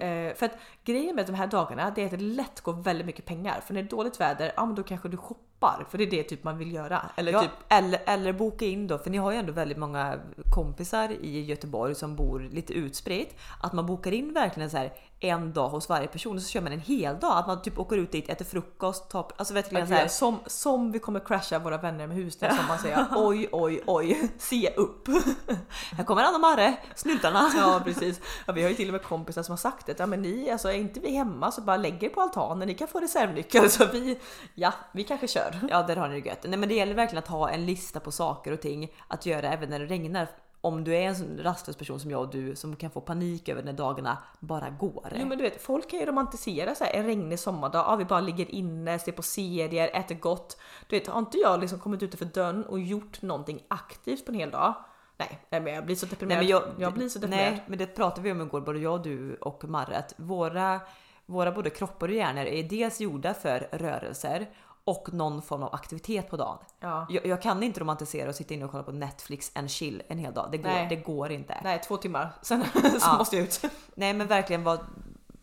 Eh, 0.00 0.34
för 0.34 0.46
att 0.46 0.56
grejen 0.84 1.16
med 1.16 1.26
de 1.26 1.34
här 1.34 1.46
dagarna 1.46 1.90
det 1.90 2.02
är 2.02 2.04
att 2.04 2.10
det 2.10 2.16
lätt 2.16 2.60
går 2.60 2.72
väldigt 2.72 3.06
mycket 3.06 3.24
pengar. 3.24 3.60
För 3.60 3.74
när 3.74 3.82
det 3.82 3.86
är 3.88 3.90
dåligt 3.90 4.20
väder, 4.20 4.52
ja 4.56 4.66
men 4.66 4.74
då 4.74 4.82
kanske 4.82 5.08
du 5.08 5.16
shoppar. 5.16 5.44
För 5.90 5.98
det 5.98 6.04
är 6.04 6.10
det 6.10 6.22
typ 6.22 6.44
man 6.44 6.58
vill 6.58 6.72
göra. 6.72 7.10
Eller 7.16 7.32
Ja, 7.32 7.40
typ, 7.42 7.50
eller, 7.68 8.00
eller 8.06 8.32
boka 8.32 8.64
in 8.64 8.86
då, 8.86 8.98
för 8.98 9.10
ni 9.10 9.18
har 9.18 9.32
ju 9.32 9.38
ändå 9.38 9.52
väldigt 9.52 9.78
många 9.78 10.20
kompisar 10.50 11.12
i 11.20 11.44
Göteborg 11.44 11.94
som 11.94 12.16
bor 12.16 12.48
lite 12.52 12.72
utspritt. 12.72 13.36
Att 13.60 13.72
man 13.72 13.86
bokar 13.86 14.12
in 14.12 14.32
verkligen 14.32 14.70
så 14.70 14.76
här 14.76 14.92
en 15.24 15.52
dag 15.52 15.68
hos 15.68 15.88
varje 15.88 16.06
person 16.06 16.36
och 16.36 16.42
så 16.42 16.48
kör 16.48 16.60
man 16.60 16.72
en 16.72 16.80
hel 16.80 17.18
dag. 17.18 17.38
Att 17.38 17.46
man 17.46 17.62
typ 17.62 17.78
åker 17.78 17.96
ut 17.96 18.12
dit, 18.12 18.28
äter 18.28 18.44
frukost, 18.44 19.10
tar, 19.10 19.26
alltså 19.36 19.54
verkligen 19.54 19.88
så 19.88 19.94
här, 19.94 20.08
som, 20.08 20.38
som 20.46 20.92
vi 20.92 20.98
kommer 20.98 21.20
crasha 21.20 21.58
våra 21.58 21.78
vänner 21.78 22.06
med 22.06 22.16
husning 22.16 22.50
som 22.50 22.66
man 22.68 22.78
säger. 22.78 23.06
Oj, 23.16 23.48
oj, 23.52 23.82
oj, 23.86 24.30
se 24.38 24.70
upp. 24.76 25.08
här 25.96 26.04
kommer 26.04 26.22
Anna 26.22 26.34
och 26.34 26.40
Marre, 26.40 26.76
snyltarna. 26.96 27.50
Ja 27.56 27.80
precis. 27.84 28.20
Ja, 28.46 28.52
vi 28.52 28.62
har 28.62 28.68
ju 28.70 28.74
till 28.74 28.88
och 28.88 28.92
med 28.92 29.02
kompisar 29.02 29.42
som 29.42 29.52
har 29.52 29.56
sagt 29.56 29.86
det. 29.86 29.98
Ja 29.98 30.06
men 30.06 30.22
ni, 30.22 30.50
alltså 30.50 30.68
är 30.68 30.74
inte 30.74 31.00
vi 31.00 31.10
hemma 31.10 31.52
så 31.52 31.60
bara 31.60 31.76
lägger 31.76 32.08
på 32.08 32.20
altanen, 32.20 32.68
ni 32.68 32.74
kan 32.74 32.88
få 32.88 33.00
reservnyckel. 33.00 33.70
Så 33.70 33.86
vi, 33.86 34.18
ja 34.54 34.72
vi 34.92 35.04
kanske 35.04 35.28
kör. 35.28 35.60
Ja, 35.70 35.82
där 35.82 35.96
har 35.96 36.08
ni 36.08 36.20
det 36.20 36.28
gött. 36.28 36.44
Nej, 36.44 36.58
men 36.58 36.68
det 36.68 36.74
gäller 36.74 36.94
verkligen 36.94 37.22
att 37.22 37.28
ha 37.28 37.50
en 37.50 37.66
lista 37.66 38.00
på 38.00 38.12
saker 38.12 38.52
och 38.52 38.60
ting 38.60 38.92
att 39.08 39.26
göra 39.26 39.52
även 39.52 39.70
när 39.70 39.80
det 39.80 39.86
regnar. 39.86 40.28
Om 40.64 40.84
du 40.84 40.94
är 40.94 41.00
en 41.00 41.16
sån 41.16 41.38
rastlös 41.38 41.76
person 41.76 42.00
som 42.00 42.10
jag 42.10 42.20
och 42.20 42.30
du 42.30 42.56
som 42.56 42.76
kan 42.76 42.90
få 42.90 43.00
panik 43.00 43.48
över 43.48 43.62
när 43.62 43.72
dagarna 43.72 44.18
bara 44.40 44.70
går. 44.70 45.12
Jo 45.16 45.26
men 45.26 45.38
du 45.38 45.44
vet, 45.44 45.62
folk 45.62 45.90
kan 45.90 46.00
ju 46.00 46.06
romantisera 46.06 46.74
så 46.74 46.84
här, 46.84 46.92
en 46.92 47.06
regnig 47.06 47.38
sommardag, 47.38 47.84
ja, 47.88 47.96
vi 47.96 48.04
bara 48.04 48.20
ligger 48.20 48.50
inne, 48.50 48.98
ser 48.98 49.12
på 49.12 49.22
serier, 49.22 49.90
äter 49.94 50.14
gott. 50.14 50.56
Du 50.86 50.98
vet, 50.98 51.06
har 51.06 51.18
inte 51.18 51.38
jag 51.38 51.60
liksom 51.60 51.78
kommit 51.78 52.02
utanför 52.02 52.24
dörren 52.24 52.64
och 52.64 52.80
gjort 52.80 53.22
någonting 53.22 53.62
aktivt 53.68 54.26
på 54.26 54.32
en 54.32 54.38
hel 54.38 54.50
dag? 54.50 54.74
Nej, 55.16 55.38
nej 55.50 55.60
men 55.60 55.74
jag 55.74 55.86
blir 55.86 55.96
så 55.96 56.06
deprimerad. 56.06 56.44
Nej, 56.44 56.62
men 56.72 56.80
jag, 56.82 56.92
blir 56.94 57.08
så 57.08 57.18
deprimerad. 57.18 57.52
Nej, 57.52 57.64
men 57.66 57.78
det 57.78 57.86
pratade 57.86 58.22
vi 58.22 58.32
om 58.32 58.40
igår, 58.40 58.60
både 58.60 58.78
jag, 58.78 59.02
du 59.02 59.34
och 59.34 59.64
Marre, 59.64 59.96
att 59.96 60.14
våra, 60.16 60.80
våra 61.26 61.52
både 61.52 61.70
kroppar 61.70 62.08
och 62.08 62.14
hjärnor 62.14 62.44
är 62.44 62.62
dels 62.62 63.00
gjorda 63.00 63.34
för 63.34 63.68
rörelser 63.72 64.46
och 64.84 65.12
någon 65.12 65.42
form 65.42 65.62
av 65.62 65.74
aktivitet 65.74 66.30
på 66.30 66.36
dagen. 66.36 66.58
Ja. 66.80 67.06
Jag, 67.10 67.26
jag 67.26 67.42
kan 67.42 67.62
inte 67.62 67.80
romantisera 67.80 68.28
och 68.28 68.34
sitta 68.34 68.54
inne 68.54 68.64
och 68.64 68.70
kolla 68.70 68.82
på 68.82 68.92
Netflix 68.92 69.52
and 69.54 69.70
chill 69.70 70.02
en 70.08 70.18
hel 70.18 70.34
dag. 70.34 70.48
Det 70.52 70.58
går, 70.58 70.68
Nej. 70.68 70.86
det 70.88 70.96
går 70.96 71.32
inte. 71.32 71.60
Nej, 71.64 71.80
två 71.86 71.96
timmar, 71.96 72.32
sen 72.42 72.64
så 72.74 72.80
Ja. 73.00 73.18
måste 73.18 73.36
jag 73.36 73.44
ut. 73.44 73.60
Nej 73.94 74.14
men 74.14 74.26
verkligen 74.26 74.64
vad 74.64 74.78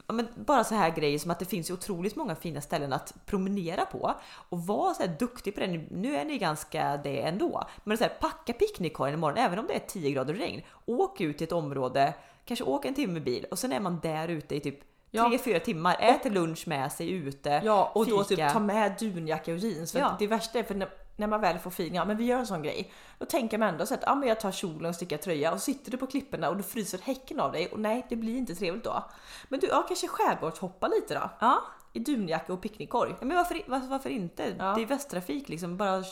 ja, 0.07 0.13
men 0.13 0.27
bara 0.45 0.63
så 0.63 0.75
här 0.75 0.89
grejer 0.89 1.19
som 1.19 1.31
att 1.31 1.39
det 1.39 1.45
finns 1.45 1.71
otroligt 1.71 2.15
många 2.15 2.35
fina 2.35 2.61
ställen 2.61 2.93
att 2.93 3.13
promenera 3.25 3.85
på 3.85 4.13
och 4.49 4.59
var 4.67 4.93
så 4.93 5.01
här 5.03 5.15
duktig 5.19 5.53
på 5.55 5.59
det. 5.59 5.67
Nu- 5.67 5.87
Nu 5.91 6.15
är 6.15 6.25
ni 6.25 6.37
ganska 6.37 6.97
det 6.97 7.21
ändå, 7.21 7.63
men 7.83 7.97
så 7.97 8.03
här, 8.03 8.11
packa 8.21 8.53
picknickkorgen 8.53 9.13
imorgon 9.13 9.37
även 9.37 9.59
om 9.59 9.67
det 9.67 9.73
är 9.75 9.79
10 9.87 10.11
grader 10.11 10.33
regn. 10.33 10.61
Åk 10.85 11.21
ut 11.21 11.37
till 11.37 11.45
ett 11.47 11.51
område, 11.51 12.13
kanske 12.45 12.65
åk 12.65 12.85
en 12.85 12.95
timme 12.95 13.13
med 13.13 13.23
bil 13.23 13.45
och 13.51 13.59
sen 13.59 13.71
är 13.71 13.79
man 13.79 13.99
där 13.99 14.27
ute 14.27 14.55
i 14.55 14.59
typ 14.59 14.79
Ja. 15.11 15.23
3-4 15.29 15.59
timmar, 15.59 15.97
äter 15.99 16.29
lunch 16.29 16.67
med 16.67 16.91
sig 16.91 17.11
ute. 17.11 17.61
Ja, 17.65 17.91
och 17.95 18.07
då 18.07 18.23
fika. 18.23 18.45
typ 18.45 18.53
ta 18.53 18.59
med 18.59 18.95
dunjacka 18.99 19.51
och 19.51 19.57
jeans. 19.57 19.91
För 19.91 19.99
Ja. 19.99 20.05
att 20.05 20.19
det 20.19 20.27
värsta 20.27 20.59
är 20.59 20.63
för 20.63 20.75
när, 20.75 20.89
när 21.15 21.27
man 21.27 21.41
väl 21.41 21.59
får 21.59 21.69
feeling, 21.71 21.95
ja 21.95 22.05
men 22.05 22.17
vi 22.17 22.25
gör 22.25 22.39
en 22.39 22.47
sån 22.47 22.63
grej. 22.63 22.93
Då 23.19 23.25
tänker 23.25 23.57
man 23.57 23.67
ändå 23.69 23.85
så 23.85 23.93
att 23.93 24.03
ja, 24.05 24.15
men 24.15 24.29
jag 24.29 24.39
tar 24.39 24.51
kjolen 24.51 24.85
och 24.85 24.95
stickar 24.95 25.17
tröja 25.17 25.51
och 25.53 25.61
sitter 25.61 25.91
du 25.91 25.97
på 25.97 26.07
klipporna 26.07 26.49
och 26.49 26.57
du 26.57 26.63
fryser 26.63 26.99
häcken 27.03 27.39
av 27.39 27.51
dig 27.51 27.67
och 27.67 27.79
nej, 27.79 28.05
det 28.09 28.15
blir 28.15 28.37
inte 28.37 28.55
trevligt 28.55 28.83
då. 28.83 29.03
Men 29.47 29.59
du, 29.59 29.67
ja 29.67 29.85
kanske 29.87 30.07
skärgårdshoppa 30.07 30.87
lite 30.87 31.13
då. 31.13 31.29
Ja, 31.39 31.61
I 31.93 31.99
dunjacka 31.99 32.53
och 32.53 32.61
picknickkorg. 32.61 33.11
Ja, 33.19 33.25
men 33.25 33.37
varför, 33.37 33.61
varför, 33.67 33.87
varför 33.87 34.09
inte? 34.09 34.55
Ja. 34.59 34.73
Det 34.75 34.81
är 34.81 34.85
västtrafik 34.85 35.49
liksom. 35.49 35.77
Bara 35.77 36.03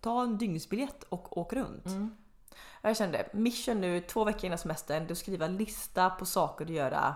ta 0.00 0.22
en 0.22 0.38
dygnsbiljett 0.38 1.02
och 1.08 1.38
åk 1.38 1.52
runt. 1.52 1.84
Jag 2.82 2.96
kände 2.96 3.28
mission 3.32 3.80
nu, 3.80 4.00
två 4.00 4.24
veckor 4.24 4.44
innan 4.44 4.58
semestern, 4.58 5.06
du 5.06 5.14
skriva 5.14 5.46
lista 5.46 6.10
på 6.10 6.24
saker 6.26 6.64
att 6.64 6.70
göra. 6.70 7.14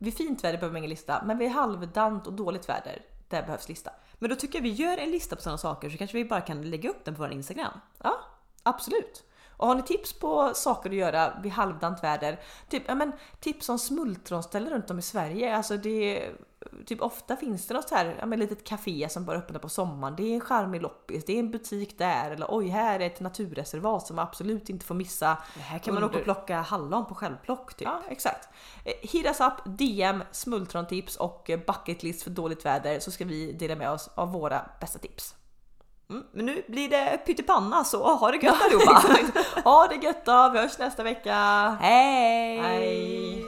Vid 0.00 0.16
fint 0.16 0.44
väder 0.44 0.58
behöver 0.58 0.72
man 0.72 0.78
ingen 0.78 0.90
lista, 0.90 1.22
men 1.24 1.38
vid 1.38 1.50
halvdant 1.50 2.26
och 2.26 2.32
dåligt 2.32 2.68
väder, 2.68 3.02
där 3.28 3.42
behövs 3.42 3.68
lista. 3.68 3.90
Men 4.18 4.30
då 4.30 4.36
tycker 4.36 4.58
jag 4.58 4.62
vi 4.62 4.70
gör 4.72 4.98
en 4.98 5.10
lista 5.10 5.36
på 5.36 5.42
sådana 5.42 5.58
saker 5.58 5.90
så 5.90 5.98
kanske 5.98 6.16
vi 6.16 6.24
bara 6.24 6.40
kan 6.40 6.70
lägga 6.70 6.90
upp 6.90 7.04
den 7.04 7.14
på 7.14 7.22
vår 7.22 7.32
Instagram. 7.32 7.80
Ja, 8.02 8.20
absolut. 8.62 9.24
Och 9.56 9.66
har 9.66 9.74
ni 9.74 9.82
tips 9.82 10.12
på 10.12 10.50
saker 10.54 10.90
att 10.90 10.96
göra 10.96 11.32
vid 11.42 11.52
halvdant 11.52 12.04
väder? 12.04 12.40
Typ, 12.68 12.82
ja, 12.86 12.94
men, 12.94 13.12
tips 13.40 13.68
om 13.68 13.78
smultronställen 13.78 14.70
runt 14.72 14.90
om 14.90 14.98
i 14.98 15.02
Sverige. 15.02 15.56
Alltså 15.56 15.76
det, 15.76 16.30
typ, 16.86 17.02
ofta 17.02 17.36
finns 17.36 17.66
det 17.66 17.74
något 17.74 17.90
här, 17.90 18.16
ja, 18.20 18.26
men, 18.26 18.38
litet 18.38 18.64
café 18.64 19.08
som 19.08 19.24
bara 19.24 19.38
öppnar 19.38 19.58
på 19.60 19.68
sommaren. 19.68 20.16
Det 20.16 20.22
är 20.22 20.34
en 20.34 20.40
charmig 20.40 20.82
loppis, 20.82 21.24
det 21.24 21.32
är 21.32 21.38
en 21.38 21.50
butik 21.50 21.98
där. 21.98 22.30
Eller 22.30 22.46
oj, 22.50 22.68
här 22.68 23.00
är 23.00 23.06
ett 23.06 23.20
naturreservat 23.20 24.06
som 24.06 24.16
man 24.16 24.22
absolut 24.22 24.70
inte 24.70 24.86
får 24.86 24.94
missa. 24.94 25.38
Här 25.54 25.78
kan 25.78 25.94
man 25.94 26.02
Under- 26.02 26.18
åka 26.18 26.18
och 26.18 26.24
plocka 26.36 26.60
hallon 26.60 27.06
på 27.06 27.14
självplock 27.14 27.74
typ. 27.74 27.88
Ja, 27.88 28.02
exakt. 28.08 28.48
Eh, 28.84 28.92
Hit 29.02 29.26
us 29.26 29.40
up, 29.40 29.52
DM, 29.78 30.22
smultrontips 30.32 31.16
och 31.16 31.50
bucketlist 31.66 32.22
för 32.22 32.30
dåligt 32.30 32.64
väder 32.64 33.00
så 33.00 33.10
ska 33.10 33.24
vi 33.24 33.52
dela 33.52 33.76
med 33.76 33.90
oss 33.90 34.10
av 34.14 34.32
våra 34.32 34.70
bästa 34.80 34.98
tips. 34.98 35.34
Mm, 36.10 36.22
men 36.32 36.46
nu 36.46 36.62
blir 36.68 36.88
det 36.88 37.18
pyttipanna 37.26 37.84
så 37.84 38.14
ha 38.14 38.30
det 38.30 38.36
gött 38.36 38.62
allihopa! 38.62 39.02
Ha 39.64 39.86
det 39.86 40.06
gött 40.06 40.24
då, 40.24 40.48
vi 40.52 40.58
hörs 40.58 40.78
nästa 40.78 41.02
vecka! 41.02 41.34
Hej! 41.80 42.58
Hej. 42.58 43.44